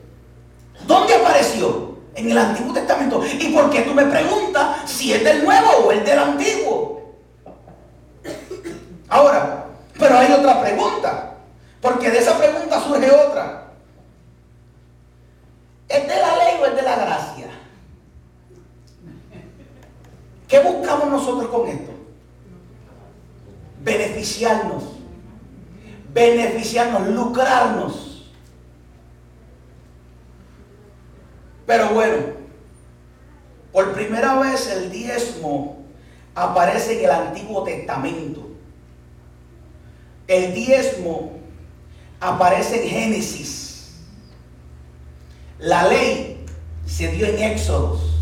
¿Dónde 0.86 1.16
apareció? 1.16 1.96
En 2.14 2.30
el 2.30 2.38
Antiguo 2.38 2.72
Testamento. 2.72 3.20
¿Y 3.26 3.52
por 3.52 3.68
qué 3.70 3.82
tú 3.82 3.92
me 3.92 4.06
preguntas 4.06 4.88
si 4.88 5.12
es 5.12 5.24
del 5.24 5.44
Nuevo 5.44 5.70
o 5.84 5.90
es 5.90 6.04
del 6.04 6.16
Antiguo? 6.16 7.16
Ahora, 9.08 9.66
pero 9.98 10.16
hay 10.16 10.32
otra 10.32 10.62
pregunta, 10.62 11.34
porque 11.80 12.08
de 12.08 12.18
esa 12.18 12.38
pregunta 12.38 12.80
surge 12.80 13.10
otra. 13.10 13.72
¿Es 15.88 16.02
de 16.06 16.16
la 16.20 16.36
ley 16.36 16.60
o 16.60 16.66
es 16.66 16.76
de 16.76 16.82
la 16.82 16.96
gracia? 16.96 17.46
¿Qué 20.46 20.60
buscamos 20.60 21.08
nosotros 21.08 21.50
con 21.50 21.66
esto? 21.66 21.90
Beneficiarnos, 23.80 24.75
beneficiarnos, 26.16 27.08
lucrarnos. 27.08 28.32
Pero 31.66 31.90
bueno, 31.90 32.16
por 33.70 33.92
primera 33.92 34.38
vez 34.40 34.66
el 34.68 34.90
diezmo 34.90 35.84
aparece 36.34 36.98
en 36.98 37.04
el 37.04 37.10
Antiguo 37.10 37.64
Testamento. 37.64 38.48
El 40.26 40.54
diezmo 40.54 41.32
aparece 42.18 42.82
en 42.82 42.88
Génesis. 42.88 43.96
La 45.58 45.86
ley 45.86 46.46
se 46.86 47.08
dio 47.08 47.26
en 47.26 47.42
Éxodos. 47.42 48.14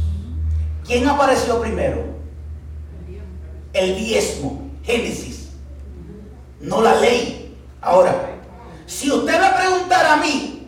¿Quién 0.85 1.07
apareció 1.07 1.61
primero? 1.61 2.03
El 3.73 3.97
diezmo, 3.97 4.69
Génesis. 4.83 5.51
No 6.61 6.83
la 6.83 6.97
ley. 6.97 7.44
Ahora, 7.85 8.31
si 8.87 9.13
usted 9.13 9.39
me 9.39 9.51
preguntara 9.51 10.15
a 10.15 10.17
mí, 10.17 10.67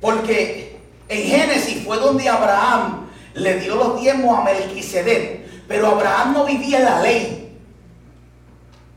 porque 0.00 0.80
en 1.06 1.22
Génesis 1.22 1.84
fue 1.84 1.98
donde 1.98 2.26
Abraham 2.26 3.08
le 3.34 3.60
dio 3.60 3.76
los 3.76 4.00
diezmos 4.00 4.38
a 4.38 4.44
Melquisedec, 4.44 5.66
pero 5.68 5.88
Abraham 5.88 6.32
no 6.32 6.44
vivía 6.46 6.78
en 6.78 6.84
la 6.86 7.02
ley. 7.02 7.58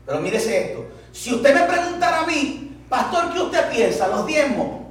Pero 0.06 0.20
mírese 0.20 0.70
esto. 0.70 0.86
Si 1.12 1.34
usted 1.34 1.54
me 1.54 1.70
preguntara 1.70 2.20
a 2.20 2.26
mí, 2.26 2.78
pastor, 2.88 3.34
¿qué 3.34 3.40
usted 3.40 3.70
piensa? 3.70 4.08
¿Los 4.08 4.26
diezmos 4.26 4.86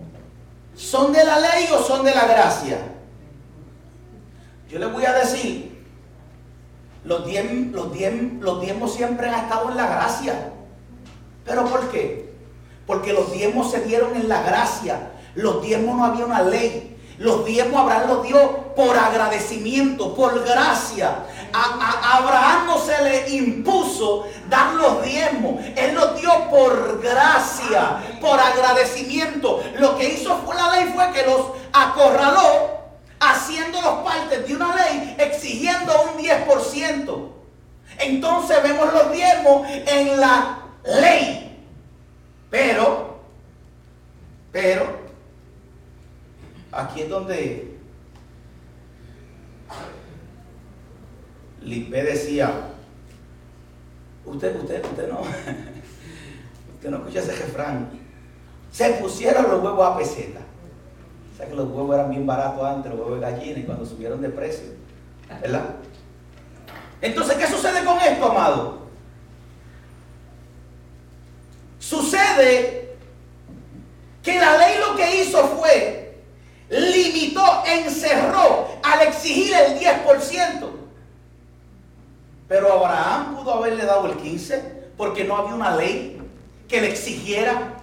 son 0.76 1.12
de 1.12 1.24
la 1.24 1.40
ley 1.40 1.70
o 1.74 1.82
son 1.82 2.06
de 2.06 2.14
la 2.14 2.28
gracia? 2.28 2.78
Yo 4.70 4.78
le 4.78 4.86
voy 4.86 5.06
a 5.06 5.14
decir, 5.14 5.71
los, 7.04 7.22
los, 7.26 7.88
los 8.40 8.62
diezmos 8.62 8.94
siempre 8.94 9.30
han 9.30 9.44
estado 9.44 9.70
en 9.70 9.78
la 9.78 9.88
gracia. 9.88 10.52
¿Pero 11.46 11.66
por 11.66 11.90
qué? 11.90 12.34
Porque 12.86 13.14
los 13.14 13.32
diezmos 13.32 13.72
se 13.72 13.82
dieron 13.82 14.16
en 14.16 14.30
la 14.30 14.44
gracia. 14.44 15.12
Los 15.36 15.62
diezmos 15.62 15.98
no 15.98 16.06
había 16.06 16.26
una 16.26 16.42
ley. 16.42 16.98
Los 17.18 17.46
diezmos 17.46 17.82
Abraham 17.82 18.08
los 18.08 18.24
dio 18.24 18.74
por 18.76 18.98
agradecimiento, 18.98 20.16
por 20.16 20.44
gracia. 20.44 21.24
Abraham 21.54 22.66
no 22.66 22.80
se 22.80 23.04
le 23.04 23.30
impuso 23.30 24.26
dar 24.50 24.74
los 24.74 25.04
diezmos. 25.04 25.64
Él 25.76 25.94
los 25.94 26.20
dio 26.20 26.32
por 26.50 27.00
gracia, 27.02 28.02
por 28.20 28.40
agradecimiento. 28.40 29.64
Lo 29.78 29.98
que 29.98 30.14
hizo 30.14 30.36
fue 30.46 30.56
la 30.56 30.72
ley 30.72 30.92
fue 30.96 31.12
que 31.12 31.24
los 31.28 31.42
acorraló 31.74 32.81
haciéndolos 33.22 34.04
parte 34.04 34.42
de 34.42 34.56
una 34.56 34.76
ley 34.76 35.16
exigiendo 35.18 35.94
un 36.12 36.22
10%. 36.22 37.30
Entonces 38.00 38.64
vemos 38.64 38.94
los 38.94 39.12
diezmos 39.14 39.68
en 39.70 40.20
la 40.20 40.58
ley. 40.84 41.58
Pero, 42.50 43.22
pero, 44.52 45.02
Aquí 46.72 47.02
es 47.02 47.10
donde 47.10 47.78
Lipe 51.62 52.04
decía, 52.04 52.50
usted, 54.26 54.56
usted, 54.56 54.84
usted 54.84 55.10
no, 55.10 55.22
usted 56.76 56.90
no 56.90 56.98
escucha 56.98 57.20
ese 57.20 57.34
refrán. 57.34 57.90
Se 58.72 58.90
pusieron 58.94 59.52
los 59.52 59.62
huevos 59.62 59.86
a 59.86 59.98
peseta. 59.98 60.40
Sea 61.42 61.50
que 61.50 61.56
los 61.56 61.70
huevos 61.72 61.96
eran 61.96 62.12
bien 62.12 62.28
baratos 62.28 62.64
antes, 62.64 62.92
los 62.92 63.00
huevos 63.00 63.20
de 63.20 63.32
gallina, 63.32 63.60
y 63.60 63.64
cuando 63.64 63.84
subieron 63.84 64.22
de 64.22 64.30
precio. 64.30 64.68
¿Verdad? 65.42 65.64
Entonces, 67.02 67.36
¿qué 67.36 67.48
sucede 67.48 67.84
con 67.84 67.98
esto, 67.98 68.30
amado? 68.30 68.82
Sucede 71.80 72.96
que 74.22 74.40
la 74.40 74.56
ley 74.56 74.76
lo 74.88 74.96
que 74.96 75.24
hizo 75.24 75.48
fue 75.48 76.22
limitó, 76.70 77.64
encerró 77.66 78.68
al 78.84 79.08
exigir 79.08 79.52
el 79.52 79.80
10%. 79.80 80.70
Pero 82.48 82.72
Abraham 82.72 83.36
pudo 83.36 83.56
haberle 83.56 83.84
dado 83.84 84.06
el 84.06 84.18
15% 84.18 84.62
porque 84.96 85.24
no 85.24 85.38
había 85.38 85.56
una 85.56 85.76
ley 85.76 86.22
que 86.68 86.82
le 86.82 86.90
exigiera. 86.90 87.81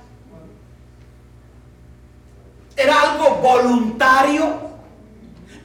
Era 2.79 3.03
algo 3.03 3.35
voluntario, 3.43 4.61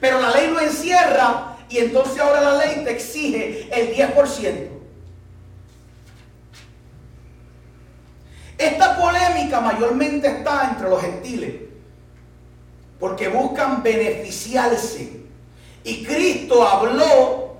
pero 0.00 0.20
la 0.20 0.32
ley 0.32 0.50
lo 0.50 0.60
encierra 0.60 1.56
y 1.68 1.78
entonces 1.78 2.18
ahora 2.18 2.40
la 2.40 2.56
ley 2.58 2.82
te 2.84 2.90
exige 2.90 3.68
el 3.72 3.94
10%. 3.94 4.68
Esta 8.58 8.96
polémica 8.96 9.60
mayormente 9.60 10.26
está 10.26 10.70
entre 10.70 10.90
los 10.90 11.00
gentiles 11.00 11.54
porque 12.98 13.28
buscan 13.28 13.82
beneficiarse. 13.82 15.20
Y 15.84 16.04
Cristo 16.04 16.66
habló 16.66 17.58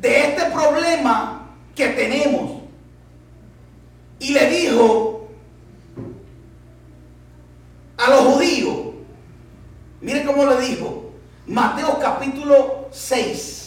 de 0.00 0.28
este 0.28 0.44
problema 0.50 1.56
que 1.74 1.88
tenemos. 1.88 2.62
Y 4.20 4.32
le 4.32 4.50
dijo 4.50 5.28
a 7.96 8.10
los 8.10 8.20
judíos, 8.34 8.81
Mire 10.02 10.24
cómo 10.26 10.44
le 10.44 10.60
dijo. 10.60 11.12
Mateo 11.46 11.98
capítulo 12.00 12.88
6. 12.90 13.60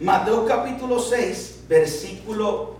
Mateo 0.00 0.44
capítulo 0.46 0.98
6, 0.98 1.64
versículo 1.68 2.74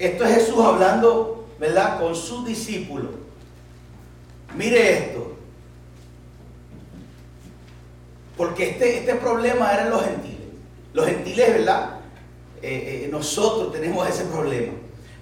Esto 0.00 0.24
es 0.24 0.34
Jesús 0.34 0.64
hablando, 0.64 1.46
¿verdad?, 1.58 2.00
con 2.00 2.16
su 2.16 2.42
discípulo. 2.42 3.10
Mire 4.56 4.98
esto. 4.98 5.39
Porque 8.40 8.70
este, 8.70 9.00
este 9.00 9.16
problema 9.16 9.70
eran 9.70 9.90
los 9.90 10.02
gentiles. 10.02 10.48
Los 10.94 11.04
gentiles, 11.04 11.58
¿verdad? 11.58 11.90
Eh, 12.62 13.02
eh, 13.04 13.08
nosotros 13.12 13.70
tenemos 13.70 14.08
ese 14.08 14.24
problema. 14.24 14.72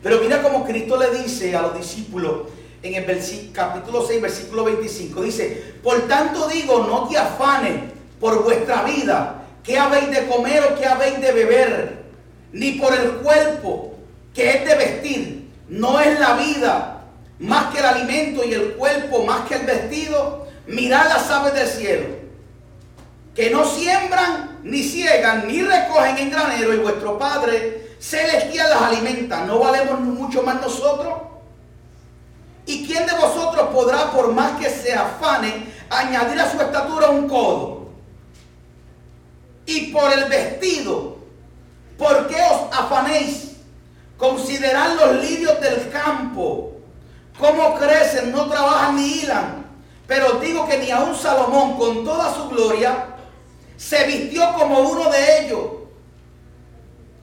Pero 0.01 0.21
mira 0.21 0.41
cómo 0.41 0.65
Cristo 0.65 0.97
le 0.97 1.11
dice 1.23 1.57
a 1.57 1.63
los 1.63 1.77
discípulos 1.77 2.43
en 2.81 2.95
el 2.95 3.51
capítulo 3.53 4.07
6, 4.07 4.23
versículo 4.23 4.63
25. 4.63 5.21
Dice, 5.23 5.75
por 5.83 6.07
tanto 6.07 6.47
digo, 6.47 6.87
no 6.89 7.09
te 7.09 7.19
afanes 7.19 7.91
por 8.21 8.45
vuestra 8.45 8.85
vida, 8.85 9.43
qué 9.65 9.77
habéis 9.77 10.13
de 10.13 10.29
comer 10.29 10.63
o 10.63 10.79
qué 10.79 10.87
habéis 10.87 11.21
de 11.21 11.33
beber, 11.33 12.05
ni 12.53 12.75
por 12.75 12.95
el 12.95 13.15
cuerpo, 13.15 13.97
que 14.33 14.49
es 14.49 14.65
de 14.65 14.77
vestir. 14.77 15.51
No 15.69 15.99
es 15.99 16.21
la 16.21 16.37
vida 16.37 17.03
más 17.41 17.75
que 17.75 17.81
el 17.81 17.85
alimento 17.85 18.45
y 18.45 18.55
el 18.55 18.75
cuerpo 18.75 19.25
más 19.25 19.49
que 19.49 19.57
el 19.57 19.67
vestido. 19.67 20.47
Mirad 20.69 21.09
las 21.09 21.29
aves 21.33 21.55
del 21.55 21.67
cielo, 21.67 22.18
que 23.39 23.51
no 23.51 23.65
siembran, 23.65 24.59
ni 24.65 24.83
ciegan, 24.83 25.47
ni 25.47 25.63
recogen 25.63 26.19
en 26.19 26.29
granero, 26.29 26.75
y 26.75 26.79
vuestro 26.79 27.17
Padre 27.17 27.95
celestial 28.01 28.69
las 28.69 28.83
alimenta. 28.83 29.45
¿No 29.45 29.61
valemos 29.61 30.01
mucho 30.01 30.43
más 30.43 30.61
nosotros? 30.61 31.15
¿Y 32.67 32.85
quién 32.85 33.07
de 33.07 33.13
vosotros 33.13 33.69
podrá, 33.69 34.11
por 34.11 34.33
más 34.33 34.59
que 34.59 34.69
se 34.69 34.93
afane, 34.93 35.73
añadir 35.89 36.41
a 36.41 36.51
su 36.51 36.61
estatura 36.61 37.11
un 37.11 37.29
codo? 37.29 37.91
Y 39.67 39.93
por 39.93 40.13
el 40.13 40.25
vestido, 40.25 41.19
¿por 41.97 42.27
qué 42.27 42.43
os 42.43 42.77
afanéis? 42.77 43.53
Considerad 44.17 44.97
los 44.97 45.23
lirios 45.23 45.61
del 45.61 45.89
campo, 45.91 46.73
cómo 47.39 47.77
crecen, 47.77 48.33
no 48.33 48.49
trabajan 48.49 48.97
ni 48.97 49.21
hilan. 49.21 49.65
Pero 50.09 50.41
digo 50.41 50.67
que 50.67 50.79
ni 50.79 50.91
aun 50.91 51.15
Salomón, 51.15 51.79
con 51.79 52.05
toda 52.05 52.35
su 52.35 52.49
gloria, 52.49 53.08
se 53.79 54.05
vistió 54.07 54.53
como 54.55 54.81
uno 54.81 55.09
de 55.09 55.47
ellos. 55.47 55.61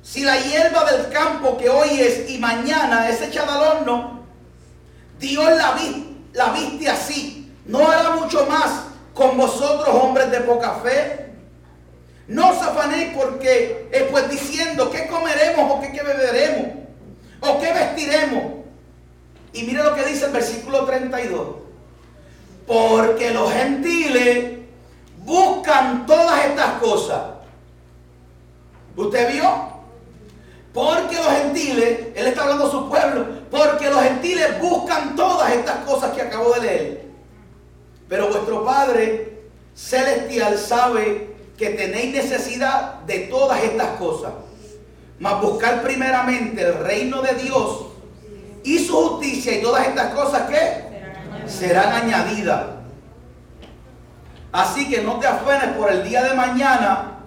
Si 0.02 0.22
la 0.22 0.40
hierba 0.40 0.90
del 0.90 1.12
campo 1.12 1.58
que 1.58 1.70
hoy 1.70 2.00
es 2.00 2.30
y 2.30 2.38
mañana 2.38 3.10
es 3.10 3.22
echada 3.22 3.56
al 3.56 3.78
horno, 3.78 4.26
Dios 5.20 5.46
la, 5.46 5.78
la 6.34 6.54
viste 6.54 6.90
así. 6.90 7.54
¿No 7.66 7.88
hará 7.90 8.12
mucho 8.12 8.46
más 8.46 8.86
con 9.14 9.38
vosotros, 9.38 9.90
hombres 9.90 10.32
de 10.32 10.42
poca 10.42 10.76
fe? 10.76 11.34
No 12.28 12.52
os 12.52 12.62
afanéis 12.62 13.12
porque, 13.16 13.90
eh, 13.92 14.08
pues 14.10 14.30
diciendo, 14.30 14.90
¿qué 14.90 15.08
comeremos 15.08 15.72
o 15.72 15.82
qué, 15.82 15.92
qué 15.92 16.04
beberemos? 16.04 16.68
¿O 17.42 17.60
qué 17.60 17.74
vestiremos? 17.74 18.44
Y 19.52 19.64
mire 19.64 19.84
lo 19.84 19.94
que 19.94 20.06
dice 20.06 20.26
el 20.26 20.32
versículo 20.32 20.86
32. 20.86 21.48
Porque 22.66 23.32
los 23.32 23.52
gentiles 23.52 24.65
buscan 25.26 26.06
todas 26.06 26.46
estas 26.46 26.72
cosas. 26.82 27.22
¿Usted 28.96 29.34
vio? 29.34 29.76
Porque 30.74 31.16
los 31.16 31.28
gentiles, 31.28 32.00
él 32.16 32.28
está 32.28 32.44
hablando 32.44 32.68
a 32.68 32.72
su 32.72 32.90
pueblo, 32.90 33.26
porque 33.50 33.90
los 33.90 34.02
gentiles 34.02 34.60
buscan 34.62 35.16
todas 35.16 35.52
estas 35.52 35.78
cosas 35.86 36.12
que 36.14 36.22
acabo 36.22 36.54
de 36.54 36.62
leer. 36.62 37.06
Pero 38.08 38.30
vuestro 38.30 38.64
Padre 38.64 39.44
celestial 39.74 40.58
sabe 40.58 41.36
que 41.58 41.70
tenéis 41.72 42.14
necesidad 42.14 43.02
de 43.02 43.20
todas 43.20 43.64
estas 43.64 43.98
cosas. 43.98 44.34
Mas 45.20 45.42
buscar 45.42 45.82
primeramente 45.82 46.62
el 46.62 46.74
reino 46.80 47.22
de 47.22 47.34
Dios 47.36 47.86
y 48.64 48.80
su 48.80 48.94
justicia 48.94 49.58
y 49.58 49.62
todas 49.62 49.88
estas 49.88 50.14
cosas 50.14 50.50
que 50.50 51.48
serán 51.48 52.04
añadidas. 52.04 52.75
Así 54.56 54.88
que 54.88 55.02
no 55.02 55.20
te 55.20 55.28
afanes 55.28 55.76
por 55.76 55.92
el 55.92 56.02
día 56.08 56.24
de 56.24 56.34
mañana, 56.34 57.18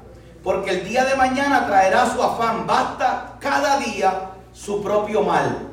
porque 0.43 0.71
el 0.71 0.89
día 0.89 1.05
de 1.05 1.15
mañana 1.15 1.67
traerá 1.67 2.11
su 2.11 2.23
afán. 2.23 2.67
Basta 2.67 3.37
cada 3.39 3.79
día 3.81 4.31
su 4.55 4.83
propio 4.83 5.21
mal. 5.21 5.69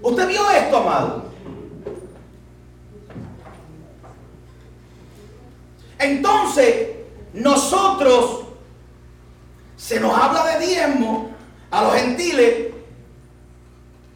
¿Usted 0.00 0.28
vio 0.28 0.48
esto, 0.52 0.76
amado? 0.76 1.24
Entonces, 5.98 6.90
nosotros 7.32 8.42
se 9.76 9.98
nos 9.98 10.16
habla 10.16 10.46
de 10.46 10.64
diezmo 10.64 11.30
a 11.72 11.82
los 11.82 11.94
gentiles 11.96 12.72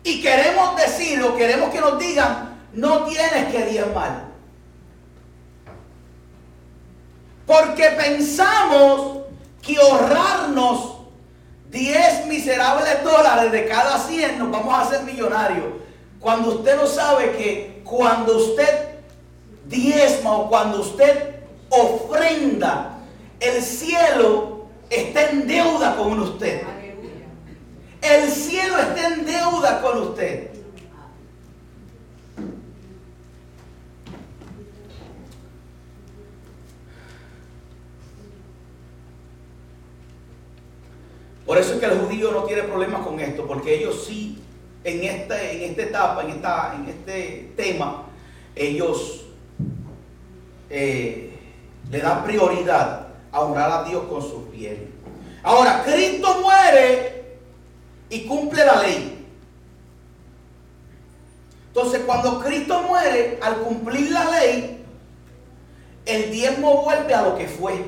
y 0.05 0.23
queremos 0.23 0.77
decirlo, 0.77 1.35
queremos 1.35 1.71
que 1.71 1.81
nos 1.81 1.99
digan, 1.99 2.57
no 2.73 3.03
tienes 3.03 3.53
que 3.53 3.65
diezmar. 3.67 4.34
Porque 7.47 7.91
pensamos 7.91 9.19
que 9.61 9.77
ahorrarnos 9.77 10.95
10 11.71 12.27
miserables 12.27 13.03
dólares 13.03 13.51
de 13.51 13.67
cada 13.67 13.99
100 13.99 14.39
nos 14.39 14.51
vamos 14.51 14.75
a 14.75 14.83
hacer 14.83 15.03
millonarios. 15.03 15.67
Cuando 16.21 16.51
usted 16.57 16.77
no 16.77 16.87
sabe 16.87 17.33
que 17.33 17.83
cuando 17.85 18.37
usted 18.37 18.95
diezma 19.67 20.37
o 20.37 20.49
cuando 20.49 20.81
usted 20.81 21.35
ofrenda, 21.69 22.99
el 23.41 23.63
cielo 23.63 24.67
está 24.89 25.31
en 25.31 25.47
deuda 25.47 25.97
con 25.97 26.19
usted. 26.21 26.63
El 28.01 28.31
cielo 28.31 28.79
está 28.79 29.09
en 29.09 29.27
deuda 29.27 29.83
con 29.83 29.99
usted. 29.99 30.54
Por 41.47 41.59
eso 41.59 41.75
es 41.75 41.81
que 41.81 41.87
el 41.87 41.99
judío 41.99 42.33
no 42.33 42.45
tiene 42.45 42.63
problemas 42.63 43.07
con 43.07 43.21
esto, 43.21 43.47
porque 43.47 43.75
ellos 43.75 44.05
sí, 44.07 44.43
en 44.83 45.05
esta, 45.05 45.43
en 45.43 45.63
esta 45.63 45.83
etapa, 45.83 46.23
en, 46.23 46.31
esta, 46.31 46.75
en 46.77 46.89
este 46.89 47.53
tema, 47.57 48.07
ellos 48.55 49.27
eh, 50.71 51.39
le 51.91 51.99
dan 51.99 52.25
prioridad 52.25 53.09
a 53.31 53.41
honrar 53.41 53.71
a 53.71 53.85
Dios 53.85 54.05
con 54.05 54.23
sus 54.23 54.51
bienes. 54.51 54.89
Ahora, 55.43 55.83
Cristo 55.85 56.41
muere 56.41 57.37
y 58.09 58.27
cumple 58.27 58.65
la 58.65 58.83
ley. 58.83 59.27
Entonces, 61.69 62.03
cuando 62.07 62.41
Cristo 62.41 62.83
muere, 62.83 63.39
al 63.43 63.57
cumplir 63.57 64.13
la 64.13 64.31
ley, 64.31 64.85
el 66.07 66.31
diezmo 66.31 66.83
vuelve 66.83 67.13
a 67.13 67.23
lo 67.23 67.37
que 67.37 67.49
fue. 67.49 67.85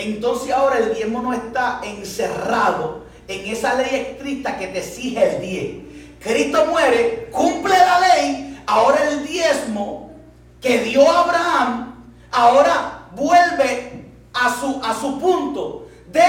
Entonces 0.00 0.50
ahora 0.52 0.78
el 0.78 0.94
diezmo 0.94 1.20
no 1.20 1.32
está 1.32 1.80
encerrado 1.84 3.04
en 3.28 3.46
esa 3.46 3.74
ley 3.74 3.88
estricta 3.94 4.58
que 4.58 4.68
te 4.68 4.78
exige 4.78 5.36
el 5.36 5.40
10. 5.40 5.76
Cristo 6.20 6.66
muere, 6.66 7.28
cumple 7.30 7.76
la 7.76 8.00
ley, 8.00 8.62
ahora 8.66 9.08
el 9.10 9.26
diezmo 9.26 10.12
que 10.60 10.78
dio 10.80 11.08
Abraham, 11.10 11.94
ahora 12.30 13.08
vuelve 13.14 14.04
a 14.32 14.54
su, 14.58 14.80
a 14.82 14.94
su 14.98 15.18
punto 15.18 15.86
de 16.10 16.20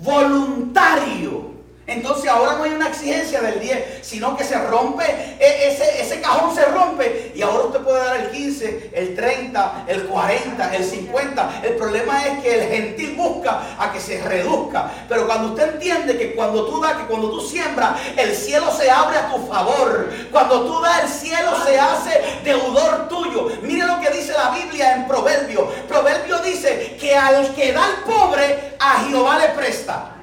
voluntario. 0.00 1.55
Entonces 1.86 2.28
ahora 2.28 2.54
no 2.54 2.64
hay 2.64 2.72
una 2.72 2.88
exigencia 2.88 3.40
del 3.40 3.60
10, 3.60 4.00
sino 4.02 4.36
que 4.36 4.42
se 4.42 4.58
rompe, 4.58 5.04
e, 5.38 5.68
ese, 6.00 6.20
cajón 6.20 6.52
se 6.52 6.64
rompe 6.64 7.32
y 7.34 7.42
ahora 7.42 7.66
usted 7.66 7.80
puede 7.80 8.04
dar 8.04 8.16
el 8.16 8.30
15, 8.30 8.90
el 8.92 9.14
30, 9.14 9.84
el 9.86 10.06
40, 10.06 10.74
el 10.74 10.84
50. 10.84 11.60
El 11.62 11.76
problema 11.76 12.26
es 12.26 12.42
que 12.42 12.54
el 12.54 12.68
gentil 12.68 13.14
busca 13.14 13.76
a 13.78 13.92
que 13.92 14.00
se 14.00 14.20
reduzca. 14.20 14.90
Pero 15.08 15.26
cuando 15.26 15.50
usted 15.50 15.74
entiende 15.74 16.18
que 16.18 16.34
cuando 16.34 16.66
tú 16.66 16.80
das, 16.80 16.96
que 16.96 17.04
cuando 17.04 17.30
tú 17.30 17.40
siembras, 17.40 18.00
el 18.16 18.34
cielo 18.34 18.72
se 18.72 18.90
abre 18.90 19.18
a 19.18 19.30
tu 19.30 19.46
favor. 19.46 20.10
Cuando 20.32 20.62
tú 20.66 20.80
das, 20.80 21.04
el 21.04 21.08
cielo 21.08 21.52
se 21.64 21.78
hace 21.78 22.20
deudor 22.42 23.08
tuyo. 23.08 23.48
Mire 23.62 23.86
lo 23.86 24.00
que 24.00 24.10
dice 24.10 24.32
la 24.32 24.50
Biblia 24.50 24.96
en 24.96 25.06
Proverbio. 25.06 25.68
Proverbio 25.86 26.38
dice 26.38 26.96
que 27.00 27.14
al 27.14 27.54
que 27.54 27.72
da 27.72 27.86
el 27.86 28.12
pobre, 28.12 28.74
a 28.80 29.04
Jehová 29.04 29.38
le 29.38 29.48
presta. 29.50 30.15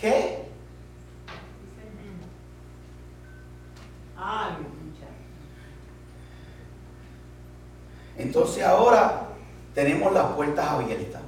¿Qué? 0.00 0.40
Entonces 8.16 8.62
ahora 8.62 9.28
tenemos 9.74 10.12
las 10.12 10.26
puertas 10.32 10.66
abiertas. 10.68 11.22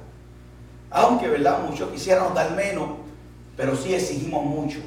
Aunque, 0.89 1.27
¿verdad? 1.27 1.59
Muchos 1.67 1.89
quisieran 1.91 2.33
dar 2.33 2.51
menos, 2.51 2.89
pero 3.57 3.75
sí 3.75 3.93
exigimos 3.93 4.45
mucho. 4.45 4.79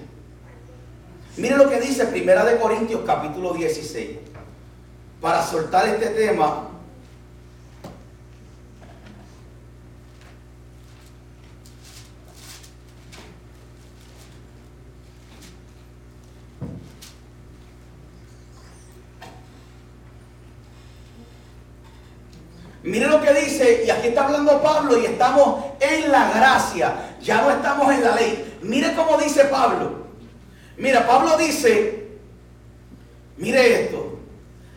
Mire 1.37 1.57
lo 1.57 1.69
que 1.69 1.81
dice 1.81 2.07
Primera 2.07 2.45
de 2.45 2.59
Corintios 2.59 3.03
capítulo 3.05 3.55
16. 3.55 4.19
Para 5.21 5.43
soltar 5.43 5.89
este 5.89 6.11
tema, 6.11 6.69
Mire 22.87 23.09
lo 23.09 23.21
que 23.21 23.35
dice, 23.35 23.83
y 23.85 23.91
aquí 23.91 24.09
está 24.09 24.27
hablando 24.27 24.63
Pablo 24.63 24.97
y 24.97 25.07
estamos 25.07 25.65
en 25.81 26.13
la 26.13 26.31
gracia, 26.31 27.17
ya 27.21 27.43
no 27.43 27.51
estamos 27.51 27.93
en 27.93 28.05
la 28.05 28.15
ley. 28.15 28.59
Mire 28.63 28.95
cómo 28.95 29.19
dice 29.19 29.47
Pablo. 29.47 30.07
Mira, 30.77 31.05
Pablo 31.05 31.37
dice, 31.37 32.11
mire 33.39 33.83
esto, 33.83 34.21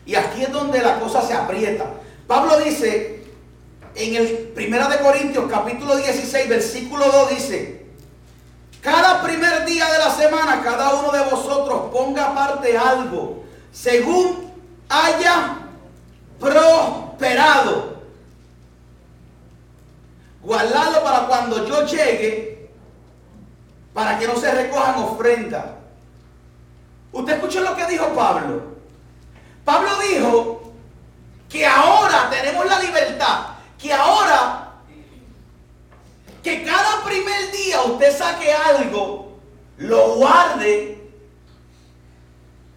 y 0.04 0.16
aquí 0.16 0.42
es 0.42 0.50
donde 0.50 0.82
la 0.82 0.98
cosa 0.98 1.22
se 1.22 1.34
aprieta. 1.34 1.86
Pablo 2.26 2.58
dice, 2.58 3.22
en 3.94 4.16
el 4.16 4.26
Primera 4.56 4.88
de 4.88 4.98
Corintios 4.98 5.44
capítulo 5.48 5.96
16, 5.96 6.48
versículo 6.48 7.06
2 7.06 7.30
dice, 7.30 7.86
cada 8.80 9.22
primer 9.22 9.64
día 9.66 9.86
de 9.88 9.98
la 9.98 10.10
semana 10.10 10.62
cada 10.64 10.94
uno 10.94 11.12
de 11.12 11.30
vosotros 11.30 11.92
ponga 11.92 12.32
aparte 12.32 12.76
algo, 12.76 13.44
según 13.70 14.50
haya 14.88 15.58
prosperado. 16.40 17.99
Guardadlo 20.42 21.02
para 21.02 21.26
cuando 21.26 21.66
yo 21.66 21.86
llegue, 21.86 22.70
para 23.92 24.18
que 24.18 24.26
no 24.26 24.36
se 24.36 24.50
recojan 24.50 24.96
ofrendas. 24.96 25.66
¿Usted 27.12 27.34
escuchó 27.34 27.60
lo 27.60 27.76
que 27.76 27.86
dijo 27.86 28.06
Pablo? 28.14 28.62
Pablo 29.64 29.90
dijo 30.08 30.72
que 31.48 31.66
ahora 31.66 32.30
tenemos 32.30 32.64
la 32.66 32.78
libertad, 32.80 33.46
que 33.78 33.92
ahora 33.92 34.70
que 36.42 36.64
cada 36.64 37.04
primer 37.04 37.52
día 37.52 37.82
usted 37.82 38.16
saque 38.16 38.52
algo, 38.52 39.38
lo 39.76 40.14
guarde, 40.14 41.10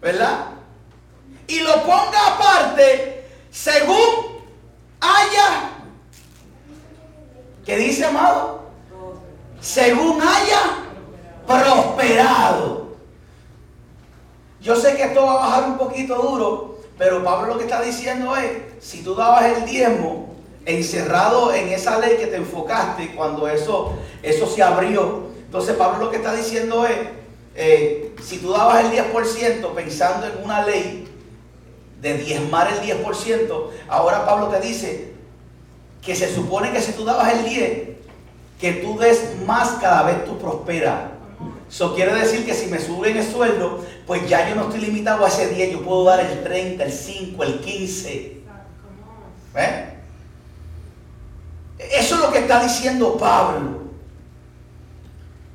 ¿verdad? 0.00 0.46
Y 1.46 1.60
lo 1.60 1.82
ponga 1.84 2.34
aparte 2.34 3.26
según 3.50 4.42
haya, 5.00 5.70
¿qué 7.64 7.76
dice 7.76 8.04
amado? 8.04 8.64
Según 9.60 10.20
haya 10.20 10.84
prosperado. 11.46 12.84
Yo 14.60 14.76
sé 14.76 14.96
que 14.96 15.04
esto 15.04 15.24
va 15.24 15.32
a 15.32 15.48
bajar 15.48 15.70
un 15.70 15.78
poquito 15.78 16.16
duro, 16.16 16.78
pero 16.96 17.22
Pablo 17.22 17.54
lo 17.54 17.58
que 17.58 17.64
está 17.64 17.82
diciendo 17.82 18.36
es, 18.36 18.50
si 18.80 19.02
tú 19.02 19.14
dabas 19.14 19.44
el 19.44 19.64
diezmo, 19.66 20.34
encerrado 20.66 21.52
en 21.52 21.68
esa 21.68 21.98
ley 21.98 22.16
que 22.16 22.26
te 22.26 22.36
enfocaste 22.36 23.14
cuando 23.14 23.48
eso, 23.48 23.94
eso 24.22 24.46
se 24.46 24.62
abrió. 24.62 25.24
Entonces 25.44 25.76
Pablo 25.76 26.06
lo 26.06 26.10
que 26.10 26.16
está 26.16 26.34
diciendo 26.34 26.86
es, 26.86 26.96
eh, 27.54 28.14
si 28.22 28.38
tú 28.38 28.52
dabas 28.52 28.84
el 28.84 28.90
10% 28.90 29.74
pensando 29.74 30.26
en 30.26 30.42
una 30.42 30.64
ley 30.64 31.08
de 32.00 32.18
diezmar 32.18 32.72
el 32.72 32.80
10%, 32.80 33.70
ahora 33.88 34.26
Pablo 34.26 34.48
te 34.48 34.60
dice 34.60 35.13
que 36.04 36.14
se 36.14 36.32
supone 36.34 36.72
que 36.72 36.80
si 36.80 36.92
tú 36.92 37.04
dabas 37.04 37.32
el 37.32 37.44
10, 37.44 37.88
que 38.60 38.72
tú 38.74 38.98
des 38.98 39.40
más 39.46 39.70
cada 39.80 40.02
vez 40.02 40.24
tú 40.24 40.38
prosperas. 40.38 41.10
Eso 41.68 41.94
quiere 41.94 42.14
decir 42.14 42.44
que 42.44 42.54
si 42.54 42.66
me 42.66 42.78
suben 42.78 43.16
el 43.16 43.26
sueldo, 43.26 43.84
pues 44.06 44.28
ya 44.28 44.48
yo 44.48 44.54
no 44.54 44.64
estoy 44.64 44.80
limitado 44.80 45.24
a 45.24 45.28
ese 45.28 45.48
10, 45.48 45.72
yo 45.72 45.82
puedo 45.82 46.04
dar 46.04 46.20
el 46.20 46.42
30, 46.42 46.84
el 46.84 46.92
5, 46.92 47.42
el 47.42 47.60
15. 47.60 48.42
¿Eh? 49.56 49.94
Eso 51.78 52.14
es 52.14 52.20
lo 52.20 52.30
que 52.30 52.38
está 52.38 52.62
diciendo 52.62 53.16
Pablo. 53.16 53.82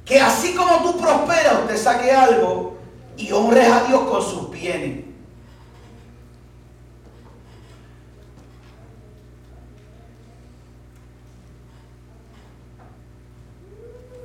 Que 0.04 0.20
así 0.20 0.56
como 0.56 0.82
tú 0.82 1.00
prosperas, 1.00 1.60
usted 1.62 1.78
saque 1.78 2.12
algo 2.12 2.78
y 3.16 3.32
honres 3.32 3.72
a 3.72 3.84
Dios 3.86 4.02
con 4.10 4.22
sus 4.22 4.50
bienes. 4.50 5.09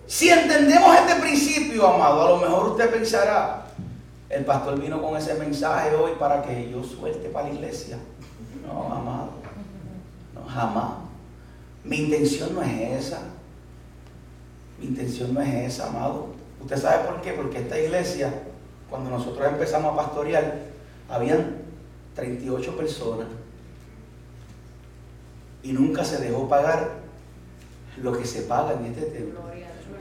Si 0.07 0.29
entendemos 0.29 0.95
este 0.97 1.21
principio, 1.21 1.87
amado, 1.87 2.27
a 2.27 2.31
lo 2.31 2.37
mejor 2.39 2.69
usted 2.71 2.91
pensará, 2.91 3.67
el 4.29 4.45
pastor 4.45 4.81
vino 4.81 5.01
con 5.01 5.17
ese 5.17 5.35
mensaje 5.35 5.95
hoy 5.95 6.13
para 6.19 6.43
que 6.43 6.71
yo 6.71 6.83
suelte 6.83 7.29
para 7.29 7.49
la 7.49 7.55
iglesia. 7.55 7.99
No, 8.67 8.93
amado, 8.93 9.31
no, 10.35 10.45
jamás. 10.47 10.95
Mi 11.85 11.99
intención 11.99 12.55
no 12.55 12.63
es 12.63 13.07
esa. 13.07 13.21
Mi 14.79 14.87
intención 14.87 15.33
no 15.33 15.41
es 15.41 15.75
esa, 15.75 15.89
amado. 15.89 16.29
¿Usted 16.61 16.77
sabe 16.77 17.05
por 17.07 17.21
qué? 17.21 17.33
Porque 17.33 17.59
esta 17.59 17.79
iglesia, 17.79 18.33
cuando 18.91 19.11
nosotros 19.11 19.47
empezamos 19.47 19.93
a 19.93 19.97
pastorear, 19.97 20.59
habían 21.09 21.59
38 22.15 22.77
personas 22.77 23.27
y 25.63 25.73
nunca 25.73 26.05
se 26.05 26.19
dejó 26.19 26.49
pagar 26.49 26.91
lo 28.03 28.13
que 28.13 28.25
se 28.27 28.43
paga 28.43 28.75
en 28.75 28.87
este 28.87 29.03
templo. 29.03 29.41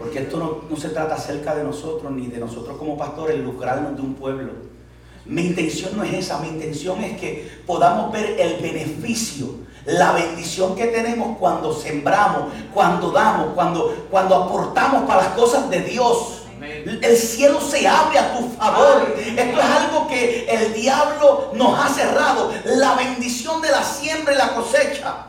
Porque 0.04 0.20
esto 0.20 0.38
no, 0.38 0.62
no, 0.70 0.78
se 0.78 0.90
trata 0.90 1.16
acerca 1.16 1.56
de 1.56 1.64
nosotros 1.64 2.12
ni 2.12 2.28
de 2.28 2.38
nosotros 2.38 2.78
como 2.78 2.98
pastores 2.98 3.40
lucrarnos 3.40 3.96
de 3.96 4.02
un 4.02 4.14
pueblo. 4.14 4.52
Mi 5.26 5.48
intención 5.48 5.96
no 5.96 6.04
es 6.04 6.14
esa, 6.14 6.40
mi 6.40 6.50
intención 6.50 7.02
es 7.04 7.20
que 7.20 7.50
podamos 7.66 8.12
ver 8.12 8.36
el 8.38 8.62
beneficio 8.62 9.64
la 9.86 10.14
bendición 10.14 10.76
que 10.76 10.86
tenemos 10.88 11.38
cuando 11.38 11.74
sembramos, 11.74 12.54
cuando 12.74 13.12
damos, 13.12 13.54
cuando, 13.54 14.08
cuando 14.10 14.36
aportamos 14.36 15.04
para 15.04 15.24
las 15.24 15.34
cosas 15.34 15.70
de 15.70 15.82
Dios. 15.82 16.40
El 16.86 17.18
cielo 17.18 17.60
se 17.60 17.86
abre 17.86 18.18
a 18.18 18.38
tu 18.38 18.48
favor. 18.52 19.14
Esto 19.18 19.60
es 19.60 19.66
algo 19.66 20.08
que 20.08 20.46
el 20.46 20.74
diablo 20.74 21.52
nos 21.54 21.78
ha 21.78 21.90
cerrado. 21.90 22.52
La 22.64 22.96
bendición 22.96 23.62
de 23.62 23.70
la 23.70 23.84
siembra 23.84 24.34
y 24.34 24.38
la 24.38 24.56
cosecha. 24.56 25.28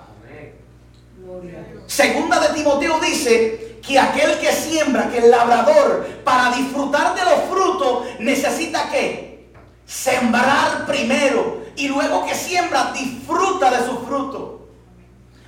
Segunda 1.87 2.39
de 2.39 2.55
Timoteo 2.55 3.01
dice 3.01 3.64
que 3.87 3.99
aquel 3.99 4.39
que 4.39 4.53
siembra, 4.53 5.11
que 5.11 5.18
el 5.18 5.30
labrador, 5.30 6.07
para 6.24 6.55
disfrutar 6.57 7.14
de 7.14 7.24
los 7.24 7.41
frutos, 7.51 8.07
necesita 8.18 8.91
que 8.91 9.53
sembrar 9.87 10.87
primero 10.87 11.62
y 11.76 11.89
luego 11.89 12.24
que 12.24 12.35
siembra, 12.35 12.93
disfruta 12.93 13.70
de 13.70 13.87
su 13.87 13.99
fruto. 14.07 14.68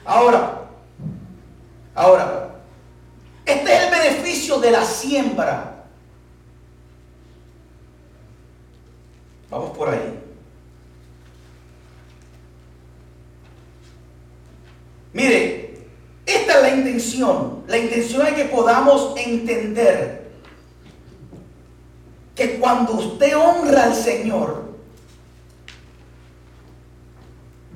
Ahora, 0.05 0.69
ahora, 1.95 2.57
este 3.45 3.75
es 3.75 3.83
el 3.85 3.91
beneficio 3.91 4.59
de 4.59 4.71
la 4.71 4.85
siembra. 4.85 5.85
Vamos 9.49 9.77
por 9.77 9.89
ahí. 9.89 10.21
Mire, 15.13 15.66
esta 16.27 16.55
es 16.55 16.63
la 16.63 16.71
intención. 16.71 17.63
La 17.69 17.79
intención 17.79 18.27
es 18.27 18.35
que 18.35 18.45
podamos 18.47 19.15
entender 19.17 20.31
que 22.35 22.59
cuando 22.59 22.95
usted 22.95 23.37
honra 23.37 23.85
al 23.85 23.95
Señor, 23.95 24.67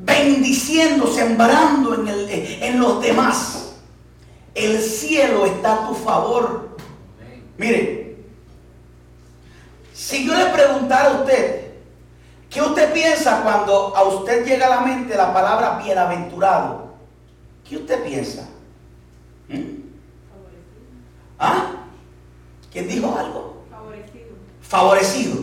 bendiciendo, 0.02 1.06
sembrando 1.06 1.94
en, 1.94 2.08
el, 2.08 2.30
en 2.30 2.80
los 2.80 3.00
demás. 3.00 3.74
El 4.54 4.80
cielo 4.80 5.46
está 5.46 5.74
a 5.74 5.88
tu 5.88 5.94
favor. 5.94 6.76
Mire, 7.56 8.16
si 9.94 10.26
yo 10.26 10.34
le 10.34 10.46
preguntara 10.46 11.10
a 11.10 11.20
usted, 11.20 11.72
¿qué 12.48 12.60
usted 12.60 12.92
piensa 12.92 13.42
cuando 13.42 13.96
a 13.96 14.02
usted 14.04 14.44
llega 14.44 14.66
a 14.66 14.70
la 14.70 14.80
mente 14.80 15.16
la 15.16 15.32
palabra 15.32 15.80
bienaventurado? 15.82 16.89
¿Qué 17.70 17.76
usted 17.76 18.02
piensa? 18.02 18.48
¿Mm? 19.48 19.82
¿Ah? 21.38 21.86
¿Quién 22.72 22.88
dijo 22.88 23.16
algo? 23.16 23.64
Favorecido. 23.70 24.26
Favorecido. 24.60 25.36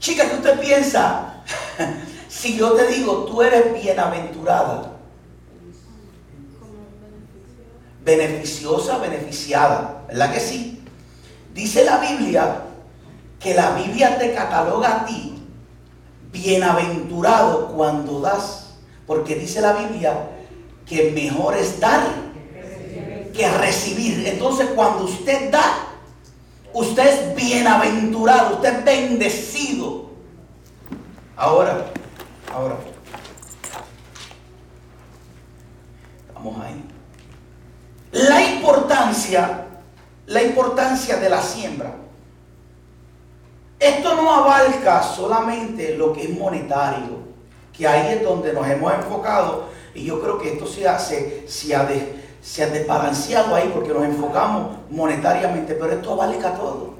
Chica, 0.00 0.30
¿qué 0.30 0.36
usted 0.36 0.60
piensa 0.60 1.44
si 2.30 2.56
yo 2.56 2.72
te 2.72 2.86
digo, 2.86 3.26
tú 3.26 3.42
eres 3.42 3.74
bienaventurada, 3.74 4.96
beneficiosa, 8.02 8.96
beneficiada, 8.96 10.04
¿verdad 10.08 10.32
que 10.32 10.40
sí? 10.40 10.82
Dice 11.52 11.84
la 11.84 11.98
Biblia 11.98 12.62
que 13.38 13.52
la 13.52 13.72
Biblia 13.72 14.18
te 14.18 14.32
cataloga 14.32 15.02
a 15.02 15.04
ti 15.04 15.34
bienaventurado 16.32 17.68
cuando 17.68 18.22
das, 18.22 18.67
porque 19.08 19.34
dice 19.36 19.62
la 19.62 19.72
Biblia 19.72 20.28
que 20.86 21.10
mejor 21.12 21.56
es 21.56 21.80
dar 21.80 22.02
que 23.34 23.48
recibir. 23.48 24.28
Entonces 24.28 24.68
cuando 24.76 25.04
usted 25.04 25.50
da, 25.50 25.64
usted 26.74 27.06
es 27.06 27.34
bienaventurado, 27.34 28.56
usted 28.56 28.80
es 28.80 28.84
bendecido. 28.84 30.10
Ahora, 31.36 31.86
ahora. 32.54 32.76
Vamos 36.34 36.60
ahí. 36.62 36.84
La 38.12 38.42
importancia, 38.42 39.66
la 40.26 40.42
importancia 40.42 41.16
de 41.16 41.30
la 41.30 41.40
siembra. 41.40 41.94
Esto 43.78 44.16
no 44.16 44.34
abarca 44.34 45.02
solamente 45.02 45.96
lo 45.96 46.12
que 46.12 46.24
es 46.24 46.38
monetario, 46.38 47.27
que 47.78 47.86
ahí 47.86 48.16
es 48.16 48.24
donde 48.24 48.52
nos 48.52 48.66
hemos 48.68 48.92
enfocado 48.92 49.68
y 49.94 50.04
yo 50.04 50.20
creo 50.20 50.38
que 50.38 50.54
esto 50.54 50.66
se, 50.66 50.86
hace, 50.86 51.44
se, 51.48 51.74
ha, 51.76 51.88
se 52.42 52.64
ha 52.64 52.66
desbalanceado 52.66 53.54
ahí 53.54 53.70
porque 53.72 53.94
nos 53.94 54.04
enfocamos 54.04 54.78
monetariamente, 54.90 55.74
pero 55.74 55.92
esto 55.92 56.16
vale 56.16 56.44
a 56.44 56.54
todo. 56.54 56.94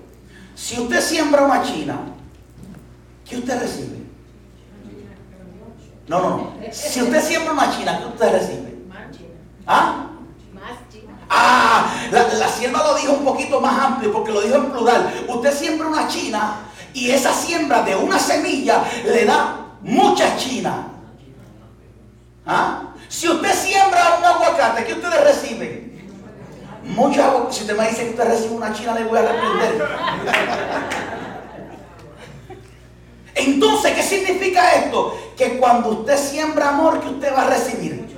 Si 0.55 0.81
usted 0.81 1.01
siembra 1.01 1.43
una 1.43 1.63
china, 1.63 1.99
¿qué 3.29 3.39
usted 3.39 3.61
recibe? 3.61 3.99
No, 6.07 6.21
no, 6.21 6.31
no. 6.31 6.53
Si 6.71 7.03
usted 7.03 7.23
siembra 7.23 7.53
una 7.53 7.77
china, 7.77 7.99
¿qué 7.99 8.07
usted 8.07 8.33
recibe? 8.33 8.79
¿Ah? 9.67 10.05
Ah, 11.29 11.95
la, 12.11 12.27
la 12.35 12.49
sierva 12.49 12.83
lo 12.85 12.95
dijo 12.95 13.13
un 13.13 13.25
poquito 13.25 13.61
más 13.61 13.79
amplio 13.79 14.13
porque 14.13 14.33
lo 14.33 14.41
dijo 14.41 14.55
en 14.55 14.71
plural. 14.71 15.27
Usted 15.29 15.53
siembra 15.53 15.89
una 15.89 16.09
china 16.09 16.61
y 16.95 17.11
esa 17.11 17.35
siembra 17.35 17.83
de 17.83 17.95
una 17.95 18.19
semilla 18.19 18.83
le 19.05 19.25
da 19.27 19.68
mucha 19.83 20.37
china. 20.37 20.89
¿Ah? 22.47 22.95
Si 23.09 23.29
usted 23.29 23.53
siembra 23.55 24.19
un 24.19 24.25
aguacate, 24.25 24.85
¿qué 24.85 24.95
ustedes 24.95 25.25
reciben? 25.25 26.11
Mucho 26.85 27.23
aguacate. 27.23 27.55
Si 27.55 27.61
usted 27.63 27.77
me 27.77 27.89
dice 27.89 28.05
que 28.05 28.11
usted 28.11 28.25
recibe 28.25 28.55
una 28.55 28.73
china, 28.73 28.95
le 28.95 29.05
voy 29.05 29.19
a 29.19 29.23
reprender. 29.23 29.89
Entonces, 33.35 33.93
¿qué 33.93 34.03
significa 34.03 34.73
esto? 34.73 35.17
Que 35.37 35.59
cuando 35.59 35.91
usted 35.91 36.19
siembra 36.19 36.71
amor, 36.71 37.01
¿qué 37.01 37.09
usted 37.09 37.33
va 37.33 37.43
a 37.43 37.51
recibir? 37.51 38.17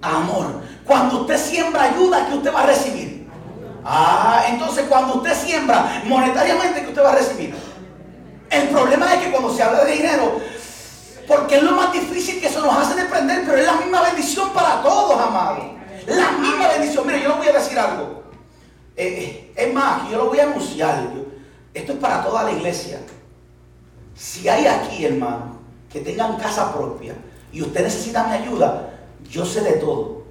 Amor. 0.00 0.62
Cuando 0.84 1.22
usted 1.22 1.38
siembra 1.38 1.84
ayuda, 1.84 2.26
¿qué 2.28 2.34
usted 2.34 2.52
va 2.52 2.62
a 2.62 2.66
recibir? 2.66 3.14
Ah, 3.84 4.44
entonces 4.48 4.86
cuando 4.88 5.16
usted 5.16 5.34
siembra 5.34 6.02
monetariamente, 6.06 6.80
¿qué 6.80 6.88
usted 6.88 7.04
va 7.04 7.12
a 7.12 7.16
recibir? 7.16 7.54
El 8.50 8.68
problema 8.68 9.12
es 9.14 9.20
que 9.24 9.30
cuando 9.30 9.54
se 9.54 9.62
habla 9.62 9.84
de 9.84 9.92
dinero, 9.92 10.40
porque 11.26 11.56
es 11.56 11.62
lo 11.62 11.72
más 11.72 11.92
difícil 11.92 12.40
que 12.40 12.46
eso 12.46 12.60
nos 12.60 12.76
hace 12.76 13.00
desprender, 13.00 13.42
pero 13.46 13.58
es 13.58 13.66
la 13.66 13.76
misma 13.76 14.02
bendición 14.02 14.50
para 14.52 14.82
todos, 14.82 15.20
amados. 15.20 15.64
La 16.06 16.32
misma 16.32 16.68
bendición. 16.68 17.06
Mire, 17.06 17.22
yo 17.22 17.28
le 17.30 17.34
voy 17.36 17.48
a 17.48 17.52
decir 17.52 17.78
algo. 17.78 18.24
Eh, 18.96 19.06
eh, 19.06 19.52
es 19.56 19.74
más, 19.74 20.10
yo 20.10 20.18
lo 20.18 20.26
voy 20.26 20.38
a 20.40 20.44
anunciar. 20.44 21.08
Esto 21.72 21.92
es 21.92 21.98
para 21.98 22.22
toda 22.22 22.44
la 22.44 22.52
iglesia. 22.52 23.00
Si 24.14 24.48
hay 24.48 24.66
aquí, 24.66 25.04
hermano, 25.04 25.58
que 25.90 26.00
tengan 26.00 26.36
casa 26.36 26.72
propia 26.72 27.14
y 27.52 27.62
usted 27.62 27.82
necesita 27.82 28.24
mi 28.24 28.34
ayuda, 28.34 28.90
yo 29.28 29.44
sé 29.44 29.60
de 29.62 29.72
todo 29.72 30.24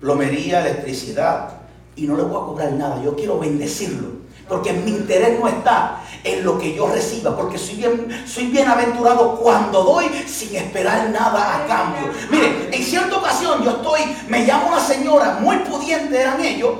plomería, 0.00 0.60
electricidad, 0.60 1.60
y 1.94 2.06
no 2.06 2.16
le 2.16 2.22
voy 2.22 2.42
a 2.42 2.46
cobrar 2.46 2.72
nada. 2.72 3.02
Yo 3.02 3.14
quiero 3.14 3.38
bendecirlo. 3.38 4.19
Porque 4.50 4.72
mi 4.72 4.90
interés 4.90 5.38
no 5.38 5.46
está 5.46 6.02
en 6.24 6.44
lo 6.44 6.58
que 6.58 6.74
yo 6.74 6.88
reciba, 6.88 7.36
porque 7.36 7.56
soy, 7.56 7.76
bien, 7.76 8.24
soy 8.26 8.48
bienaventurado 8.48 9.36
cuando 9.36 9.84
doy 9.84 10.06
sin 10.26 10.56
esperar 10.56 11.08
nada 11.10 11.56
a 11.56 11.66
cambio. 11.68 12.12
Mire, 12.30 12.68
en 12.72 12.84
cierta 12.84 13.16
ocasión 13.16 13.62
yo 13.62 13.70
estoy, 13.70 14.00
me 14.28 14.44
llama 14.44 14.66
una 14.66 14.80
señora, 14.80 15.38
muy 15.40 15.56
pudiente 15.58 16.20
eran 16.20 16.44
ellos, 16.44 16.72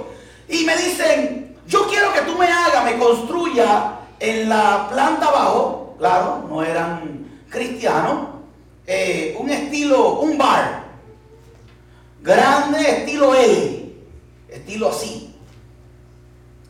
y 0.49 0.65
me 0.65 0.77
dicen, 0.77 1.57
yo 1.69 1.87
quiero 1.87 2.13
que 2.13 2.23
tú 2.23 2.37
me 2.37 2.47
hagas, 2.47 2.85
me 2.85 2.99
construya 2.99 4.01
en 4.19 4.49
la 4.49 4.89
planta 4.91 5.27
abajo, 5.27 5.95
claro, 5.97 6.45
no 6.49 6.65
eran 6.65 7.25
cristianos, 7.49 8.31
eh, 8.85 9.37
un 9.39 9.49
estilo, 9.49 10.21
un 10.21 10.37
bar 10.37 10.87
grande 12.21 12.81
estilo 12.81 13.33
L, 13.33 13.93
estilo 14.49 14.89
así. 14.91 15.30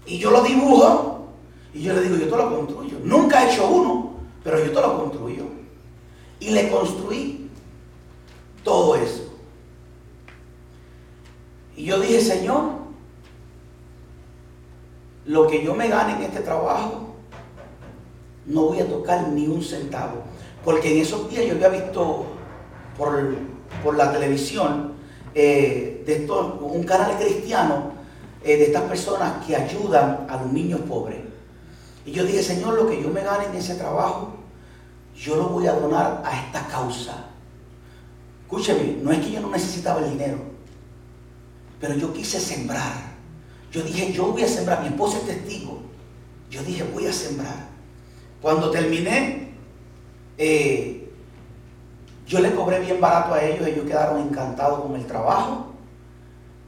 Y 0.06 0.18
yo 0.18 0.30
lo 0.30 0.42
dibujo 0.42 1.28
y 1.72 1.82
yo 1.82 1.92
le 1.92 2.02
digo, 2.02 2.16
yo 2.16 2.28
te 2.28 2.36
lo 2.36 2.56
construyo. 2.56 2.98
Nunca 3.04 3.44
he 3.44 3.52
hecho 3.52 3.68
uno, 3.68 4.14
pero 4.42 4.58
yo 4.58 4.72
te 4.72 4.80
lo 4.80 4.98
construyo. 4.98 5.44
Y 6.40 6.50
le 6.50 6.68
construí 6.70 7.50
todo 8.64 8.96
eso. 8.96 9.34
Y 11.76 11.84
yo 11.84 12.00
dije, 12.00 12.20
Señor, 12.20 12.80
lo 15.26 15.46
que 15.46 15.62
yo 15.62 15.74
me 15.74 15.88
gane 15.88 16.14
en 16.14 16.22
este 16.22 16.40
trabajo, 16.40 17.14
no 18.46 18.64
voy 18.64 18.80
a 18.80 18.88
tocar 18.88 19.28
ni 19.28 19.46
un 19.46 19.62
centavo. 19.62 20.22
Porque 20.64 20.92
en 20.92 21.02
esos 21.02 21.30
días 21.30 21.46
yo 21.46 21.54
había 21.54 21.68
visto 21.68 22.26
por, 22.98 23.34
por 23.82 23.96
la 23.96 24.12
televisión 24.12 24.94
eh, 25.34 26.02
de 26.04 26.16
esto, 26.16 26.58
un 26.60 26.82
canal 26.82 27.16
cristiano 27.16 27.92
eh, 28.42 28.56
de 28.56 28.64
estas 28.64 28.84
personas 28.84 29.44
que 29.44 29.54
ayudan 29.54 30.26
a 30.28 30.36
los 30.36 30.52
niños 30.52 30.80
pobres. 30.88 31.18
Y 32.06 32.12
yo 32.12 32.24
dije, 32.24 32.42
Señor, 32.42 32.74
lo 32.74 32.88
que 32.88 33.02
yo 33.02 33.10
me 33.10 33.22
gane 33.22 33.44
en 33.46 33.54
ese 33.54 33.74
trabajo, 33.74 34.34
yo 35.14 35.36
lo 35.36 35.48
voy 35.48 35.66
a 35.66 35.74
donar 35.74 36.22
a 36.24 36.40
esta 36.40 36.66
causa. 36.66 37.26
Escúcheme, 38.42 38.96
no 39.02 39.12
es 39.12 39.18
que 39.20 39.32
yo 39.32 39.40
no 39.40 39.50
necesitaba 39.50 40.00
el 40.00 40.10
dinero, 40.12 40.38
pero 41.78 41.94
yo 41.94 42.12
quise 42.14 42.40
sembrar. 42.40 43.10
Yo 43.70 43.82
dije, 43.82 44.12
yo 44.12 44.32
voy 44.32 44.42
a 44.42 44.48
sembrar, 44.48 44.80
mi 44.80 44.88
esposa 44.88 45.18
es 45.18 45.26
testigo. 45.26 45.82
Yo 46.50 46.62
dije, 46.62 46.82
voy 46.94 47.06
a 47.06 47.12
sembrar. 47.12 47.68
Cuando 48.40 48.70
terminé, 48.70 49.52
eh, 50.38 51.12
yo 52.26 52.40
le 52.40 52.54
cobré 52.54 52.80
bien 52.80 53.00
barato 53.00 53.34
a 53.34 53.44
ellos, 53.44 53.66
ellos 53.66 53.84
quedaron 53.84 54.22
encantados 54.22 54.80
con 54.80 54.96
el 54.96 55.06
trabajo 55.06 55.69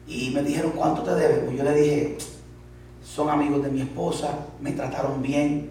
y 0.06 0.30
me 0.30 0.42
dijeron, 0.42 0.72
¿cuánto 0.72 1.02
te 1.02 1.14
deben? 1.14 1.46
Pues 1.46 1.56
yo 1.56 1.64
le 1.64 1.74
dije, 1.74 2.18
son 3.04 3.30
amigos 3.30 3.62
de 3.62 3.70
mi 3.70 3.82
esposa, 3.82 4.46
me 4.60 4.72
trataron 4.72 5.22
bien, 5.22 5.70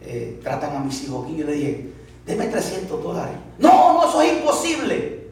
eh, 0.00 0.40
tratan 0.42 0.76
a 0.76 0.80
mis 0.80 1.04
hijos 1.04 1.24
aquí. 1.24 1.36
Yo 1.36 1.46
le 1.46 1.52
dije, 1.52 1.92
deme 2.26 2.46
300 2.46 3.02
dólares. 3.02 3.36
No, 3.58 3.94
no, 3.94 4.08
eso 4.08 4.22
es 4.22 4.32
imposible. 4.38 5.30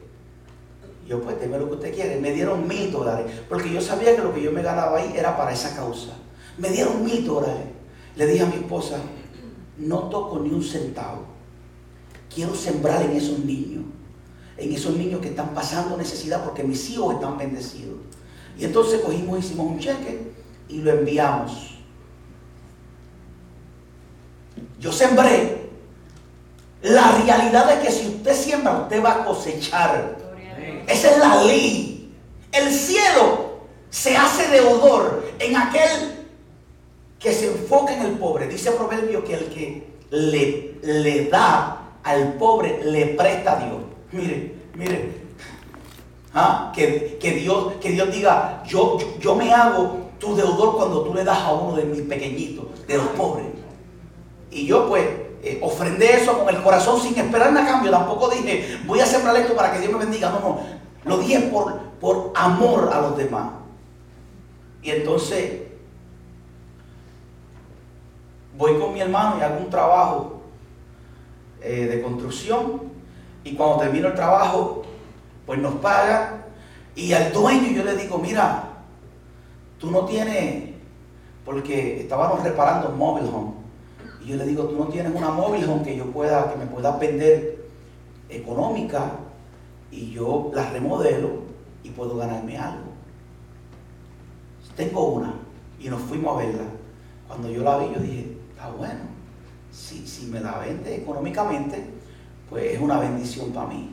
Yo 1.07 1.20
pues, 1.20 1.41
deme 1.41 1.59
lo 1.59 1.68
que 1.68 1.74
usted 1.74 1.95
quiere. 1.95 2.20
Me 2.20 2.32
dieron 2.32 2.68
mil 2.68 2.93
dólares, 2.93 3.26
porque 3.49 3.72
yo 3.72 3.80
sabía 3.80 4.14
que 4.14 4.22
lo 4.22 4.32
que 4.32 4.43
yo 4.43 4.53
me 4.53 4.62
ganaba 4.62 4.99
ahí 4.99 5.12
era 5.16 5.36
para 5.36 5.53
esa 5.53 5.74
causa. 5.74 6.12
Me 6.57 6.70
dieron 6.70 7.05
mil 7.05 7.26
dólares. 7.26 7.66
Le 8.16 8.26
dije 8.26 8.45
a 8.45 8.47
mi 8.47 8.57
esposa, 8.57 8.99
no 9.78 10.09
toco 10.09 10.38
ni 10.41 10.51
un 10.51 10.62
centavo. 10.62 11.24
Quiero 12.32 12.55
sembrar 12.55 13.03
en 13.03 13.12
esos 13.12 13.41
niños, 13.41 13.84
en 14.57 14.72
esos 14.72 14.97
niños 14.97 15.20
que 15.20 15.28
están 15.28 15.53
pasando 15.53 15.97
necesidad 15.97 16.45
porque 16.45 16.62
mis 16.62 16.91
hijos 16.91 17.14
están 17.14 17.38
bendecidos. 17.38 17.97
Y 18.61 18.67
entonces 18.67 19.01
cogimos, 19.01 19.39
hicimos 19.39 19.67
un 19.69 19.79
cheque 19.79 20.21
y 20.69 20.83
lo 20.83 20.91
enviamos. 20.91 21.79
Yo 24.79 24.93
sembré. 24.93 25.71
La 26.83 27.13
realidad 27.25 27.73
es 27.73 27.79
que 27.79 27.91
si 27.91 28.09
usted 28.09 28.35
siembra, 28.35 28.83
usted 28.83 29.03
va 29.03 29.13
a 29.13 29.25
cosechar. 29.25 30.19
Esa 30.87 31.11
es 31.11 31.19
la 31.19 31.43
ley. 31.43 32.15
El 32.53 32.71
cielo 32.71 33.61
se 33.89 34.15
hace 34.15 34.49
deudor 34.49 35.33
en 35.39 35.57
aquel 35.57 36.27
que 37.19 37.33
se 37.33 37.47
enfoca 37.47 37.95
en 37.95 38.03
el 38.03 38.13
pobre. 38.13 38.47
Dice 38.47 38.73
Proverbio 38.73 39.25
que 39.25 39.35
el 39.35 39.47
que 39.47 39.89
le, 40.11 40.75
le 40.83 41.31
da 41.31 41.95
al 42.03 42.35
pobre 42.35 42.85
le 42.85 43.07
presta 43.07 43.53
a 43.53 43.65
Dios. 43.65 43.81
Mire, 44.13 44.55
mire. 44.75 45.20
¿Ah? 46.33 46.72
Que, 46.74 47.18
Dios, 47.20 47.74
que 47.81 47.91
Dios 47.91 48.12
diga, 48.12 48.62
yo, 48.66 48.99
yo, 49.18 49.35
me 49.35 49.53
hago 49.53 50.11
tu 50.18 50.37
deudor 50.37 50.76
cuando 50.76 51.03
tú 51.03 51.14
le 51.14 51.24
das 51.24 51.39
a 51.39 51.53
uno 51.53 51.76
de 51.76 51.85
mis 51.85 52.03
pequeñitos, 52.03 52.66
de 52.87 52.97
los 52.97 53.07
pobres. 53.09 53.47
Y 54.51 54.66
yo 54.66 54.89
pues 54.89 55.05
eh, 55.43 55.59
ofrendé 55.62 56.22
eso 56.22 56.39
con 56.39 56.55
el 56.55 56.62
corazón 56.62 57.01
sin 57.01 57.18
esperar 57.18 57.53
nada 57.53 57.66
cambio. 57.66 57.91
Tampoco 57.91 58.28
dije, 58.28 58.78
voy 58.87 59.01
a 59.01 59.07
sembrar 59.07 59.37
esto 59.37 59.55
para 59.55 59.72
que 59.72 59.81
Dios 59.81 59.93
me 59.93 59.99
bendiga. 59.99 60.31
No, 60.31 60.41
no. 60.41 60.61
Lo 61.05 61.18
dije 61.18 61.41
por, 61.53 61.78
por 62.01 62.33
amor 62.35 62.91
a 62.93 63.01
los 63.01 63.16
demás. 63.16 63.51
Y 64.83 64.91
entonces 64.91 65.62
voy 68.57 68.78
con 68.78 68.93
mi 68.93 69.01
hermano 69.01 69.37
y 69.39 69.43
hago 69.43 69.59
un 69.59 69.70
trabajo 69.70 70.43
eh, 71.62 71.87
de 71.87 72.03
construcción 72.03 72.83
y 73.43 73.55
cuando 73.55 73.78
termino 73.78 74.09
el 74.09 74.14
trabajo, 74.14 74.80
pues 75.47 75.59
nos 75.61 75.74
paga 75.76 76.45
y 76.95 77.12
al 77.12 77.32
dueño 77.32 77.70
yo 77.70 77.84
le 77.84 77.97
digo, 77.97 78.18
mira, 78.18 78.64
tú 79.78 79.91
no 79.91 80.05
tienes, 80.05 80.74
porque 81.45 82.01
estábamos 82.01 82.43
reparando 82.43 82.91
mobile 82.91 83.28
home, 83.28 83.53
y 84.22 84.28
yo 84.28 84.36
le 84.36 84.45
digo, 84.45 84.64
tú 84.64 84.76
no 84.76 84.86
tienes 84.86 85.14
una 85.14 85.30
mobile 85.30 85.66
home 85.66 85.82
que 85.82 85.97
yo 85.97 86.07
pueda, 86.07 86.53
que 86.53 86.59
me 86.59 86.66
pueda 86.66 86.97
vender 86.97 87.66
económica 88.28 89.12
y 89.91 90.12
yo 90.12 90.51
la 90.55 90.70
remodelo 90.70 91.30
y 91.82 91.91
puedo 91.91 92.16
ganarme 92.16 92.59
algo. 92.59 92.91
Tengo 94.76 95.07
una 95.09 95.34
y 95.80 95.88
nos 95.88 96.01
fuimos 96.03 96.36
a 96.36 96.45
verla. 96.45 96.64
Cuando 97.26 97.51
yo 97.51 97.62
la 97.62 97.78
vi, 97.78 97.95
yo 97.95 98.01
dije, 98.01 98.36
está 98.53 98.70
bueno 98.70 99.20
si, 99.72 100.26
me 100.26 100.41
la 100.41 100.59
vende 100.59 100.97
económicamente, 100.97 101.84
pues 102.49 102.74
es 102.74 102.80
una 102.80 102.99
bendición 102.99 103.53
para 103.53 103.68
mí. 103.68 103.91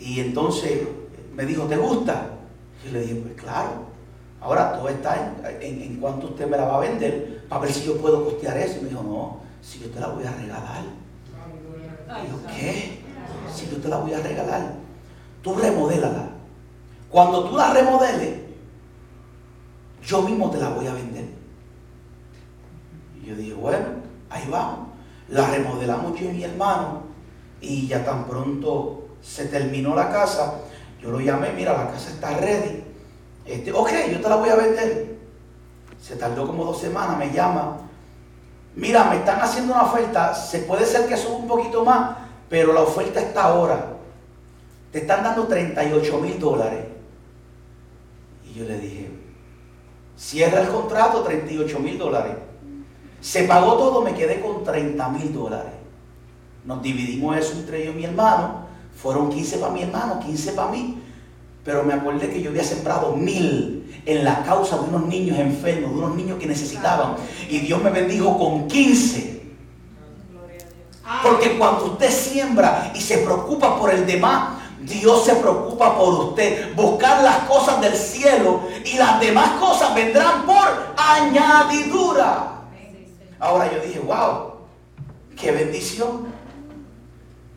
Y 0.00 0.20
entonces 0.20 0.88
me 1.34 1.44
dijo, 1.44 1.64
¿te 1.64 1.76
gusta? 1.76 2.30
Y 2.86 2.90
le 2.90 3.02
dije, 3.02 3.14
pues 3.16 3.34
claro. 3.34 3.90
Ahora 4.40 4.72
todo 4.72 4.88
está 4.88 5.36
en, 5.60 5.82
en, 5.82 5.96
cuánto 6.00 6.28
usted 6.28 6.48
me 6.48 6.56
la 6.56 6.64
va 6.64 6.76
a 6.76 6.80
vender 6.80 7.44
para 7.48 7.62
ver 7.62 7.72
si 7.72 7.84
yo 7.84 7.98
puedo 7.98 8.24
costear 8.24 8.56
eso. 8.56 8.78
Y 8.78 8.84
me 8.84 8.88
dijo, 8.88 9.02
no, 9.02 9.40
si 9.60 9.78
yo 9.78 9.90
te 9.90 10.00
la 10.00 10.08
voy 10.08 10.24
a 10.24 10.32
regalar. 10.32 10.82
Y 12.24 12.28
yo, 12.30 12.46
¿qué? 12.48 13.00
Si 13.54 13.68
yo 13.70 13.76
te 13.76 13.88
la 13.88 13.98
voy 13.98 14.14
a 14.14 14.20
regalar, 14.20 14.72
tú 15.42 15.54
remodélala. 15.54 16.30
Cuando 17.10 17.50
tú 17.50 17.56
la 17.56 17.74
remodeles, 17.74 18.38
yo 20.02 20.22
mismo 20.22 20.50
te 20.50 20.58
la 20.58 20.70
voy 20.70 20.86
a 20.86 20.94
vender. 20.94 21.26
Y 23.22 23.26
yo 23.26 23.36
dije, 23.36 23.52
bueno, 23.52 23.86
ahí 24.30 24.48
vamos. 24.50 24.88
La 25.28 25.50
remodelamos 25.50 26.18
yo 26.18 26.30
y 26.30 26.32
mi 26.32 26.44
hermano. 26.44 27.02
Y 27.60 27.86
ya 27.86 28.02
tan 28.02 28.26
pronto 28.26 29.09
se 29.22 29.46
terminó 29.46 29.94
la 29.94 30.10
casa, 30.10 30.54
yo 31.00 31.10
lo 31.10 31.20
llamé, 31.20 31.52
mira, 31.52 31.72
la 31.72 31.90
casa 31.90 32.10
está 32.10 32.36
ready. 32.36 32.84
Este, 33.44 33.72
ok, 33.72 33.90
yo 34.10 34.20
te 34.20 34.28
la 34.28 34.36
voy 34.36 34.48
a 34.48 34.56
vender. 34.56 35.18
Se 36.00 36.16
tardó 36.16 36.46
como 36.46 36.64
dos 36.64 36.80
semanas, 36.80 37.16
me 37.16 37.30
llama. 37.30 37.78
Mira, 38.76 39.04
me 39.04 39.16
están 39.16 39.40
haciendo 39.40 39.74
una 39.74 39.84
oferta, 39.84 40.34
se 40.34 40.60
puede 40.60 40.86
ser 40.86 41.06
que 41.06 41.16
suba 41.16 41.36
un 41.36 41.48
poquito 41.48 41.84
más, 41.84 42.16
pero 42.48 42.72
la 42.72 42.82
oferta 42.82 43.20
está 43.20 43.44
ahora. 43.44 43.96
Te 44.92 45.00
están 45.00 45.22
dando 45.22 45.46
38 45.46 46.18
mil 46.18 46.38
dólares. 46.38 46.84
Y 48.44 48.58
yo 48.58 48.64
le 48.64 48.78
dije, 48.78 49.10
cierra 50.16 50.60
el 50.60 50.68
contrato, 50.68 51.22
38 51.22 51.78
mil 51.78 51.98
dólares. 51.98 52.36
Se 53.20 53.44
pagó 53.44 53.74
todo, 53.74 54.02
me 54.02 54.14
quedé 54.14 54.40
con 54.40 54.64
30 54.64 55.08
mil 55.08 55.32
dólares. 55.32 55.72
Nos 56.64 56.82
dividimos 56.82 57.36
eso 57.36 57.52
entre 57.54 57.84
yo 57.84 57.92
y 57.92 57.94
mi 57.94 58.04
hermano. 58.04 58.69
Fueron 59.02 59.30
15 59.30 59.58
para 59.58 59.72
mi 59.72 59.82
hermano, 59.82 60.20
15 60.20 60.52
para 60.52 60.70
mí. 60.70 60.98
Pero 61.64 61.84
me 61.84 61.94
acordé 61.94 62.30
que 62.30 62.42
yo 62.42 62.50
había 62.50 62.64
sembrado 62.64 63.16
mil 63.16 64.02
en 64.06 64.24
la 64.24 64.42
causa 64.42 64.76
de 64.76 64.82
unos 64.84 65.06
niños 65.06 65.38
enfermos, 65.38 65.92
de 65.92 65.98
unos 65.98 66.16
niños 66.16 66.38
que 66.38 66.46
necesitaban. 66.46 67.16
Y 67.48 67.58
Dios 67.60 67.82
me 67.82 67.90
bendijo 67.90 68.38
con 68.38 68.66
15. 68.66 69.40
Porque 71.22 71.58
cuando 71.58 71.86
usted 71.86 72.10
siembra 72.10 72.92
y 72.94 73.00
se 73.00 73.18
preocupa 73.18 73.78
por 73.78 73.92
el 73.92 74.06
demás, 74.06 74.60
Dios 74.80 75.24
se 75.24 75.34
preocupa 75.34 75.96
por 75.96 76.14
usted. 76.26 76.74
Buscar 76.74 77.22
las 77.22 77.38
cosas 77.40 77.80
del 77.80 77.94
cielo 77.94 78.62
y 78.84 78.96
las 78.96 79.20
demás 79.20 79.50
cosas 79.60 79.94
vendrán 79.94 80.46
por 80.46 80.94
añadidura. 80.96 82.62
Ahora 83.38 83.70
yo 83.72 83.80
dije, 83.80 83.98
wow, 84.00 84.52
qué 85.36 85.52
bendición. 85.52 86.39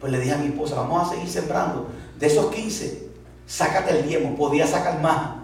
Pues 0.03 0.11
le 0.11 0.19
dije 0.19 0.33
a 0.33 0.37
mi 0.37 0.47
esposa, 0.47 0.75
vamos 0.75 1.07
a 1.07 1.13
seguir 1.13 1.29
sembrando. 1.29 1.87
De 2.19 2.27
esos 2.27 2.53
15, 2.53 3.07
sácate 3.47 3.99
el 3.99 4.05
diezmo. 4.05 4.35
Podía 4.35 4.67
sacar 4.67 5.01
más. 5.01 5.35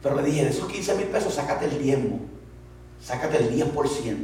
Pero 0.00 0.14
le 0.14 0.22
dije, 0.22 0.44
de 0.44 0.50
esos 0.50 0.68
15 0.68 0.94
mil 0.94 1.06
pesos, 1.06 1.34
sácate 1.34 1.64
el 1.64 1.82
diezmo. 1.82 2.20
Sácate 3.02 3.38
el 3.38 3.52
10%. 3.52 4.16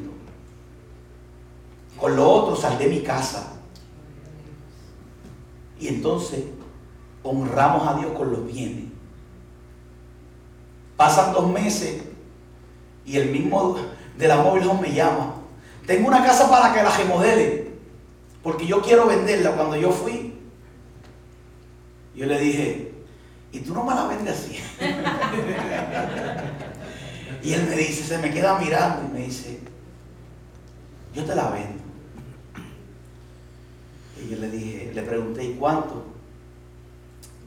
Con 1.98 2.14
lo 2.14 2.30
otro, 2.30 2.54
sal 2.54 2.78
de 2.78 2.86
mi 2.86 3.00
casa. 3.00 3.54
Y 5.80 5.88
entonces 5.88 6.44
honramos 7.24 7.88
a 7.88 7.98
Dios 7.98 8.12
con 8.16 8.30
los 8.30 8.46
bienes. 8.46 8.84
Pasan 10.96 11.32
dos 11.32 11.48
meses 11.48 12.00
y 13.04 13.16
el 13.16 13.30
mismo 13.30 13.74
de 14.16 14.28
la 14.28 14.36
móvil 14.36 14.70
me 14.80 14.94
llama. 14.94 15.34
Tengo 15.84 16.06
una 16.06 16.24
casa 16.24 16.48
para 16.48 16.72
que 16.72 16.80
la 16.80 16.96
remodele, 16.96 17.59
porque 18.42 18.66
yo 18.66 18.82
quiero 18.82 19.06
venderla. 19.06 19.52
Cuando 19.52 19.76
yo 19.76 19.90
fui, 19.90 20.34
yo 22.14 22.26
le 22.26 22.38
dije, 22.40 22.92
¿y 23.52 23.60
tú 23.60 23.72
no 23.74 23.84
me 23.84 23.94
la 23.94 24.06
vendes 24.06 24.38
así? 24.38 24.58
y 27.42 27.52
él 27.52 27.66
me 27.68 27.76
dice, 27.76 28.04
se 28.04 28.18
me 28.18 28.30
queda 28.30 28.58
mirando 28.58 29.08
y 29.08 29.12
me 29.12 29.20
dice, 29.26 29.60
yo 31.14 31.24
te 31.24 31.34
la 31.34 31.50
vendo. 31.50 31.80
Y 34.22 34.28
yo 34.30 34.38
le 34.38 34.50
dije, 34.50 34.92
le 34.94 35.02
pregunté, 35.02 35.44
¿y 35.44 35.54
cuánto? 35.54 36.10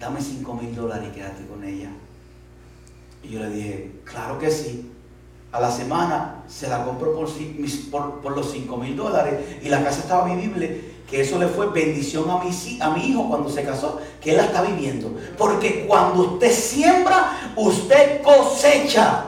dame 0.03 0.21
5 0.21 0.53
mil 0.55 0.75
dólares 0.75 1.07
y 1.09 1.15
quédate 1.15 1.45
con 1.45 1.63
ella. 1.63 1.89
Y 3.23 3.29
yo 3.29 3.39
le 3.39 3.49
dije, 3.49 3.91
claro 4.03 4.37
que 4.37 4.51
sí. 4.51 4.91
A 5.53 5.59
la 5.59 5.71
semana 5.71 6.43
se 6.47 6.67
la 6.67 6.83
compró 6.83 7.13
por, 7.13 8.35
los 8.35 8.51
5 8.51 8.77
mil 8.77 8.97
dólares 8.97 9.35
y 9.61 9.69
la 9.69 9.83
casa 9.83 9.99
estaba 9.99 10.25
vivible, 10.25 10.95
que 11.07 11.21
eso 11.21 11.37
le 11.37 11.47
fue 11.47 11.67
bendición 11.67 12.25
a 12.27 12.89
mi, 12.89 13.07
hijo 13.07 13.29
cuando 13.29 13.51
se 13.51 13.63
casó, 13.63 14.01
que 14.19 14.31
él 14.31 14.37
la 14.37 14.45
está 14.45 14.63
viviendo. 14.63 15.15
Porque 15.37 15.85
cuando 15.85 16.23
usted 16.23 16.51
siembra, 16.51 17.53
usted 17.55 18.23
cosecha. 18.23 19.25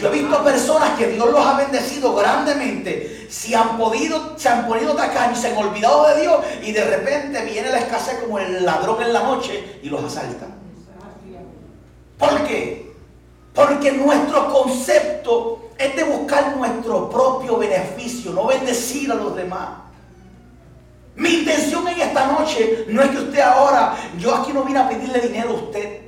Yo 0.00 0.08
he 0.08 0.12
visto 0.12 0.44
personas 0.44 0.96
que 0.96 1.08
Dios 1.08 1.28
los 1.28 1.44
ha 1.44 1.56
bendecido 1.56 2.14
grandemente. 2.14 3.26
Si 3.28 3.52
han 3.52 3.76
podido, 3.76 4.38
se 4.38 4.48
han 4.48 4.68
podido 4.68 4.94
tacaños 4.94 5.40
se 5.40 5.48
han 5.48 5.56
olvidado 5.56 6.06
de 6.06 6.20
Dios 6.20 6.36
y 6.62 6.70
de 6.70 6.84
repente 6.84 7.44
viene 7.46 7.70
la 7.70 7.80
escasez 7.80 8.20
como 8.20 8.38
el 8.38 8.64
ladrón 8.64 9.02
en 9.02 9.12
la 9.12 9.24
noche 9.24 9.80
y 9.82 9.88
los 9.88 10.04
asalta. 10.04 10.46
¿Por 12.16 12.44
qué? 12.44 12.94
Porque 13.52 13.90
nuestro 13.90 14.52
concepto 14.52 15.63
es 15.78 15.96
de 15.96 16.04
buscar 16.04 16.56
nuestro 16.56 17.10
propio 17.10 17.56
beneficio, 17.58 18.32
no 18.32 18.46
bendecir 18.46 19.10
a 19.10 19.14
los 19.14 19.34
demás. 19.34 19.68
Mi 21.16 21.30
intención 21.30 21.86
en 21.88 22.00
esta 22.00 22.26
noche 22.26 22.86
no 22.88 23.02
es 23.02 23.10
que 23.10 23.18
usted 23.18 23.40
ahora, 23.40 23.94
yo 24.18 24.34
aquí 24.34 24.52
no 24.52 24.64
vine 24.64 24.80
a 24.80 24.88
pedirle 24.88 25.20
dinero 25.20 25.50
a 25.50 25.54
usted. 25.54 26.04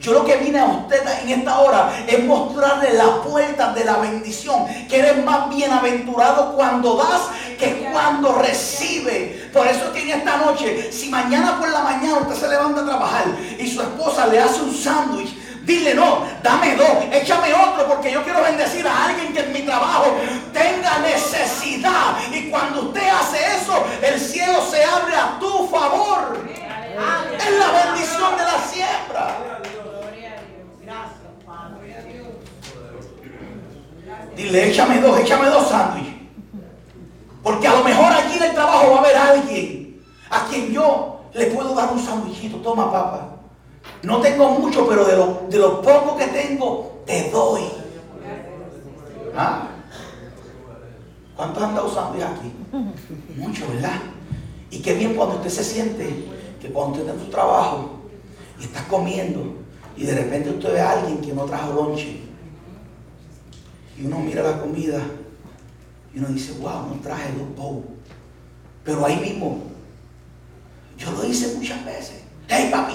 Yo 0.00 0.14
lo 0.14 0.24
que 0.24 0.36
vine 0.36 0.58
a 0.58 0.64
usted 0.64 1.02
en 1.22 1.40
esta 1.40 1.58
hora 1.58 1.92
es 2.08 2.24
mostrarle 2.24 2.94
la 2.94 3.22
puerta 3.22 3.74
de 3.74 3.84
la 3.84 3.98
bendición. 3.98 4.64
Que 4.88 4.98
eres 4.98 5.22
más 5.24 5.50
bienaventurado 5.50 6.56
cuando 6.56 6.96
das 6.96 7.20
que 7.58 7.90
cuando 7.92 8.32
recibe. 8.36 9.50
Por 9.52 9.66
eso 9.66 9.84
es 9.86 9.90
que 9.90 10.02
en 10.02 10.18
esta 10.18 10.38
noche, 10.38 10.90
si 10.90 11.10
mañana 11.10 11.58
por 11.58 11.68
la 11.68 11.82
mañana 11.82 12.18
usted 12.18 12.34
se 12.34 12.48
levanta 12.48 12.80
a 12.80 12.86
trabajar 12.86 13.24
y 13.58 13.68
su 13.68 13.82
esposa 13.82 14.26
le 14.26 14.40
hace 14.40 14.62
un 14.62 14.74
sándwich, 14.74 15.36
Dile, 15.70 15.94
no, 15.94 16.26
dame 16.42 16.74
dos, 16.74 17.04
échame 17.12 17.54
otro, 17.54 17.86
porque 17.86 18.10
yo 18.10 18.24
quiero 18.24 18.42
bendecir 18.42 18.84
a 18.88 19.04
alguien 19.04 19.32
que 19.32 19.38
en 19.38 19.52
mi 19.52 19.60
trabajo 19.60 20.16
tenga 20.52 20.98
necesidad. 20.98 22.16
Y 22.32 22.50
cuando 22.50 22.88
usted 22.88 23.08
hace 23.08 23.38
eso, 23.54 23.84
el 24.02 24.18
cielo 24.18 24.60
se 24.68 24.82
abre 24.82 25.14
a 25.14 25.38
tu 25.38 25.68
favor. 25.68 26.44
Es 27.38 27.58
la 27.58 27.84
bendición 27.84 28.36
de 28.36 28.42
la 28.42 28.58
siembra. 28.68 29.38
Dile, 34.34 34.70
échame 34.70 35.00
dos, 35.00 35.20
échame 35.20 35.46
dos 35.50 35.68
sándwiches. 35.68 36.14
Porque 37.44 37.68
a 37.68 37.74
lo 37.74 37.84
mejor 37.84 38.12
aquí 38.12 38.38
en 38.38 38.42
el 38.42 38.54
trabajo 38.54 38.90
va 38.90 38.96
a 38.96 39.00
haber 39.02 39.16
alguien 39.16 40.02
a 40.30 40.46
quien 40.46 40.72
yo 40.72 41.26
le 41.32 41.46
puedo 41.46 41.76
dar 41.76 41.92
un 41.92 42.04
sándwichito. 42.04 42.56
Toma, 42.56 42.90
papá. 42.90 43.39
No 44.02 44.20
tengo 44.20 44.50
mucho, 44.50 44.86
pero 44.88 45.04
de 45.04 45.16
lo, 45.16 45.42
de 45.48 45.58
poco 45.58 46.16
que 46.16 46.26
tengo, 46.26 47.02
te 47.06 47.30
doy. 47.30 47.62
¿Ah? 49.36 49.68
¿Cuántos 51.36 51.62
han 51.62 51.74
dado 51.74 51.92
sándwiches 51.92 52.28
aquí? 52.28 52.52
Mucho, 53.36 53.66
¿verdad? 53.72 54.00
Y 54.70 54.80
qué 54.80 54.94
bien 54.94 55.14
cuando 55.14 55.36
usted 55.36 55.50
se 55.50 55.64
siente 55.64 56.28
que 56.60 56.68
cuando 56.70 56.98
usted 56.98 57.08
está 57.08 57.18
en 57.18 57.26
su 57.26 57.30
trabajo 57.30 57.90
y 58.60 58.64
está 58.64 58.86
comiendo 58.88 59.54
y 59.96 60.04
de 60.04 60.14
repente 60.14 60.50
usted 60.50 60.72
ve 60.74 60.80
a 60.80 60.92
alguien 60.92 61.20
que 61.20 61.32
no 61.32 61.44
trajo 61.44 61.72
lonche 61.72 62.20
y 63.98 64.06
uno 64.06 64.18
mira 64.20 64.42
la 64.42 64.60
comida 64.60 65.00
y 66.14 66.18
uno 66.18 66.28
dice, 66.28 66.52
wow, 66.60 66.86
no 66.88 67.00
traje 67.02 67.32
dos 67.32 67.56
bowls. 67.56 67.86
Pero 68.84 69.04
ahí 69.04 69.16
mismo, 69.16 69.62
yo 70.96 71.10
lo 71.12 71.24
hice 71.24 71.54
muchas 71.56 71.84
veces. 71.84 72.22
Hey 72.48 72.68
papi, 72.70 72.94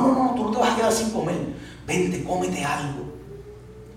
no, 0.00 0.12
no, 0.12 0.24
no, 0.24 0.34
tú 0.34 0.44
no 0.44 0.50
te 0.52 0.58
vas 0.58 0.72
a 0.72 0.76
quedar 0.76 0.92
sin 0.92 1.10
comer. 1.10 1.36
Vente, 1.86 2.24
cómete 2.24 2.64
algo. 2.64 3.04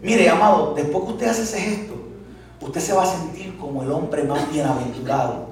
Mire, 0.02 0.30
amado, 0.30 0.74
después 0.76 1.06
que 1.06 1.12
usted 1.12 1.28
hace 1.28 1.43
ese 1.43 1.60
gesto, 1.60 1.93
usted 2.62 2.82
se 2.82 2.93
va 2.93 3.04
a 3.04 3.08
sentir 3.08 3.58
como 3.58 3.84
el 3.84 3.91
hombre 3.91 4.24
más 4.24 4.52
bienaventurado. 4.52 5.48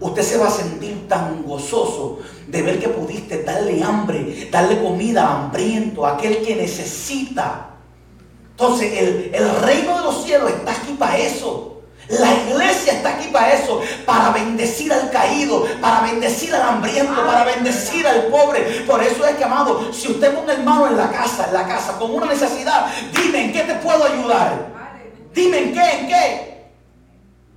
Usted 0.00 0.22
se 0.22 0.36
va 0.36 0.48
a 0.48 0.50
sentir 0.50 1.06
tan 1.08 1.44
gozoso 1.44 2.18
de 2.48 2.62
ver 2.62 2.80
que 2.80 2.88
pudiste 2.88 3.42
darle 3.44 3.82
hambre, 3.82 4.48
darle 4.50 4.82
comida 4.82 5.44
hambriento, 5.44 6.04
a 6.04 6.14
aquel 6.14 6.42
que 6.42 6.56
necesita. 6.56 7.76
Entonces, 8.50 8.92
el, 9.32 9.50
reino 9.60 9.96
de 9.98 10.04
los 10.04 10.24
cielos 10.24 10.50
está 10.50 10.72
aquí 10.72 10.94
para 10.98 11.18
eso. 11.18 11.71
Bendecir 14.62 14.92
al 14.92 15.10
caído, 15.10 15.66
para 15.80 16.02
bendecir 16.02 16.54
al 16.54 16.62
hambriento, 16.62 17.26
para 17.26 17.44
bendecir 17.44 18.06
al 18.06 18.26
pobre. 18.26 18.60
Por 18.86 19.02
eso 19.02 19.26
es 19.26 19.36
que, 19.36 19.44
amado, 19.44 19.92
si 19.92 20.08
usted 20.08 20.32
pone 20.32 20.52
un 20.52 20.60
hermano 20.60 20.86
en 20.86 20.96
la 20.96 21.10
casa, 21.10 21.46
en 21.48 21.54
la 21.54 21.66
casa, 21.66 21.98
con 21.98 22.14
una 22.14 22.26
necesidad, 22.26 22.86
dime 23.12 23.46
en 23.46 23.52
qué 23.52 23.62
te 23.62 23.74
puedo 23.76 24.04
ayudar. 24.04 24.70
Dime 25.34 25.58
en 25.58 25.72
qué, 25.72 25.90
en 25.98 26.08
qué. 26.08 26.52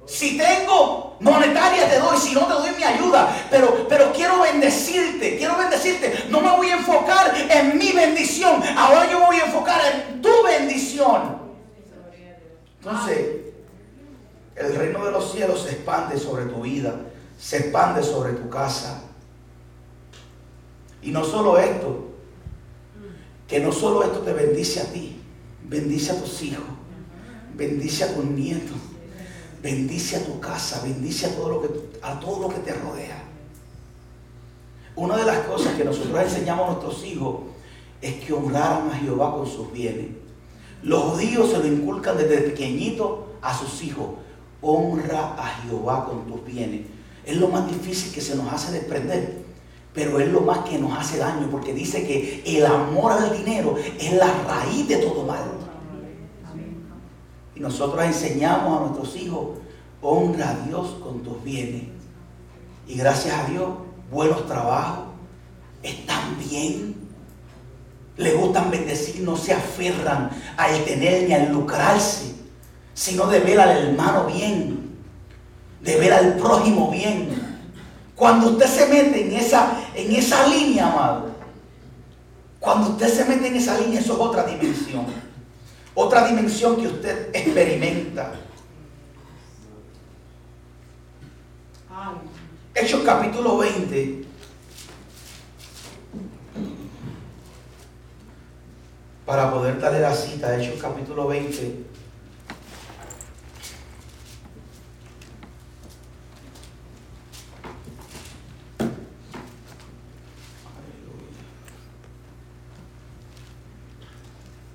Si 0.08 0.38
tengo 0.38 1.18
monetaria 1.20 1.90
te 1.90 2.00
doy, 2.00 2.18
si 2.18 2.34
no 2.34 2.42
te 2.42 2.54
doy 2.54 2.72
mi 2.78 2.84
ayuda, 2.84 3.36
pero, 3.50 3.88
pero 3.88 4.12
quiero 4.14 4.42
bendecirte, 4.42 5.38
quiero 5.38 5.58
bendecirte. 5.58 6.26
No 6.30 6.42
me 6.42 6.50
voy 6.52 6.70
a 6.70 6.78
enfocar 6.78 7.34
en 7.50 7.78
mi 7.78 7.92
bendición, 7.92 8.64
ahora 8.78 9.10
yo 9.12 9.20
me 9.20 9.26
voy 9.28 9.38
a 9.38 9.46
enfocar 9.46 9.82
en 9.86 10.22
tu 10.22 10.44
bendición. 10.44 11.46
Entonces, 12.80 13.45
el 14.56 14.76
reino 14.76 15.06
de 15.06 15.12
los 15.12 15.32
cielos 15.32 15.64
se 15.64 15.72
expande 15.72 16.18
sobre 16.18 16.46
tu 16.46 16.62
vida, 16.62 16.96
se 17.38 17.58
expande 17.58 18.02
sobre 18.04 18.34
tu 18.34 18.50
casa. 18.50 19.02
Y 21.02 21.12
no 21.12 21.24
solo 21.24 21.58
esto, 21.58 22.06
que 23.48 23.60
no 23.60 23.72
solo 23.72 24.04
esto 24.04 24.20
te 24.20 24.34
bendice 24.34 24.82
a 24.82 24.92
ti, 24.92 25.22
bendice 25.64 26.12
a 26.14 26.22
tus 26.22 26.42
hijos, 26.42 26.66
bendice 27.56 28.06
a 28.06 28.16
tus 28.16 28.26
nietos, 28.26 28.78
bendice 29.62 30.16
a 30.16 30.26
tu 30.26 30.40
casa, 30.40 30.82
bendice 30.84 31.28
a 31.28 31.36
todo 31.36 31.50
lo 31.50 31.62
que, 31.62 31.70
a 32.02 32.20
todo 32.20 32.48
lo 32.48 32.50
que 32.50 32.60
te 32.60 32.74
rodea. 32.74 33.24
Una 34.96 35.18
de 35.18 35.26
las 35.26 35.40
cosas 35.40 35.76
que 35.76 35.84
nosotros 35.84 36.18
enseñamos 36.24 36.66
a 36.66 36.72
nuestros 36.72 37.06
hijos 37.06 37.42
es 38.02 38.16
que 38.24 38.34
honraran 38.34 38.90
a 38.90 38.96
Jehová 38.96 39.36
con 39.36 39.46
sus 39.46 39.72
bienes. 39.72 40.08
Los 40.82 41.04
judíos 41.04 41.52
se 41.52 41.58
lo 41.58 41.68
inculcan 41.68 42.18
desde 42.18 42.38
pequeñito 42.42 43.34
a 43.42 43.58
sus 43.58 43.84
hijos. 43.84 44.25
Honra 44.68 45.36
a 45.38 45.62
Jehová 45.62 46.06
con 46.06 46.26
tus 46.26 46.44
bienes. 46.44 46.88
Es 47.24 47.38
lo 47.38 47.50
más 47.50 47.68
difícil 47.68 48.12
que 48.12 48.20
se 48.20 48.36
nos 48.36 48.52
hace 48.52 48.72
desprender, 48.72 49.44
pero 49.94 50.20
es 50.20 50.28
lo 50.30 50.42
más 50.42 50.60
que 50.60 50.80
nos 50.80 50.98
hace 50.98 51.20
daño, 51.20 51.48
porque 51.52 51.72
dice 51.72 52.06
que 52.06 52.42
el 52.46 52.66
amor 52.66 53.12
al 53.12 53.38
dinero 53.38 53.76
es 54.00 54.14
la 54.14 54.28
raíz 54.48 54.88
de 54.88 54.98
todo 54.98 55.24
mal. 55.24 55.44
Y 57.56 57.60
nosotros 57.60 58.04
enseñamos 58.04 58.78
a 58.78 58.84
nuestros 58.86 59.16
hijos, 59.16 59.60
honra 60.02 60.50
a 60.50 60.68
Dios 60.68 60.96
con 61.02 61.22
tus 61.22 61.44
bienes. 61.44 61.84
Y 62.88 62.96
gracias 62.96 63.34
a 63.34 63.46
Dios, 63.48 63.70
buenos 64.12 64.48
trabajos, 64.48 65.06
están 65.84 66.38
bien, 66.40 66.96
le 68.18 68.34
gustan 68.34 68.72
bendecir, 68.72 69.22
no 69.22 69.38
se 69.38 69.54
aferran 69.54 70.30
al 70.58 70.84
tener 70.86 71.28
ni 71.28 71.34
al 71.34 71.52
lucrarse, 71.52 72.35
sino 72.96 73.28
de 73.28 73.42
ver 73.42 73.60
al 73.60 73.78
hermano 73.78 74.26
bien, 74.26 74.96
de 75.82 75.98
ver 75.98 76.14
al 76.14 76.38
prójimo 76.38 76.90
bien. 76.90 77.30
Cuando 78.16 78.52
usted 78.52 78.66
se 78.66 78.88
mete 78.88 79.28
en 79.28 79.34
esa, 79.34 79.84
en 79.94 80.16
esa 80.16 80.48
línea, 80.48 80.92
amado, 80.92 81.36
cuando 82.60 82.92
usted 82.92 83.10
se 83.10 83.26
mete 83.26 83.48
en 83.48 83.58
esa 83.58 83.78
línea, 83.78 84.00
eso 84.00 84.14
es 84.14 84.20
otra 84.20 84.44
dimensión. 84.46 85.06
Otra 85.94 86.26
dimensión 86.26 86.78
que 86.78 86.88
usted 86.88 87.30
experimenta. 87.36 88.34
Hechos 92.74 93.04
capítulo 93.06 93.58
20. 93.58 94.26
Para 99.26 99.52
poder 99.52 99.80
darle 99.80 100.00
la 100.00 100.14
cita, 100.14 100.58
Hechos 100.58 100.82
capítulo 100.82 101.28
20. 101.28 101.86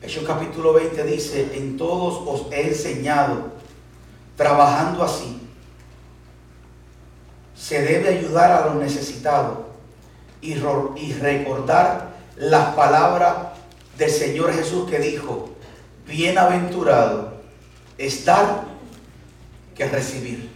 Hechos 0.03 0.25
capítulo 0.25 0.73
20 0.73 1.05
en 1.35 1.77
todos 1.77 2.23
os 2.27 2.53
he 2.53 2.69
enseñado, 2.69 3.53
trabajando 4.37 5.03
así, 5.03 5.41
se 7.55 7.83
debe 7.83 8.19
ayudar 8.19 8.51
a 8.51 8.67
los 8.67 8.77
necesitados 8.77 9.59
y, 10.41 10.53
y 10.53 11.13
recordar 11.21 12.11
las 12.37 12.75
palabras 12.75 13.37
del 13.99 14.11
Señor 14.11 14.53
Jesús 14.55 14.89
que 14.89 14.99
dijo, 14.99 15.51
bienaventurado 16.07 17.35
es 17.99 18.25
dar 18.25 18.65
que 19.75 19.87
recibir. 19.87 20.51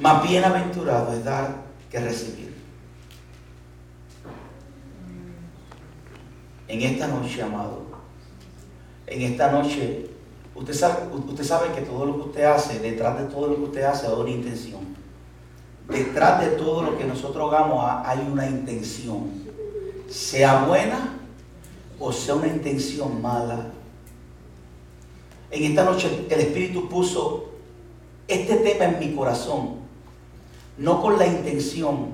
Más 0.00 0.22
bienaventurado 0.22 1.12
es 1.14 1.24
dar 1.24 1.56
que 1.90 1.98
recibir. 1.98 2.57
En 6.68 6.82
esta 6.82 7.08
noche, 7.08 7.42
amado, 7.42 7.82
en 9.06 9.22
esta 9.22 9.50
noche 9.50 10.08
Usted 10.58 10.74
sabe, 11.44 11.72
que 11.72 11.82
todo 11.82 12.04
lo 12.04 12.14
que 12.16 12.28
usted 12.30 12.44
hace, 12.44 12.80
detrás 12.80 13.16
de 13.16 13.26
todo 13.26 13.46
lo 13.46 13.56
que 13.56 13.62
usted 13.62 13.82
hace 13.82 14.08
hay 14.08 14.12
una 14.12 14.30
intención. 14.30 14.80
Detrás 15.88 16.40
de 16.40 16.48
todo 16.56 16.82
lo 16.82 16.98
que 16.98 17.04
nosotros 17.04 17.52
hagamos 17.52 17.84
hay 18.04 18.26
una 18.30 18.46
intención. 18.48 19.30
Sea 20.08 20.64
buena 20.64 21.16
o 22.00 22.12
sea 22.12 22.34
una 22.34 22.48
intención 22.48 23.22
mala. 23.22 23.70
En 25.52 25.62
esta 25.62 25.84
noche 25.84 26.26
el 26.28 26.40
Espíritu 26.40 26.88
puso 26.88 27.50
este 28.26 28.56
tema 28.56 28.86
en 28.86 28.98
mi 28.98 29.14
corazón, 29.14 29.76
no 30.76 31.00
con 31.00 31.18
la 31.18 31.26
intención 31.26 32.08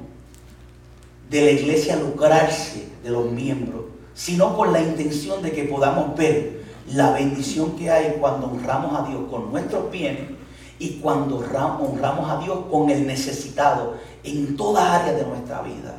de 1.31 1.41
la 1.41 1.51
iglesia 1.51 1.97
lucrarse 1.97 2.89
de 3.03 3.11
los 3.11 3.31
miembros, 3.31 3.85
sino 4.15 4.57
con 4.57 4.73
la 4.73 4.81
intención 4.81 5.43
de 5.43 5.53
que 5.53 5.65
podamos 5.65 6.17
ver 6.17 6.65
la 6.93 7.11
bendición 7.11 7.77
que 7.77 7.91
hay 7.91 8.17
cuando 8.21 8.47
honramos 8.47 8.99
a 8.99 9.09
Dios 9.09 9.23
con 9.31 9.51
nuestros 9.51 9.91
bienes 9.91 10.31
y 10.79 10.99
cuando 10.99 11.39
honramos 11.39 12.31
a 12.31 12.37
Dios 12.39 12.59
con 12.71 12.91
el 12.91 13.07
necesitado 13.07 13.95
en 14.23 14.57
toda 14.57 14.95
área 14.95 15.13
de 15.13 15.25
nuestra 15.25 15.63
vida. 15.63 15.95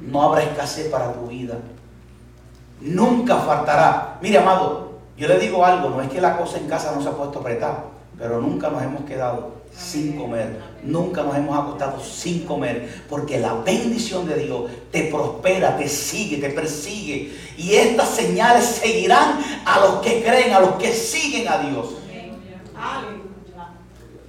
No 0.00 0.22
habrá 0.22 0.42
escasez 0.42 0.88
para 0.88 1.12
tu 1.12 1.26
vida. 1.26 1.58
Nunca 2.80 3.36
faltará. 3.38 4.18
Mire, 4.20 4.38
amado, 4.38 4.92
yo 5.16 5.28
le 5.28 5.38
digo 5.38 5.64
algo, 5.64 5.90
no 5.90 6.02
es 6.02 6.08
que 6.08 6.20
la 6.20 6.36
cosa 6.36 6.58
en 6.58 6.68
casa 6.68 6.92
no 6.94 7.02
se 7.02 7.08
ha 7.08 7.12
puesto 7.12 7.38
apretada, 7.38 7.84
pero 8.18 8.40
nunca 8.40 8.70
nos 8.70 8.82
hemos 8.82 9.04
quedado 9.04 9.62
sin 9.76 10.16
comer. 10.16 10.60
Nunca 10.82 11.22
nos 11.22 11.36
hemos 11.36 11.58
acostado 11.58 12.02
sin 12.02 12.44
comer, 12.44 13.02
porque 13.08 13.38
la 13.38 13.54
bendición 13.54 14.26
de 14.26 14.44
Dios 14.44 14.70
te 14.90 15.04
prospera, 15.04 15.76
te 15.76 15.88
sigue, 15.88 16.38
te 16.38 16.50
persigue. 16.50 17.32
Y 17.56 17.74
estas 17.74 18.10
señales 18.10 18.64
seguirán 18.64 19.38
a 19.64 19.80
los 19.80 19.94
que 20.02 20.22
creen, 20.22 20.52
a 20.52 20.60
los 20.60 20.74
que 20.74 20.92
siguen 20.92 21.48
a 21.48 21.58
Dios. 21.58 21.88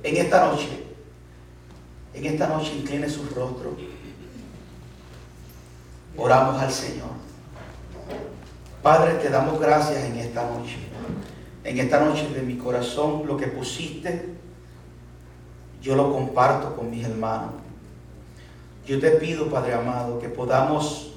En 0.04 0.18
esta 0.18 0.46
noche, 0.46 0.68
en 2.14 2.26
esta 2.26 2.48
noche 2.48 2.74
incline 2.76 3.10
su 3.10 3.24
rostro. 3.24 3.76
Oramos 6.18 6.62
al 6.62 6.72
Señor. 6.72 7.10
Padre, 8.84 9.14
te 9.14 9.30
damos 9.30 9.60
gracias 9.60 10.04
en 10.04 10.18
esta 10.18 10.44
noche. 10.46 10.78
En 11.64 11.80
esta 11.80 12.03
noche 12.03 12.28
de 12.30 12.41
mi 12.41 12.57
corazón, 12.57 13.26
lo 13.26 13.38
que 13.38 13.47
pusiste 13.47 14.34
yo 15.84 15.97
lo 15.97 16.14
comparto 16.14 16.76
con 16.78 16.89
mis 16.89 17.05
hermanos. 17.05 17.51
Yo 18.88 18.99
te 18.99 19.11
pido, 19.11 19.49
Padre 19.49 19.74
amado, 19.74 20.18
que 20.18 20.30
podamos 20.30 21.11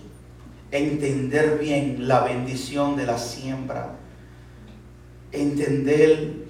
entender 0.72 1.58
bien 1.58 2.08
la 2.08 2.20
bendición 2.24 2.96
de 2.96 3.06
la 3.06 3.16
siembra, 3.16 3.94
entender 5.30 6.46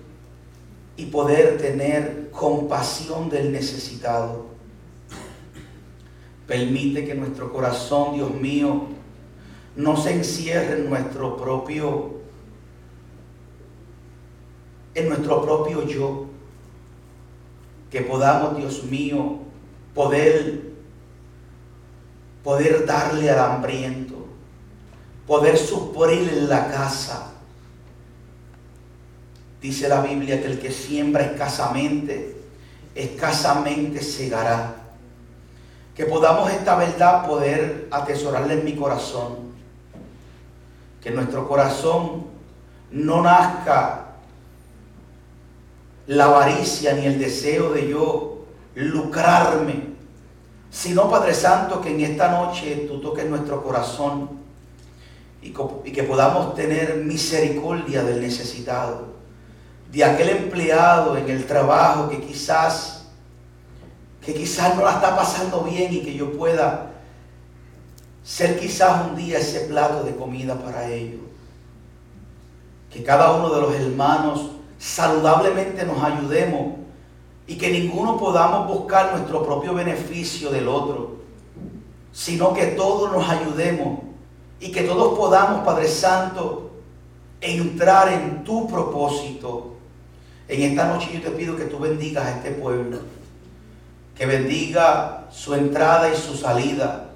y 0.96 1.06
poder 1.06 1.58
tener 1.58 2.30
compasión 2.30 3.28
del 3.28 3.52
necesitado. 3.52 4.46
Permite 6.46 7.04
que 7.04 7.14
nuestro 7.14 7.52
corazón, 7.52 8.14
Dios 8.14 8.30
mío, 8.34 8.86
no 9.76 9.96
se 9.98 10.14
encierre 10.14 10.78
en 10.78 10.88
nuestro 10.88 11.36
propio 11.36 12.15
en 14.96 15.10
nuestro 15.10 15.42
propio 15.42 15.86
yo, 15.86 16.26
que 17.90 18.00
podamos, 18.00 18.56
Dios 18.56 18.82
mío, 18.84 19.38
poder, 19.94 20.72
poder 22.42 22.86
darle 22.86 23.30
al 23.30 23.38
hambriento, 23.38 24.26
poder 25.26 25.58
suplir 25.58 26.28
en 26.30 26.48
la 26.48 26.70
casa. 26.70 27.32
Dice 29.60 29.88
la 29.88 30.00
Biblia 30.00 30.40
que 30.40 30.46
el 30.46 30.58
que 30.58 30.70
siembra 30.70 31.24
escasamente, 31.24 32.36
escasamente 32.94 34.02
segará. 34.02 34.76
Que 35.94 36.06
podamos 36.06 36.50
esta 36.50 36.76
verdad 36.76 37.26
poder 37.26 37.88
atesorarla 37.90 38.54
en 38.54 38.64
mi 38.64 38.74
corazón. 38.76 39.52
Que 41.02 41.10
nuestro 41.10 41.46
corazón 41.46 42.26
no 42.90 43.22
nazca 43.22 44.05
la 46.06 46.26
avaricia 46.26 46.92
ni 46.94 47.06
el 47.06 47.18
deseo 47.18 47.72
de 47.72 47.88
yo 47.88 48.44
lucrarme, 48.74 49.94
sino 50.70 51.10
Padre 51.10 51.34
Santo 51.34 51.80
que 51.80 51.90
en 51.90 52.00
esta 52.00 52.30
noche 52.30 52.86
tú 52.88 53.00
toques 53.00 53.26
nuestro 53.26 53.62
corazón 53.62 54.30
y, 55.42 55.50
que 55.50 56.02
podamos 56.02 56.54
tener 56.54 56.96
misericordia 56.96 58.02
del 58.02 58.20
necesitado, 58.20 59.14
de 59.90 60.04
aquel 60.04 60.30
empleado 60.30 61.16
en 61.16 61.28
el 61.30 61.46
trabajo 61.46 62.08
que 62.08 62.20
quizás, 62.20 63.06
que 64.20 64.34
quizás 64.34 64.76
no 64.76 64.84
la 64.84 64.92
está 64.92 65.16
pasando 65.16 65.62
bien 65.62 65.92
y 65.92 66.00
que 66.00 66.14
yo 66.14 66.36
pueda 66.36 66.90
ser 68.24 68.58
quizás 68.58 69.06
un 69.08 69.16
día 69.16 69.38
ese 69.38 69.60
plato 69.60 70.02
de 70.02 70.14
comida 70.16 70.56
para 70.56 70.88
ellos. 70.88 71.20
Que 72.92 73.02
cada 73.02 73.32
uno 73.32 73.54
de 73.54 73.60
los 73.60 73.74
hermanos 73.74 74.55
saludablemente 74.78 75.84
nos 75.84 76.02
ayudemos 76.02 76.74
y 77.46 77.56
que 77.56 77.70
ninguno 77.70 78.16
podamos 78.16 78.66
buscar 78.66 79.12
nuestro 79.12 79.44
propio 79.44 79.74
beneficio 79.74 80.50
del 80.50 80.68
otro, 80.68 81.16
sino 82.12 82.52
que 82.52 82.66
todos 82.68 83.12
nos 83.12 83.28
ayudemos 83.28 84.00
y 84.60 84.72
que 84.72 84.82
todos 84.82 85.16
podamos, 85.16 85.64
Padre 85.64 85.86
Santo, 85.86 86.70
entrar 87.40 88.12
en 88.12 88.42
tu 88.42 88.66
propósito. 88.66 89.74
En 90.48 90.62
esta 90.62 90.86
noche 90.88 91.10
yo 91.12 91.20
te 91.20 91.30
pido 91.30 91.56
que 91.56 91.64
tú 91.64 91.78
bendigas 91.78 92.26
a 92.26 92.30
este 92.32 92.52
pueblo, 92.52 92.98
que 94.16 94.26
bendiga 94.26 95.26
su 95.30 95.54
entrada 95.54 96.12
y 96.12 96.16
su 96.16 96.36
salida. 96.36 97.10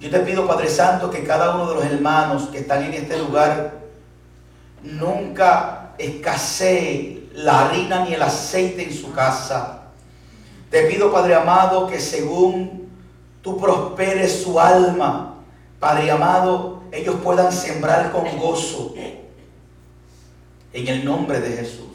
Yo 0.00 0.10
te 0.10 0.20
pido, 0.20 0.46
Padre 0.46 0.68
Santo, 0.68 1.10
que 1.10 1.24
cada 1.24 1.54
uno 1.54 1.68
de 1.68 1.74
los 1.76 1.84
hermanos 1.84 2.48
que 2.48 2.58
están 2.58 2.82
en 2.84 2.94
este 2.94 3.18
lugar 3.18 3.80
nunca 4.82 5.83
escasee 5.98 7.28
la 7.34 7.66
harina 7.66 8.04
ni 8.04 8.14
el 8.14 8.22
aceite 8.22 8.84
en 8.84 8.94
su 8.94 9.12
casa. 9.12 9.82
Te 10.70 10.86
pido, 10.86 11.12
Padre 11.12 11.34
amado, 11.34 11.86
que 11.86 12.00
según 12.00 12.88
tú 13.42 13.58
prosperes 13.58 14.42
su 14.42 14.58
alma, 14.58 15.36
Padre 15.78 16.10
amado, 16.10 16.82
ellos 16.90 17.16
puedan 17.22 17.52
sembrar 17.52 18.10
con 18.12 18.24
gozo 18.38 18.94
en 20.72 20.88
el 20.88 21.04
nombre 21.04 21.40
de 21.40 21.56
Jesús. 21.56 21.86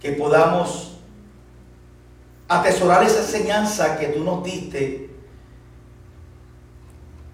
Que 0.00 0.12
podamos 0.12 0.96
atesorar 2.48 3.02
esa 3.02 3.20
enseñanza 3.20 3.98
que 3.98 4.08
tú 4.08 4.24
nos 4.24 4.42
diste, 4.44 5.10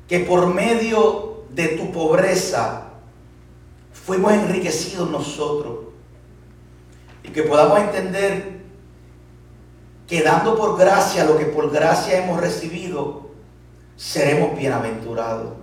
que 0.09 0.21
por 0.21 0.53
medio 0.53 1.45
de 1.51 1.69
tu 1.69 1.93
pobreza 1.93 2.84
fuimos 4.05 4.33
enriquecidos 4.33 5.11
nosotros. 5.11 5.79
Y 7.23 7.29
que 7.29 7.43
podamos 7.43 7.79
entender 7.81 8.61
que 10.07 10.23
dando 10.23 10.57
por 10.57 10.79
gracia 10.79 11.25
lo 11.25 11.39
que 11.39 11.47
por 11.47 11.71
gracia 11.71 12.23
hemos 12.23 12.41
recibido, 12.41 13.31
seremos 13.97 14.57
bienaventurados. 14.57 15.55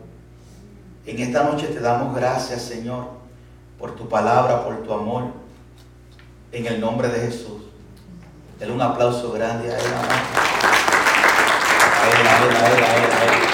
En 1.06 1.20
esta 1.20 1.44
noche 1.44 1.68
te 1.68 1.80
damos 1.80 2.16
gracias, 2.16 2.64
Señor, 2.64 3.06
por 3.78 3.96
tu 3.96 4.10
palabra, 4.10 4.64
por 4.64 4.84
tu 4.84 4.94
amor, 4.94 5.26
en 6.52 6.66
el 6.66 6.80
nombre 6.80 7.10
de 7.10 7.20
Jesús. 7.20 7.62
Dale 8.60 8.72
un 8.74 8.82
aplauso 8.82 9.32
grande 9.32 9.72
a 9.72 9.78
él. 9.78 9.86
A 12.02 12.10
él, 12.10 12.28
a 12.28 12.44
él, 12.44 12.56
a 12.56 12.70
él, 12.70 12.84
a 12.84 13.46
él, 13.46 13.51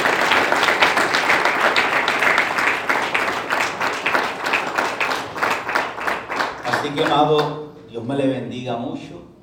a 7.04 7.06
él. 7.06 7.12
Así 7.12 7.12
que, 7.12 7.14
amado, 7.14 7.74
Dios 7.90 8.04
me 8.04 8.16
le 8.16 8.28
bendiga 8.28 8.78
mucho. 8.78 9.37